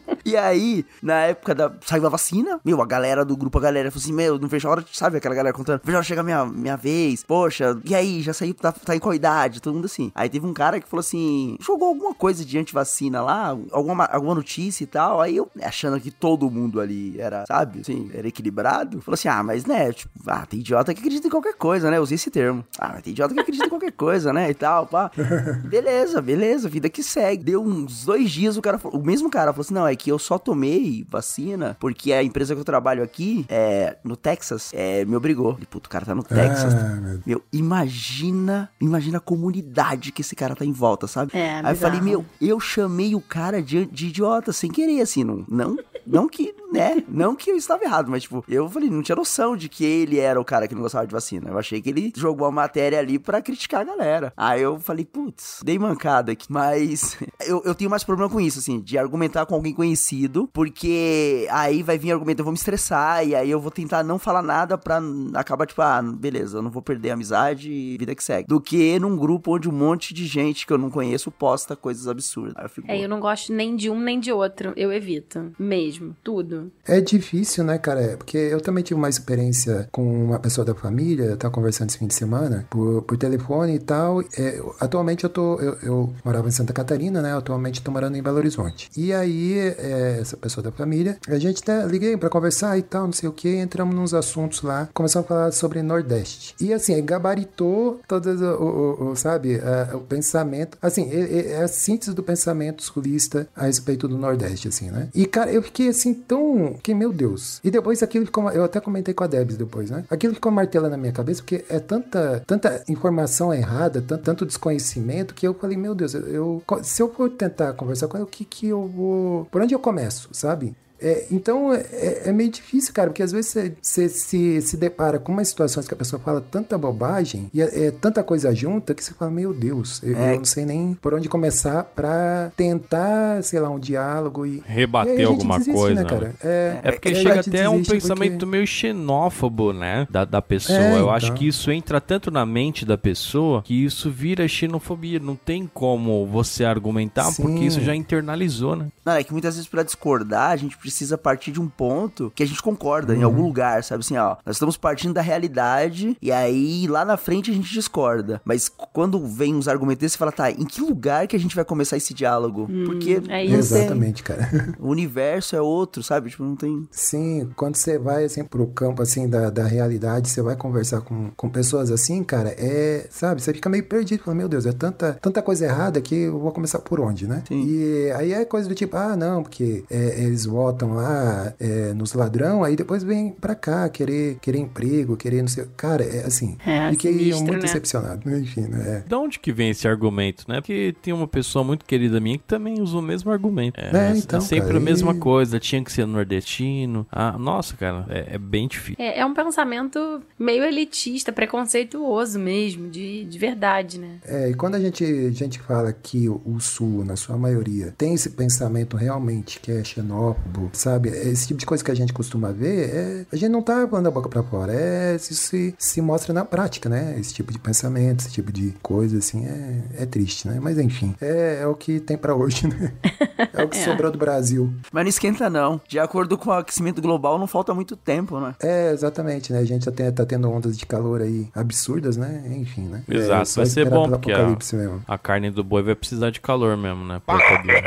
E 0.22 0.36
aí, 0.36 0.84
na 1.02 1.14
época 1.22 1.54
da. 1.54 1.72
Saiu 1.84 2.06
a 2.06 2.10
vacina, 2.10 2.60
meu, 2.62 2.80
a 2.82 2.86
galera 2.86 3.24
do 3.24 3.34
grupo, 3.36 3.56
a 3.58 3.60
galera 3.60 3.90
falou 3.90 4.02
assim: 4.02 4.12
Meu, 4.12 4.38
não 4.38 4.48
vejo 4.48 4.68
a 4.68 4.70
hora, 4.70 4.82
de- 4.82 4.96
sabe 4.96 5.16
aquela 5.16 5.34
galera 5.34 5.54
contando, 5.56 5.80
vejo 5.82 5.96
a 5.96 5.98
hora 5.98 6.02
de 6.02 6.08
chegar 6.08 6.20
a 6.20 6.24
minha, 6.24 6.44
minha 6.44 6.76
vez. 6.76 7.24
Poxa, 7.24 7.76
e 7.84 7.94
aí, 7.94 8.20
já 8.20 8.32
saiu, 8.34 8.52
tá, 8.54 8.70
tá 8.70 8.94
em 8.94 8.98
qual 8.98 9.14
idade? 9.14 9.62
Todo 9.62 9.74
mundo 9.74 9.86
assim. 9.86 10.12
Aí 10.14 10.28
teve 10.28 10.46
um 10.46 10.52
cara 10.52 10.78
que 10.78 10.86
falou 10.86 11.00
assim: 11.00 11.56
jogou 11.58 11.88
alguma 11.88 12.14
coisa 12.14 12.44
de 12.44 12.58
antivacina 12.58 13.22
lá, 13.22 13.56
alguma, 13.72 14.04
alguma 14.04 14.34
notícia 14.34 14.84
e 14.84 14.86
tal. 14.86 15.22
Aí 15.22 15.36
eu, 15.36 15.50
achando 15.62 15.98
que 15.98 16.10
todo 16.10 16.50
mundo 16.50 16.80
ali 16.80 17.18
era, 17.18 17.44
sabe, 17.46 17.80
assim, 17.80 18.10
era 18.12 18.28
equilibrado, 18.28 19.00
falou 19.00 19.14
assim: 19.14 19.28
Ah, 19.28 19.42
mas 19.42 19.64
né, 19.64 19.90
tipo, 19.90 20.12
ah, 20.26 20.44
tem 20.46 20.60
idiota 20.60 20.92
que 20.92 21.00
acredita 21.00 21.26
em 21.26 21.30
qualquer 21.30 21.54
coisa, 21.54 21.90
né? 21.90 21.96
Eu 21.96 22.02
usei 22.02 22.16
esse 22.16 22.30
termo. 22.30 22.62
Ah, 22.78 22.90
mas 22.92 23.02
tem 23.02 23.12
idiota 23.12 23.32
que 23.32 23.40
acredita 23.40 23.66
em 23.66 23.70
qualquer 23.70 23.92
coisa, 23.92 24.32
né? 24.34 24.50
E 24.50 24.54
tal, 24.54 24.86
pá. 24.86 25.10
Beleza, 25.64 26.20
beleza, 26.20 26.68
vida 26.68 26.88
que 26.90 27.02
segue. 27.02 27.42
Deu 27.42 27.62
uns 27.62 28.04
dois 28.04 28.29
dias, 28.30 28.56
o 28.56 28.62
cara 28.62 28.78
falou, 28.78 29.00
o 29.00 29.04
mesmo 29.04 29.30
cara 29.30 29.52
falou 29.52 29.62
assim: 29.62 29.74
não, 29.74 29.86
é 29.86 29.94
que 29.96 30.10
eu 30.10 30.18
só 30.18 30.38
tomei 30.38 31.04
vacina 31.08 31.76
porque 31.80 32.12
a 32.12 32.22
empresa 32.22 32.54
que 32.54 32.60
eu 32.60 32.64
trabalho 32.64 33.02
aqui, 33.02 33.44
é, 33.48 33.96
no 34.04 34.16
Texas, 34.16 34.70
é, 34.72 35.04
me 35.04 35.16
obrigou. 35.16 35.52
Falei, 35.52 35.66
Puto, 35.70 35.88
o 35.88 35.90
cara 35.90 36.04
tá 36.06 36.14
no 36.14 36.22
Texas. 36.22 36.74
Ah, 36.74 37.00
meu. 37.00 37.20
Meu, 37.26 37.42
imagina, 37.52 38.70
imagina 38.80 39.18
a 39.18 39.20
comunidade 39.20 40.12
que 40.12 40.20
esse 40.22 40.34
cara 40.36 40.54
tá 40.54 40.64
em 40.64 40.72
volta, 40.72 41.06
sabe? 41.06 41.32
É, 41.34 41.60
Aí 41.62 41.72
eu 41.72 41.76
falei, 41.76 42.00
bizarro. 42.00 42.24
meu, 42.40 42.48
eu 42.48 42.60
chamei 42.60 43.14
o 43.14 43.20
cara 43.20 43.62
de, 43.62 43.86
de 43.86 44.08
idiota 44.08 44.52
sem 44.52 44.70
querer, 44.70 45.00
assim, 45.00 45.24
não, 45.24 45.44
não, 45.48 45.76
não 46.06 46.28
que, 46.28 46.54
né, 46.72 47.02
não 47.08 47.34
que 47.34 47.50
eu 47.50 47.56
estava 47.56 47.84
errado, 47.84 48.10
mas 48.10 48.22
tipo, 48.22 48.44
eu 48.48 48.68
falei, 48.68 48.90
não 48.90 49.02
tinha 49.02 49.16
noção 49.16 49.56
de 49.56 49.68
que 49.68 49.84
ele 49.84 50.18
era 50.18 50.40
o 50.40 50.44
cara 50.44 50.68
que 50.68 50.74
não 50.74 50.82
gostava 50.82 51.06
de 51.06 51.12
vacina. 51.12 51.50
Eu 51.50 51.58
achei 51.58 51.80
que 51.80 51.90
ele 51.90 52.12
jogou 52.16 52.46
a 52.46 52.52
matéria 52.52 52.98
ali 52.98 53.18
pra 53.18 53.42
criticar 53.42 53.80
a 53.80 53.84
galera. 53.84 54.32
Aí 54.36 54.62
eu 54.62 54.78
falei, 54.78 55.04
putz, 55.04 55.60
dei 55.64 55.78
mancada 55.78 56.32
aqui. 56.32 56.46
Mas 56.50 57.18
eu, 57.46 57.62
eu 57.64 57.74
tenho 57.74 57.90
mais 57.90 58.04
problema 58.04 58.30
com 58.30 58.40
isso, 58.40 58.58
assim, 58.58 58.80
de 58.80 58.98
argumentar 58.98 59.46
com 59.46 59.54
alguém 59.54 59.72
conhecido, 59.74 60.48
porque 60.52 61.46
aí 61.50 61.82
vai 61.82 61.98
vir 61.98 62.12
argumento, 62.12 62.40
eu 62.40 62.44
vou 62.44 62.52
me 62.52 62.58
estressar, 62.58 63.26
e 63.26 63.34
aí 63.34 63.50
eu 63.50 63.60
vou 63.60 63.70
tentar 63.70 64.02
não 64.02 64.18
falar 64.18 64.42
nada 64.42 64.76
pra 64.76 65.00
acabar, 65.34 65.66
tipo, 65.66 65.82
ah, 65.82 66.02
beleza, 66.02 66.58
eu 66.58 66.62
não 66.62 66.70
vou 66.70 66.82
perder 66.82 67.10
a 67.10 67.14
amizade 67.14 67.70
e 67.70 67.96
vida 67.98 68.14
que 68.14 68.22
segue. 68.24 68.48
Do 68.48 68.60
que 68.60 68.98
num 68.98 69.16
grupo 69.16 69.56
onde 69.56 69.68
um 69.68 69.72
monte 69.72 70.12
de 70.12 70.26
gente 70.26 70.66
que 70.66 70.72
eu 70.72 70.78
não 70.78 70.90
conheço 70.90 71.30
posta 71.30 71.74
coisas 71.76 72.06
absurdas. 72.08 72.54
Aí 72.56 72.64
eu 72.64 72.68
fico, 72.68 72.90
É, 72.90 72.98
eu 72.98 73.08
não 73.08 73.20
gosto 73.20 73.52
nem 73.52 73.76
de 73.76 73.90
um 73.90 73.98
nem 73.98 74.18
de 74.20 74.32
outro. 74.32 74.72
Eu 74.76 74.92
evito. 74.92 75.52
Mesmo. 75.58 76.16
Tudo. 76.22 76.59
É 76.86 77.00
difícil, 77.00 77.64
né, 77.64 77.78
cara? 77.78 78.00
É, 78.02 78.16
Porque 78.16 78.36
eu 78.36 78.60
também 78.60 78.82
tive 78.84 78.98
uma 78.98 79.08
experiência 79.08 79.88
com 79.92 80.02
uma 80.24 80.38
pessoa 80.38 80.64
da 80.64 80.74
família, 80.74 81.36
tava 81.36 81.52
conversando 81.54 81.88
esse 81.90 81.98
fim 81.98 82.06
de 82.06 82.14
semana, 82.14 82.66
por, 82.70 83.02
por 83.02 83.16
telefone 83.16 83.74
e 83.74 83.78
tal. 83.78 84.22
É, 84.36 84.60
atualmente 84.80 85.24
eu 85.24 85.30
tô. 85.30 85.58
Eu, 85.60 85.76
eu 85.82 86.12
morava 86.24 86.48
em 86.48 86.50
Santa 86.52 86.72
Catarina, 86.72 87.20
né? 87.22 87.36
Atualmente 87.36 87.82
tô 87.82 87.90
morando 87.90 88.16
em 88.16 88.22
Belo 88.22 88.36
Horizonte. 88.38 88.90
E 88.96 89.12
aí, 89.12 89.58
é, 89.58 90.18
essa 90.20 90.36
pessoa 90.36 90.62
da 90.64 90.72
família, 90.72 91.18
a 91.28 91.38
gente 91.38 91.62
até 91.62 91.84
liguei 91.86 92.16
pra 92.16 92.28
conversar 92.28 92.76
e 92.78 92.82
tal, 92.82 93.04
não 93.06 93.12
sei 93.12 93.28
o 93.28 93.32
que, 93.32 93.48
entramos 93.56 93.94
nos 93.94 94.14
assuntos 94.14 94.62
lá, 94.62 94.88
começamos 94.94 95.26
a 95.26 95.28
falar 95.28 95.52
sobre 95.52 95.82
Nordeste. 95.82 96.54
E 96.60 96.72
assim, 96.72 97.02
gabaritou 97.04 98.00
todas 98.08 98.40
o, 98.40 98.44
o- 98.54 99.10
o- 99.10 99.16
sabe, 99.16 99.56
a- 99.60 99.96
o 99.96 100.00
pensamento. 100.00 100.76
Assim, 100.82 101.08
é, 101.10 101.52
é 101.52 101.62
a 101.62 101.68
síntese 101.68 102.12
do 102.14 102.22
pensamento 102.22 102.82
sulista 102.82 103.46
a 103.54 103.66
respeito 103.66 104.08
do 104.08 104.16
Nordeste, 104.18 104.68
assim, 104.68 104.90
né? 104.90 105.08
E, 105.14 105.26
cara, 105.26 105.50
eu 105.52 105.62
fiquei 105.62 105.88
assim 105.88 106.12
tão. 106.14 106.49
Que, 106.82 106.94
meu 106.94 107.12
Deus. 107.12 107.60
E 107.64 107.70
depois 107.70 108.02
aquilo 108.02 108.26
ficou. 108.26 108.50
Eu 108.50 108.64
até 108.64 108.80
comentei 108.80 109.12
com 109.14 109.24
a 109.24 109.26
Debs 109.26 109.56
depois, 109.56 109.90
né? 109.90 110.04
Aquilo 110.10 110.34
ficou 110.34 110.50
martelando 110.52 110.90
na 110.92 110.96
minha 110.96 111.12
cabeça, 111.12 111.42
porque 111.42 111.64
é 111.68 111.78
tanta, 111.78 112.42
tanta 112.46 112.82
informação 112.88 113.52
errada, 113.52 114.00
tanto, 114.02 114.46
desconhecimento, 114.46 115.34
que 115.34 115.46
eu 115.46 115.54
falei, 115.54 115.76
meu 115.76 115.94
Deus, 115.94 116.14
eu, 116.14 116.22
eu- 116.28 116.62
se 116.82 117.02
eu 117.02 117.12
for 117.12 117.30
tentar 117.30 117.72
conversar 117.74 118.08
com 118.08 118.16
ela, 118.16 118.26
o 118.26 118.28
que 118.28 118.44
que 118.44 118.66
eu 118.68 118.86
vou. 118.86 119.46
Por 119.50 119.62
onde 119.62 119.74
eu 119.74 119.78
começo, 119.78 120.28
sabe? 120.32 120.74
É, 121.02 121.26
então 121.30 121.72
é, 121.72 122.22
é 122.26 122.32
meio 122.32 122.50
difícil, 122.50 122.92
cara, 122.92 123.08
porque 123.10 123.22
às 123.22 123.32
vezes 123.32 123.50
você, 123.50 123.72
você 123.80 124.08
se, 124.08 124.60
se 124.62 124.76
depara 124.76 125.18
com 125.18 125.32
umas 125.32 125.48
situações 125.48 125.86
que 125.88 125.94
a 125.94 125.96
pessoa 125.96 126.20
fala 126.20 126.40
tanta 126.40 126.76
bobagem 126.76 127.50
e 127.54 127.62
é, 127.62 127.86
é 127.86 127.90
tanta 127.90 128.22
coisa 128.22 128.54
junta 128.54 128.94
que 128.94 129.02
você 129.02 129.12
fala, 129.14 129.30
meu 129.30 129.52
Deus, 129.54 130.00
eu, 130.02 130.16
É. 130.16 130.34
eu 130.34 130.38
não 130.38 130.44
sei 130.44 130.64
nem 130.64 130.94
por 130.94 131.14
onde 131.14 131.28
começar 131.28 131.84
pra 131.84 132.50
tentar, 132.56 133.42
sei 133.42 133.60
lá, 133.60 133.70
um 133.70 133.78
diálogo 133.78 134.44
e. 134.46 134.62
Rebater 134.66 135.14
e 135.14 135.16
aí 135.18 135.24
a 135.24 135.28
gente 135.28 135.32
alguma 135.32 135.58
desiste, 135.58 135.76
coisa, 135.78 136.02
Né, 136.02 136.08
cara? 136.08 136.34
É 136.42 136.92
porque 136.92 137.08
aí 137.08 137.14
a 137.14 137.18
chega 137.22 137.40
até 137.40 137.68
um 137.68 137.82
pensamento 137.82 138.32
porque- 138.32 138.46
meio 138.46 138.66
xenófobo, 138.66 139.72
né? 139.72 140.06
Da, 140.10 140.24
da 140.24 140.42
pessoa. 140.42 140.78
É, 140.78 140.98
Eu 141.00 141.10
acho 141.10 141.26
então. 141.26 141.36
que 141.38 141.48
isso 141.48 141.70
entra 141.70 142.00
tanto 142.00 142.30
na 142.30 142.44
mente 142.44 142.84
da 142.84 142.98
pessoa 142.98 143.62
que 143.62 143.84
isso 143.84 144.10
vira 144.10 144.46
xenofobia. 144.46 145.18
Não 145.18 145.34
tem 145.36 145.66
como 145.72 146.26
você 146.26 146.64
argumentar 146.64 147.24
Sim. 147.24 147.42
porque 147.42 147.64
isso 147.64 147.80
já 147.80 147.94
internalizou, 147.94 148.76
né? 148.76 148.86
Não, 149.04 149.14
é 149.14 149.24
que 149.24 149.32
muitas 149.32 149.54
vezes 149.54 149.68
pra 149.68 149.82
discordar, 149.82 150.50
a 150.50 150.56
gente 150.56 150.76
precisa 150.76 150.89
partir 151.18 151.52
de 151.52 151.60
um 151.60 151.68
ponto 151.68 152.32
que 152.34 152.42
a 152.42 152.46
gente 152.46 152.62
concorda 152.62 153.14
em 153.14 153.22
algum 153.22 153.42
lugar, 153.42 153.82
sabe 153.84 154.00
assim, 154.00 154.16
ó. 154.16 154.36
Nós 154.44 154.56
estamos 154.56 154.76
partindo 154.76 155.14
da 155.14 155.20
realidade 155.20 156.16
e 156.20 156.30
aí 156.32 156.86
lá 156.86 157.04
na 157.04 157.16
frente 157.16 157.50
a 157.50 157.54
gente 157.54 157.72
discorda. 157.72 158.40
Mas 158.44 158.68
quando 158.68 159.26
vem 159.26 159.54
uns 159.54 159.68
argumentos 159.68 160.00
desses, 160.00 160.12
você 160.12 160.18
fala, 160.18 160.32
tá, 160.32 160.50
em 160.50 160.64
que 160.64 160.80
lugar 160.80 161.26
que 161.26 161.36
a 161.36 161.38
gente 161.38 161.54
vai 161.54 161.64
começar 161.64 161.96
esse 161.96 162.14
diálogo? 162.14 162.68
Porque 162.86 163.22
é 163.28 163.44
isso. 163.44 163.74
Exatamente, 163.74 164.22
cara. 164.22 164.48
o 164.78 164.88
universo 164.88 165.56
é 165.56 165.60
outro, 165.60 166.02
sabe? 166.02 166.30
Tipo, 166.30 166.44
não 166.44 166.56
tem. 166.56 166.88
Sim, 166.90 167.50
quando 167.56 167.76
você 167.76 167.98
vai 167.98 168.24
assim 168.24 168.44
pro 168.44 168.66
campo 168.66 169.02
assim 169.02 169.28
da, 169.28 169.50
da 169.50 169.64
realidade, 169.64 170.28
você 170.28 170.42
vai 170.42 170.56
conversar 170.56 171.00
com, 171.00 171.30
com 171.36 171.48
pessoas 171.48 171.90
assim, 171.90 172.22
cara, 172.22 172.54
é, 172.58 173.06
sabe, 173.10 173.42
você 173.42 173.52
fica 173.52 173.68
meio 173.68 173.84
perdido, 173.84 174.22
fala, 174.22 174.36
meu 174.36 174.48
Deus, 174.48 174.66
é 174.66 174.72
tanta, 174.72 175.18
tanta 175.20 175.42
coisa 175.42 175.64
errada 175.66 176.00
que 176.00 176.14
eu 176.14 176.38
vou 176.38 176.52
começar 176.52 176.78
por 176.80 177.00
onde, 177.00 177.26
né? 177.26 177.42
Sim. 177.46 177.64
E 177.66 178.10
aí 178.12 178.32
é 178.32 178.44
coisa 178.44 178.68
do 178.68 178.74
tipo, 178.74 178.96
ah, 178.96 179.16
não, 179.16 179.42
porque 179.42 179.84
é, 179.90 180.22
eles 180.22 180.44
votam 180.44 180.79
lá 180.88 181.52
é, 181.60 181.92
nos 181.94 182.12
ladrão, 182.14 182.62
aí 182.64 182.76
depois 182.76 183.02
vem 183.02 183.30
pra 183.32 183.54
cá 183.54 183.88
querer, 183.88 184.36
querer 184.40 184.58
emprego, 184.58 185.16
querer 185.16 185.40
não 185.42 185.48
sei, 185.48 185.64
cara, 185.76 186.04
é 186.04 186.24
assim, 186.26 186.56
É, 186.66 186.90
fiquei 186.90 187.12
sinistro, 187.12 187.38
muito 187.44 187.52
né? 187.56 187.58
decepcionado, 187.60 188.30
enfim, 188.36 188.62
né? 188.62 189.04
Da 189.08 189.18
onde 189.18 189.38
que 189.38 189.52
vem 189.52 189.70
esse 189.70 189.86
argumento, 189.88 190.44
né? 190.48 190.60
Porque 190.60 190.94
tem 191.02 191.12
uma 191.12 191.26
pessoa 191.28 191.64
muito 191.64 191.84
querida 191.84 192.20
minha 192.20 192.38
que 192.38 192.44
também 192.44 192.80
usa 192.80 192.98
o 192.98 193.02
mesmo 193.02 193.30
argumento. 193.30 193.78
É, 193.80 193.90
É, 193.90 194.10
é 194.12 194.16
então, 194.16 194.40
sempre 194.40 194.66
cara, 194.68 194.78
a 194.78 194.80
mesma 194.80 195.12
e- 195.12 195.18
coisa, 195.18 195.58
tinha 195.60 195.82
que 195.82 195.92
ser 195.92 196.06
nordestino. 196.06 197.06
Ah, 197.10 197.36
nossa, 197.38 197.76
cara, 197.76 198.06
é, 198.08 198.34
é 198.34 198.38
bem 198.38 198.66
difícil. 198.68 198.96
É, 199.04 199.20
é 199.20 199.26
um 199.26 199.34
pensamento 199.34 200.20
meio 200.38 200.64
elitista, 200.64 201.32
preconceituoso 201.32 202.38
mesmo, 202.38 202.88
de, 202.88 203.24
de 203.24 203.38
verdade, 203.38 203.98
né? 203.98 204.18
É, 204.24 204.50
e 204.50 204.54
quando 204.54 204.74
a 204.76 204.80
gente, 204.80 205.04
a 205.04 205.30
gente 205.30 205.58
fala 205.60 205.92
que 205.92 206.28
o, 206.28 206.40
o 206.44 206.60
Sul, 206.60 207.04
na 207.04 207.16
sua 207.16 207.36
maioria, 207.36 207.94
tem 207.96 208.14
esse 208.14 208.30
pensamento 208.30 208.96
realmente 208.96 209.60
que 209.60 209.70
é 209.72 209.82
xenófobo, 209.84 210.69
sabe? 210.72 211.08
Esse 211.10 211.48
tipo 211.48 211.58
de 211.60 211.66
coisa 211.66 211.82
que 211.84 211.90
a 211.90 211.94
gente 211.94 212.12
costuma 212.12 212.50
ver, 212.52 212.90
é, 212.90 213.26
a 213.32 213.36
gente 213.36 213.50
não 213.50 213.62
tá 213.62 213.86
falando 213.88 214.04
da 214.04 214.10
boca 214.10 214.28
pra 214.28 214.42
fora, 214.42 214.72
é, 214.74 215.16
isso 215.16 215.34
se, 215.34 215.74
se 215.78 216.00
mostra 216.00 216.32
na 216.32 216.44
prática, 216.44 216.88
né? 216.88 217.16
Esse 217.18 217.34
tipo 217.34 217.52
de 217.52 217.58
pensamento, 217.58 218.20
esse 218.20 218.30
tipo 218.32 218.52
de 218.52 218.74
coisa, 218.82 219.18
assim, 219.18 219.46
é, 219.46 220.02
é 220.02 220.06
triste, 220.06 220.48
né? 220.48 220.58
Mas 220.60 220.78
enfim, 220.78 221.14
é, 221.20 221.60
é 221.62 221.66
o 221.66 221.74
que 221.74 222.00
tem 222.00 222.16
pra 222.16 222.34
hoje, 222.34 222.66
né? 222.66 222.92
É 223.52 223.64
o 223.64 223.68
que 223.68 223.78
sobrou 223.78 224.10
do 224.10 224.18
Brasil. 224.18 224.72
Mas 224.92 225.02
não 225.04 225.08
esquenta, 225.08 225.48
não. 225.50 225.80
De 225.88 225.98
acordo 225.98 226.36
com 226.36 226.50
o 226.50 226.52
aquecimento 226.52 227.00
global, 227.00 227.38
não 227.38 227.46
falta 227.46 227.74
muito 227.74 227.96
tempo, 227.96 228.38
né? 228.38 228.54
É, 228.62 228.92
exatamente, 228.92 229.52
né? 229.52 229.58
A 229.60 229.64
gente 229.64 229.84
tá, 229.86 229.90
ten- 229.90 230.12
tá 230.12 230.26
tendo 230.26 230.50
ondas 230.50 230.76
de 230.76 230.84
calor 230.86 231.22
aí 231.22 231.48
absurdas, 231.54 232.16
né? 232.18 232.42
Enfim, 232.56 232.82
né? 232.82 233.02
É, 233.08 233.14
Exato, 233.14 233.48
só 233.48 233.60
vai 233.62 233.70
ser 233.70 233.88
bom, 233.88 234.08
porque 234.08 234.30
a, 234.32 234.46
mesmo. 234.46 235.02
a 235.08 235.18
carne 235.18 235.50
do 235.50 235.64
boi 235.64 235.82
vai 235.82 235.94
precisar 235.94 236.30
de 236.30 236.40
calor 236.40 236.76
mesmo, 236.76 237.04
né? 237.04 237.20
Pra 237.24 237.38
poder 237.38 237.82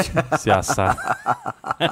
se 0.40 0.50
assar. 0.50 0.96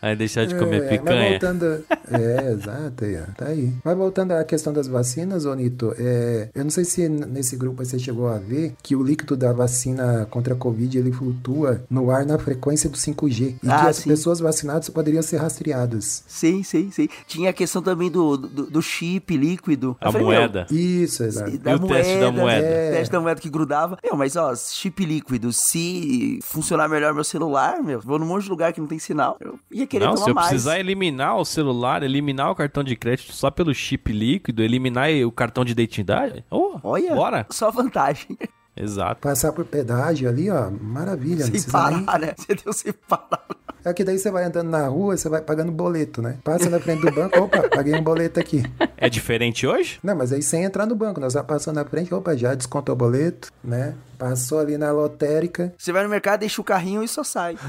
Aí 0.00 0.14
deixar 0.16 0.46
de 0.46 0.54
comer 0.54 0.82
É, 0.84 0.88
picanha. 0.88 1.20
Mas 1.20 1.30
voltando. 1.30 1.84
É, 2.10 2.52
exato, 2.52 3.04
aí, 3.04 3.18
tá 3.36 3.46
aí. 3.46 3.72
Mas 3.84 3.96
voltando 3.96 4.32
à 4.32 4.44
questão 4.44 4.72
das 4.72 4.86
vacinas, 4.86 5.44
ô 5.44 5.54
Nito, 5.54 5.94
é, 5.98 6.48
eu 6.54 6.64
não 6.64 6.70
sei 6.70 6.84
se 6.84 7.08
nesse 7.08 7.56
grupo 7.56 7.84
você 7.84 7.98
chegou 7.98 8.28
a 8.28 8.38
ver 8.38 8.74
que 8.82 8.94
o 8.94 9.02
líquido 9.02 9.36
da 9.36 9.52
vacina 9.52 10.26
contra 10.30 10.54
a 10.54 10.56
Covid 10.56 10.98
ele 10.98 11.12
flutua 11.12 11.82
no 11.90 12.10
ar 12.10 12.24
na 12.26 12.38
frequência 12.38 12.88
do 12.90 12.96
5G. 12.96 13.54
E 13.62 13.68
Ah, 13.68 13.80
que 13.82 13.86
as 13.88 13.96
sim. 13.96 14.08
pessoas 14.10 14.40
vacinadas 14.40 14.88
poderiam 14.88 15.22
ser 15.22 15.38
rastreadas. 15.38 16.22
Sim, 16.26 16.62
sim, 16.62 16.90
sim. 16.90 17.08
Tinha 17.26 17.50
a 17.50 17.52
questão 17.52 17.82
também 17.82 18.10
do, 18.10 18.36
do, 18.36 18.66
do 18.66 18.82
chip 18.82 19.36
líquido. 19.36 19.96
A 20.00 20.10
falei, 20.12 20.26
meu, 20.26 20.36
moeda. 20.36 20.66
Isso, 20.70 21.22
exato. 21.24 21.50
E 21.50 21.54
o 21.56 21.58
teste 21.88 22.18
da 22.20 22.30
moeda? 22.32 22.66
né? 22.68 22.88
O 22.88 22.92
teste 22.92 23.12
da 23.12 23.20
moeda 23.20 23.40
que 23.40 23.50
grudava. 23.50 23.98
Meu, 24.04 24.16
mas 24.16 24.36
ó, 24.36 24.54
chip 24.54 25.04
líquido, 25.04 25.52
se 25.52 26.38
funcionar 26.42 26.88
melhor 26.88 27.14
meu 27.14 27.24
celular, 27.24 27.82
meu, 27.82 28.00
vou 28.00 28.18
num 28.18 28.26
monte 28.26 28.44
de 28.44 28.50
lugar 28.50 28.72
que 28.72 28.80
não 28.80 28.86
tem 28.86 28.98
sinal, 28.98 29.36
eu 29.40 29.58
ia 29.74 29.86
querer 29.86 30.04
Não, 30.06 30.14
tomar 30.14 30.24
se 30.24 30.30
eu 30.30 30.34
mais. 30.34 30.48
precisar 30.48 30.78
eliminar 30.78 31.36
o 31.36 31.44
celular, 31.44 32.02
eliminar 32.02 32.50
o 32.50 32.54
cartão 32.54 32.84
de 32.84 32.94
crédito 32.96 33.32
só 33.32 33.50
pelo 33.50 33.74
chip 33.74 34.12
líquido, 34.12 34.62
eliminar 34.62 35.10
o 35.26 35.32
cartão 35.32 35.64
de 35.64 35.72
identidade, 35.72 36.44
oh, 36.50 36.78
Olha, 36.82 37.14
bora. 37.14 37.46
só 37.50 37.70
vantagem. 37.70 38.38
Exato. 38.76 39.20
Passar 39.20 39.52
por 39.52 39.64
pedágio 39.64 40.28
ali, 40.28 40.50
ó, 40.50 40.68
maravilha. 40.68 41.44
Sem 41.44 41.52
precisa 41.52 41.90
nem... 41.90 42.04
parar, 42.04 42.18
né? 42.18 42.34
Você 42.38 42.54
deu 42.54 42.72
sem 42.72 42.92
parar. 42.92 43.44
É 43.84 43.92
que 43.92 44.02
daí 44.02 44.18
você 44.18 44.30
vai 44.30 44.44
andando 44.44 44.70
na 44.70 44.88
rua, 44.88 45.14
você 45.14 45.28
vai 45.28 45.42
pagando 45.42 45.70
boleto, 45.70 46.22
né? 46.22 46.38
Passa 46.42 46.70
na 46.70 46.80
frente 46.80 47.02
do 47.02 47.12
banco, 47.12 47.38
opa, 47.38 47.68
paguei 47.68 47.94
um 47.94 48.02
boleto 48.02 48.40
aqui. 48.40 48.62
É 48.96 49.10
diferente 49.10 49.66
hoje? 49.66 50.00
Não, 50.02 50.16
mas 50.16 50.32
aí 50.32 50.42
sem 50.42 50.64
entrar 50.64 50.86
no 50.86 50.94
banco, 50.96 51.20
nós 51.20 51.34
já 51.34 51.44
passando 51.44 51.76
na 51.76 51.84
frente, 51.84 52.12
opa, 52.14 52.34
já 52.34 52.54
descontou 52.54 52.94
o 52.94 52.96
boleto, 52.96 53.52
né? 53.62 53.94
Passou 54.18 54.58
ali 54.58 54.76
na 54.78 54.90
lotérica. 54.92 55.72
Você 55.78 55.92
vai 55.92 56.02
no 56.02 56.08
mercado, 56.08 56.40
deixa 56.40 56.60
o 56.60 56.64
carrinho 56.64 57.02
e 57.02 57.08
só 57.08 57.22
sai. 57.22 57.56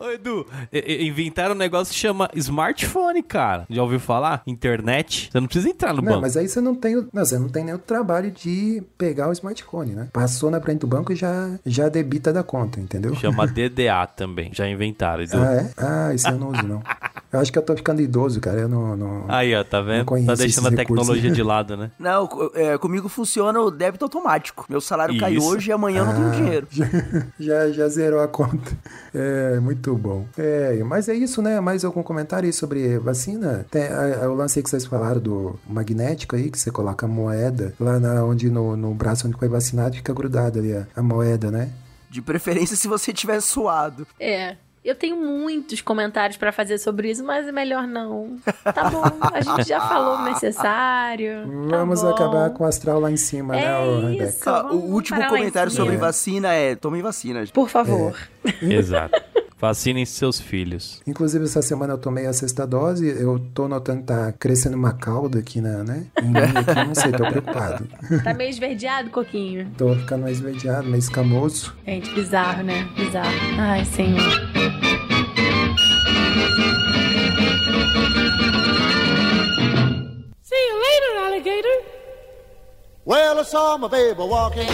Ô, 0.00 0.10
Edu, 0.10 0.44
inventaram 0.72 1.54
um 1.54 1.58
negócio 1.58 1.92
que 1.94 2.00
chama 2.00 2.28
smartphone, 2.34 3.22
cara. 3.22 3.66
Já 3.70 3.82
ouviu 3.82 4.00
falar? 4.00 4.42
Internet. 4.44 5.28
Você 5.30 5.38
não 5.38 5.46
precisa 5.46 5.68
entrar 5.68 5.92
no 5.92 6.02
Não, 6.02 6.12
banco. 6.12 6.22
mas 6.22 6.36
aí 6.36 6.48
você 6.48 6.60
não 6.60 6.74
tem, 6.74 6.96
não, 7.12 7.24
você 7.24 7.38
não 7.38 7.48
tem 7.48 7.62
nem 7.64 7.74
o 7.74 7.78
trabalho 7.78 8.30
de 8.32 8.82
pegar 8.98 9.28
o 9.28 9.32
smartphone, 9.32 9.92
né? 9.92 10.08
Passou 10.12 10.50
na 10.50 10.60
frente 10.60 10.80
do 10.80 10.86
banco 10.88 11.12
e 11.12 11.16
já, 11.16 11.50
já 11.64 11.88
debita 11.88 12.32
da 12.32 12.42
conta, 12.42 12.80
entendeu? 12.80 13.14
Chama 13.14 13.46
DDA 13.46 14.06
também. 14.16 14.50
Já 14.52 14.68
inventaram, 14.68 15.22
Edu. 15.22 15.38
Ah, 15.40 15.54
é? 15.54 15.70
Ah, 15.76 16.14
isso 16.14 16.26
eu 16.28 16.38
não 16.38 16.48
uso, 16.50 16.62
não. 16.64 16.82
Eu 17.32 17.40
acho 17.40 17.52
que 17.52 17.58
eu 17.58 17.62
tô 17.62 17.76
ficando 17.76 18.00
idoso, 18.00 18.40
cara. 18.40 18.60
Eu 18.60 18.68
não. 18.68 18.96
não... 18.96 19.24
Aí, 19.28 19.54
ó, 19.54 19.62
tá 19.62 19.80
vendo? 19.80 20.06
Tá 20.24 20.34
deixando 20.34 20.68
a 20.68 20.70
recursos. 20.70 20.76
tecnologia 20.76 21.30
de 21.30 21.42
lado, 21.44 21.76
né? 21.76 21.90
Não, 21.98 22.28
é, 22.54 22.78
comigo 22.78 23.08
funciona 23.08 23.60
o 23.60 23.70
débito 23.70 24.04
automático. 24.04 24.64
Meu 24.68 24.80
salário 24.80 25.18
cai 25.18 25.34
Isso. 25.34 25.46
Hoje 25.56 25.70
e 25.70 25.72
amanhã 25.72 26.00
eu 26.00 26.04
não 26.06 26.14
tenho 26.14 26.26
Ah. 26.28 26.30
dinheiro. 26.30 26.68
já, 27.38 27.70
já 27.70 27.88
zerou 27.88 28.20
a 28.20 28.28
conta. 28.28 28.72
É, 29.14 29.58
muito 29.60 29.94
bom. 29.96 30.26
É, 30.36 30.82
mas 30.84 31.08
é 31.08 31.14
isso, 31.14 31.40
né? 31.42 31.58
Mais 31.60 31.84
algum 31.84 32.02
comentário 32.02 32.46
aí 32.46 32.52
sobre 32.52 32.98
vacina? 32.98 33.66
Tem 33.70 33.84
a- 33.84 34.24
a- 34.24 34.30
o 34.30 34.34
lance 34.34 34.58
aí 34.58 34.62
que 34.62 34.70
vocês 34.70 34.84
falaram 34.86 35.20
do 35.20 35.58
magnético 35.68 36.36
aí, 36.36 36.50
que 36.50 36.58
você 36.58 36.70
coloca 36.70 37.06
a 37.06 37.08
moeda 37.08 37.72
lá 37.80 37.98
na, 37.98 38.24
onde 38.24 38.50
no, 38.50 38.76
no 38.76 38.94
braço 38.94 39.26
onde 39.26 39.36
foi 39.38 39.48
vacinado, 39.48 39.96
fica 39.96 40.12
grudada 40.12 40.58
ali 40.58 40.72
a, 40.74 40.86
a 40.94 41.02
moeda, 41.02 41.50
né? 41.50 41.70
De 42.10 42.22
preferência 42.22 42.76
se 42.76 42.86
você 42.88 43.12
tiver 43.12 43.40
suado. 43.40 44.06
É. 44.18 44.56
Eu 44.86 44.94
tenho 44.94 45.16
muitos 45.16 45.80
comentários 45.80 46.36
pra 46.36 46.52
fazer 46.52 46.78
sobre 46.78 47.10
isso, 47.10 47.24
mas 47.24 47.46
é 47.48 47.52
melhor 47.52 47.86
não. 47.88 48.36
Tá 48.62 48.88
bom, 48.88 49.02
a 49.32 49.40
gente 49.40 49.68
já 49.68 49.80
falou 49.80 50.18
o 50.18 50.22
necessário. 50.24 51.42
tá 51.70 51.76
Vamos 51.78 52.02
bom. 52.02 52.08
acabar 52.10 52.50
com 52.50 52.62
o 52.64 52.66
astral 52.66 53.00
lá 53.00 53.10
em 53.10 53.16
cima, 53.16 53.54
né, 53.54 53.64
É 53.64 54.00
Rebeca? 54.10 54.24
isso. 54.28 54.48
Ah, 54.48 54.72
o 54.72 54.92
último 54.92 55.26
comentário 55.28 55.72
sobre 55.72 55.96
vacina 55.96 56.52
é: 56.52 56.74
tomem 56.76 57.02
vacina. 57.02 57.44
Por 57.52 57.68
favor. 57.68 58.16
Exato. 58.62 59.20
Vacinem 59.58 60.04
seus 60.04 60.38
filhos. 60.38 61.00
Inclusive, 61.06 61.44
essa 61.44 61.62
semana 61.62 61.94
eu 61.94 61.98
tomei 61.98 62.26
a 62.26 62.32
sexta 62.32 62.66
dose, 62.66 63.06
eu 63.08 63.38
tô 63.54 63.66
notando 63.66 64.00
que 64.00 64.06
tá 64.06 64.30
crescendo 64.32 64.76
uma 64.76 64.92
cauda 64.92 65.38
aqui, 65.38 65.62
na, 65.62 65.82
né? 65.82 66.06
Em 66.22 66.28
mim 66.28 66.38
aqui, 66.38 66.86
não 66.86 66.94
sei, 66.94 67.10
tô 67.10 67.26
preocupado. 67.26 67.88
Tá 68.22 68.34
meio 68.34 68.50
esverdeado, 68.50 69.08
Coquinho? 69.08 69.70
Tô 69.78 69.94
ficando 69.94 70.22
mais 70.22 70.36
esverdeado, 70.36 70.86
meio 70.86 70.98
escamoso. 70.98 71.74
Gente, 71.86 72.10
bizarro, 72.12 72.62
né? 72.62 72.86
Bizarro. 72.96 73.30
Ai, 73.58 73.84
senhor. 73.86 74.22
Well, 83.06 83.38
I 83.38 83.44
saw 83.44 83.78
my 83.78 83.86
baby 83.86 84.18
walking. 84.18 84.66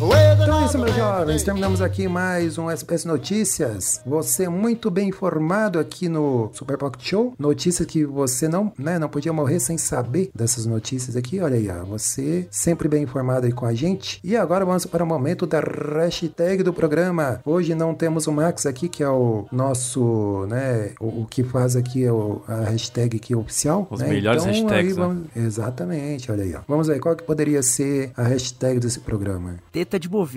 With 0.00 0.25
Então 0.46 0.62
é 0.62 0.64
isso, 0.64 0.78
meus 0.78 0.94
jovens. 0.94 1.42
Terminamos 1.42 1.82
aqui 1.82 2.06
mais 2.06 2.56
um 2.56 2.70
SPS 2.70 3.04
Notícias. 3.04 4.00
Você 4.06 4.48
muito 4.48 4.92
bem 4.92 5.08
informado 5.08 5.76
aqui 5.76 6.08
no 6.08 6.50
Super 6.52 6.78
Pocket 6.78 7.04
Show. 7.04 7.34
Notícias 7.36 7.84
que 7.84 8.04
você 8.04 8.46
não, 8.46 8.72
né, 8.78 8.96
não 8.96 9.08
podia 9.08 9.32
morrer 9.32 9.58
sem 9.58 9.76
saber 9.76 10.30
dessas 10.32 10.64
notícias 10.64 11.16
aqui. 11.16 11.40
Olha 11.40 11.56
aí, 11.56 11.68
ó. 11.68 11.84
Você 11.86 12.46
sempre 12.48 12.86
bem 12.86 13.02
informado 13.02 13.46
aí 13.46 13.52
com 13.52 13.66
a 13.66 13.74
gente. 13.74 14.20
E 14.22 14.36
agora 14.36 14.64
vamos 14.64 14.86
para 14.86 15.02
o 15.02 15.06
momento 15.06 15.46
da 15.48 15.58
hashtag 15.58 16.62
do 16.62 16.72
programa. 16.72 17.40
Hoje 17.44 17.74
não 17.74 17.92
temos 17.92 18.28
o 18.28 18.32
Max 18.32 18.66
aqui, 18.66 18.88
que 18.88 19.02
é 19.02 19.08
o 19.08 19.46
nosso, 19.50 20.46
né, 20.48 20.92
o, 21.00 21.22
o 21.22 21.26
que 21.28 21.42
faz 21.42 21.74
aqui 21.74 22.04
é 22.04 22.12
o, 22.12 22.40
a 22.46 22.70
hashtag 22.70 23.16
aqui 23.16 23.34
oficial. 23.34 23.88
Os 23.90 23.98
né? 23.98 24.10
melhores 24.10 24.44
então, 24.44 24.54
hashtags, 24.54 24.92
aí 24.92 24.92
vamos- 24.92 25.26
Exatamente, 25.34 26.30
olha 26.30 26.44
aí, 26.44 26.54
ó. 26.54 26.60
Vamos 26.68 26.86
ver 26.86 27.00
qual 27.00 27.16
que 27.16 27.24
poderia 27.24 27.64
ser 27.64 28.12
a 28.16 28.22
hashtag 28.22 28.78
desse 28.78 29.00
programa. 29.00 29.56
Teta 29.72 29.98
de 29.98 30.08
bovino. 30.08 30.35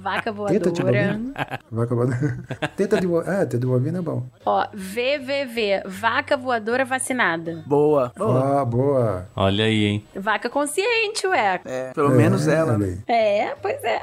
Vaca 0.00 0.32
Teta 0.48 0.70
de 0.70 0.82
voadora. 0.82 1.12
bovino? 1.12 1.34
Vaca 1.70 1.94
voadora. 1.94 2.38
Teta 2.76 3.00
de 3.00 3.06
bovino. 3.06 3.32
Ah, 3.32 3.40
teta 3.46 3.58
de 3.58 3.66
bovino 3.66 3.98
é 3.98 4.02
bom. 4.02 4.26
Ó, 4.44 4.66
VVV. 4.72 5.82
Vaca 5.86 6.36
voadora 6.36 6.84
vacinada. 6.84 7.62
Boa. 7.66 8.12
Boa. 8.16 8.60
Ah, 8.60 8.64
boa. 8.64 9.28
Olha 9.36 9.64
aí, 9.64 9.84
hein? 9.84 10.04
Vaca 10.16 10.48
consciente, 10.48 11.26
ué. 11.26 11.60
É, 11.64 11.92
pelo 11.92 12.10
menos 12.10 12.46
É, 12.48 12.54
ela. 12.56 12.74
olha 12.74 12.86
aí. 12.86 12.98
É, 13.06 13.54
pois 13.60 13.82
é. 13.84 14.02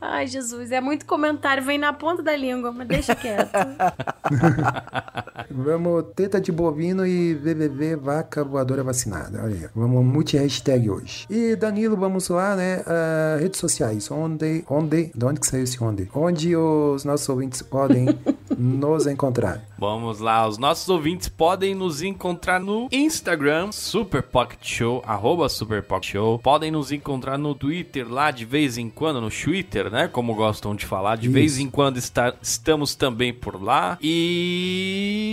Ai, 0.00 0.26
Jesus, 0.26 0.70
é 0.70 0.80
muito 0.80 1.06
comentário, 1.06 1.62
vem 1.62 1.78
na 1.78 1.92
ponta 1.92 2.22
da 2.22 2.36
língua, 2.36 2.72
mas 2.72 2.88
deixa 2.88 3.14
quieto. 3.14 3.50
Vamos, 5.50 6.04
teta 6.14 6.40
de 6.40 6.50
bovino 6.50 7.06
e 7.06 7.34
VVV 7.34 7.96
vaca 7.96 8.44
voadora 8.44 8.82
vacinada. 8.82 9.42
Olha 9.42 9.54
aí. 9.54 9.68
Vamos 9.74 10.04
multi-hashtag 10.04 10.90
hoje. 10.90 11.26
E 11.30 11.56
Danilo, 11.56 11.96
vamos 11.96 12.28
lá, 12.28 12.56
né? 12.56 12.82
ah, 12.86 13.36
redes 13.40 13.60
sociais. 13.60 14.10
Onde, 14.10 14.64
onde, 14.68 15.10
de 15.14 15.24
onde 15.24 15.40
que 15.40 15.46
saiu 15.46 15.64
esse 15.64 15.82
onde? 15.82 16.10
Onde 16.14 16.56
os 16.56 17.04
nossos 17.04 17.28
ouvintes 17.28 17.62
podem 17.62 18.06
nos 18.56 19.06
encontrar. 19.06 19.62
Vamos 19.78 20.20
lá, 20.20 20.46
os 20.48 20.56
nossos 20.56 20.88
ouvintes 20.88 21.28
podem 21.28 21.74
nos 21.74 22.02
encontrar 22.02 22.58
no 22.58 22.88
Instagram, 22.90 23.70
Super 23.72 24.22
Pocket 24.22 24.58
Show, 24.62 25.02
arroba 25.06 25.48
Super 25.50 25.82
Pocket 25.82 26.12
Show. 26.12 26.38
Podem 26.38 26.70
nos 26.70 26.90
encontrar 26.92 27.36
no 27.36 27.54
Twitter 27.54 28.10
lá 28.10 28.30
de 28.30 28.44
vez 28.46 28.78
em 28.78 28.88
quando, 28.88 29.20
no 29.20 29.30
Twitter, 29.30 29.90
né? 29.90 30.08
Como 30.08 30.34
gostam 30.34 30.74
de 30.74 30.86
falar. 30.86 31.16
De 31.16 31.28
vez 31.28 31.54
Isso. 31.54 31.62
em 31.62 31.70
quando 31.70 31.98
está- 31.98 32.34
estamos 32.40 32.94
também 32.94 33.34
por 33.34 33.62
lá. 33.62 33.98
E. 34.02 35.25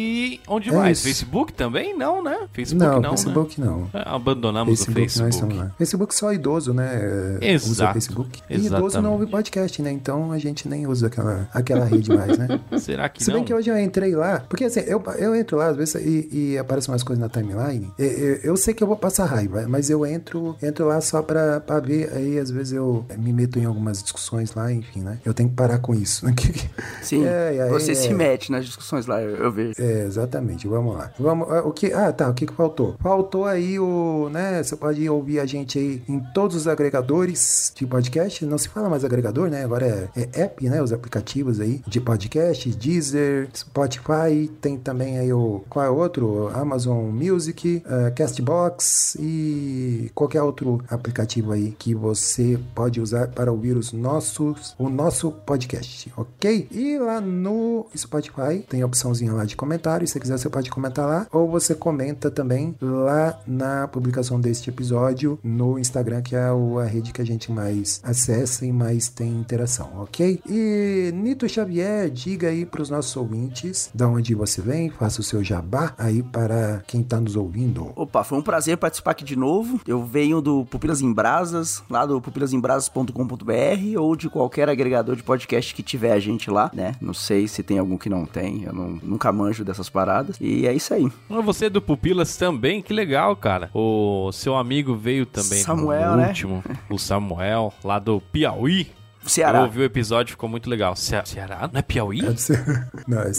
Onde 0.47 0.69
É 0.69 0.73
mais? 0.73 0.97
isso. 0.99 1.07
Facebook 1.07 1.53
também? 1.53 1.97
Não, 1.97 2.23
né? 2.23 2.47
Facebook 2.53 2.83
Não, 2.83 3.01
não, 3.01 3.09
Facebook 3.11 3.61
não. 3.61 3.77
né? 3.81 3.87
É, 3.93 4.03
Abandonamos 4.05 4.79
Facebook, 4.79 4.99
o 4.99 5.01
nós 5.03 5.13
Facebook. 5.13 5.35
estamos 5.35 5.57
lá. 5.57 5.75
Facebook 5.77 6.15
só 6.15 6.33
idoso, 6.33 6.73
né? 6.73 7.37
Exato. 7.41 7.71
Usa 7.71 7.93
Facebook. 7.93 8.41
E 8.49 8.53
idoso 8.55 8.67
Exatamente. 8.67 9.01
não 9.03 9.11
ouve 9.13 9.27
podcast, 9.27 9.81
né? 9.81 9.91
Então 9.91 10.31
a 10.31 10.37
gente 10.37 10.67
nem 10.67 10.87
usa 10.87 11.07
aquela, 11.07 11.47
aquela 11.53 11.85
rede 11.85 12.09
mais, 12.15 12.37
né? 12.37 12.59
Será 12.79 13.09
que 13.09 13.23
Se 13.23 13.29
não? 13.29 13.37
bem 13.37 13.45
que 13.45 13.53
hoje 13.53 13.69
eu 13.69 13.77
entrei 13.79 14.15
lá, 14.15 14.39
porque 14.47 14.65
assim, 14.65 14.81
eu, 14.81 15.01
eu 15.17 15.35
entro 15.35 15.57
lá 15.57 15.67
às 15.67 15.77
vezes 15.77 15.95
e, 15.95 16.29
e 16.53 16.57
aparecem 16.57 16.91
umas 16.91 17.03
coisas 17.03 17.21
na 17.21 17.29
timeline. 17.29 17.91
e- 17.97 18.03
e- 18.03 18.39
eu 18.43 18.55
sei 18.57 18.73
que 18.73 18.83
eu 18.83 18.87
vou 18.87 18.95
passar 18.97 19.25
raiva, 19.25 19.65
mas 19.67 19.89
eu 19.89 20.05
entro, 20.05 20.55
entro 20.61 20.87
lá 20.87 20.99
só 21.01 21.21
pra, 21.21 21.59
pra 21.59 21.79
ver. 21.79 22.11
Aí 22.13 22.37
às 22.39 22.49
vezes 22.51 22.73
eu 22.73 23.05
me 23.17 23.31
meto 23.33 23.57
em 23.59 23.65
algumas 23.65 24.01
discussões 24.01 24.53
lá, 24.53 24.71
enfim, 24.71 25.01
né? 25.01 25.19
Eu 25.25 25.33
tenho 25.33 25.49
que 25.49 25.55
parar 25.55 25.79
com 25.79 25.93
isso. 25.93 26.25
né? 26.25 26.33
Sim. 27.01 27.25
É, 27.25 27.55
é, 27.57 27.69
você 27.69 27.91
é. 27.91 27.95
se 27.95 28.13
mete 28.13 28.51
nas 28.51 28.65
discussões 28.65 29.05
lá, 29.05 29.21
eu, 29.21 29.35
eu 29.37 29.51
vejo. 29.51 29.73
É, 29.79 30.03
exatamente, 30.05 30.22
vamos 30.67 30.95
lá. 30.95 31.11
Vamos, 31.19 31.49
ah, 31.51 31.61
o 31.65 31.71
que, 31.71 31.91
ah, 31.93 32.11
tá, 32.11 32.29
o 32.29 32.33
que, 32.33 32.45
que 32.45 32.53
faltou? 32.53 32.95
Faltou 32.99 33.45
aí 33.45 33.79
o, 33.79 34.29
né, 34.31 34.61
você 34.61 34.75
pode 34.75 35.07
ouvir 35.09 35.39
a 35.39 35.45
gente 35.45 35.77
aí 35.77 36.03
em 36.07 36.19
todos 36.33 36.55
os 36.55 36.67
agregadores 36.67 37.71
de 37.75 37.85
podcast, 37.85 38.45
não 38.45 38.57
se 38.57 38.69
fala 38.69 38.89
mais 38.89 39.03
agregador, 39.03 39.49
né, 39.49 39.63
agora 39.63 40.09
é, 40.15 40.29
é 40.33 40.43
app, 40.43 40.69
né, 40.69 40.81
os 40.81 40.91
aplicativos 40.91 41.59
aí 41.59 41.81
de 41.87 41.99
podcast, 41.99 42.69
Deezer, 42.71 43.49
Spotify, 43.55 44.49
tem 44.61 44.77
também 44.77 45.19
aí 45.19 45.31
o, 45.31 45.63
qual 45.69 45.85
é 45.85 45.89
o 45.89 45.95
outro? 45.95 46.49
Amazon 46.53 47.05
Music, 47.05 47.83
ah, 47.85 48.11
Castbox 48.11 49.15
e 49.19 50.11
qualquer 50.13 50.41
outro 50.41 50.83
aplicativo 50.89 51.51
aí 51.51 51.71
que 51.71 51.93
você 51.93 52.59
pode 52.73 52.99
usar 52.99 53.27
para 53.27 53.51
ouvir 53.51 53.75
os 53.77 53.91
nossos, 53.91 54.75
o 54.77 54.89
nosso 54.89 55.31
podcast, 55.31 56.11
ok? 56.15 56.67
E 56.71 56.97
lá 56.97 57.21
no 57.21 57.85
Spotify 57.95 58.59
tem 58.67 58.81
a 58.81 58.85
opçãozinha 58.85 59.33
lá 59.33 59.45
de 59.45 59.55
comentário, 59.55 60.07
se 60.07 60.12
você 60.13 60.19
quiser 60.19 60.37
você 60.37 60.49
pode 60.49 60.69
comentar 60.69 61.07
lá, 61.07 61.27
ou 61.31 61.49
você 61.49 61.73
comenta 61.75 62.29
também 62.31 62.75
lá 62.81 63.39
na 63.47 63.87
publicação 63.87 64.39
deste 64.39 64.69
episódio 64.69 65.39
no 65.43 65.77
Instagram, 65.79 66.21
que 66.21 66.35
é 66.35 66.43
a 66.43 66.83
rede 66.85 67.11
que 67.11 67.21
a 67.21 67.25
gente 67.25 67.51
mais 67.51 67.99
acessa 68.03 68.65
e 68.65 68.71
mais 68.71 69.09
tem 69.09 69.29
interação, 69.31 69.89
ok? 69.97 70.39
E 70.47 71.11
Nito 71.13 71.47
Xavier, 71.47 72.09
diga 72.09 72.47
aí 72.49 72.65
para 72.65 72.81
os 72.81 72.89
nossos 72.89 73.15
ouvintes 73.15 73.89
de 73.93 74.03
onde 74.03 74.35
você 74.35 74.61
vem, 74.61 74.89
faça 74.89 75.21
o 75.21 75.23
seu 75.23 75.43
jabá 75.43 75.93
aí 75.97 76.21
para 76.23 76.83
quem 76.87 77.01
está 77.01 77.19
nos 77.19 77.35
ouvindo. 77.35 77.91
Opa, 77.95 78.23
foi 78.23 78.37
um 78.37 78.41
prazer 78.41 78.77
participar 78.77 79.11
aqui 79.11 79.23
de 79.23 79.35
novo. 79.35 79.79
Eu 79.87 80.03
venho 80.05 80.41
do 80.41 80.65
Pupilas 80.65 81.01
em 81.01 81.11
Brasas, 81.11 81.83
lá 81.89 82.05
do 82.05 82.19
pupilasembrasas.com.br 82.21 83.99
ou 83.99 84.15
de 84.15 84.29
qualquer 84.29 84.69
agregador 84.69 85.15
de 85.15 85.23
podcast 85.23 85.73
que 85.73 85.83
tiver 85.83 86.11
a 86.11 86.19
gente 86.19 86.49
lá, 86.49 86.69
né? 86.73 86.95
Não 87.01 87.13
sei 87.13 87.47
se 87.47 87.63
tem 87.63 87.79
algum 87.79 87.97
que 87.97 88.09
não 88.09 88.25
tem, 88.25 88.63
eu 88.63 88.73
não- 88.73 88.99
nunca 89.01 89.31
manjo 89.31 89.63
dessas 89.63 89.89
paradas. 89.93 90.37
E 90.41 90.67
é 90.67 90.73
isso 90.73 90.93
aí. 90.93 91.09
Você 91.29 91.65
é 91.67 91.69
do 91.69 91.81
Pupilas 91.81 92.35
também? 92.35 92.81
Que 92.81 92.91
legal, 92.91 93.35
cara. 93.35 93.69
O 93.73 94.31
seu 94.33 94.55
amigo 94.55 94.95
veio 94.95 95.25
também 95.25 95.59
Samuel, 95.59 96.11
no 96.11 96.17
né? 96.17 96.27
último. 96.27 96.63
O 96.89 96.97
Samuel, 96.97 97.71
lá 97.83 97.99
do 97.99 98.19
Piauí. 98.19 98.87
Eu 99.23 99.29
Ceará. 99.29 99.61
ouvi 99.63 99.79
o 99.79 99.83
episódio, 99.83 100.31
ficou 100.31 100.49
muito 100.49 100.69
legal. 100.69 100.95
Ce- 100.95 101.21
Ceará? 101.25 101.69
Não 101.71 101.79
é 101.79 101.81
Piauí? 101.81 102.21
Pode 102.23 102.41
ser. 102.41 102.63
Não, 103.07 103.19
é 103.21 103.31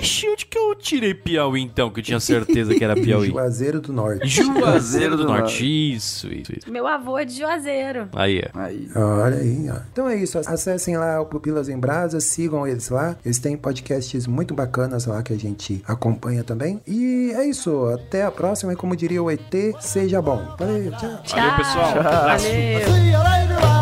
Ixi, 0.00 0.28
onde 0.28 0.46
que 0.46 0.56
eu 0.58 0.74
tirei 0.74 1.14
Piauí 1.14 1.60
então? 1.60 1.90
Que 1.90 2.00
eu 2.00 2.04
tinha 2.04 2.20
certeza 2.20 2.74
que 2.74 2.82
era 2.84 2.94
Piauí. 2.94 3.28
Juazeiro 3.28 3.80
do 3.80 3.92
Norte. 3.92 4.26
Juazeiro 4.26 5.16
do 5.16 5.24
do 5.24 5.28
Norte. 5.32 5.92
Isso, 5.94 6.28
isso, 6.32 6.52
isso. 6.56 6.70
Meu 6.70 6.86
avô 6.86 7.18
é 7.18 7.24
de 7.24 7.34
Juazeiro. 7.38 8.08
Aí, 8.14 8.38
é. 8.38 8.50
Aí. 8.54 8.88
Olha 8.94 9.36
aí, 9.36 9.68
ó. 9.70 9.76
Então 9.92 10.08
é 10.08 10.16
isso. 10.16 10.38
Acessem 10.38 10.96
lá 10.96 11.20
o 11.20 11.26
Pupilas 11.26 11.68
em 11.68 11.78
Brasa, 11.78 12.20
sigam 12.20 12.66
eles 12.66 12.88
lá. 12.88 13.16
Eles 13.24 13.38
têm 13.38 13.56
podcasts 13.56 14.26
muito 14.26 14.54
bacanas 14.54 15.06
lá 15.06 15.22
que 15.22 15.32
a 15.32 15.38
gente 15.38 15.82
acompanha 15.86 16.44
também. 16.44 16.80
E 16.86 17.32
é 17.34 17.44
isso. 17.46 17.86
Até 17.86 18.22
a 18.24 18.30
próxima. 18.30 18.72
E 18.72 18.76
como 18.76 18.94
diria 18.94 19.22
o 19.22 19.30
ET, 19.30 19.40
seja 19.80 20.22
bom. 20.22 20.54
Valeu, 20.58 20.92
tchau. 20.92 21.10
Valeu, 21.28 21.56
pessoal. 21.56 22.02
Valeu. 22.02 22.38
See 22.38 23.10
you 23.12 23.18
later. 23.18 23.75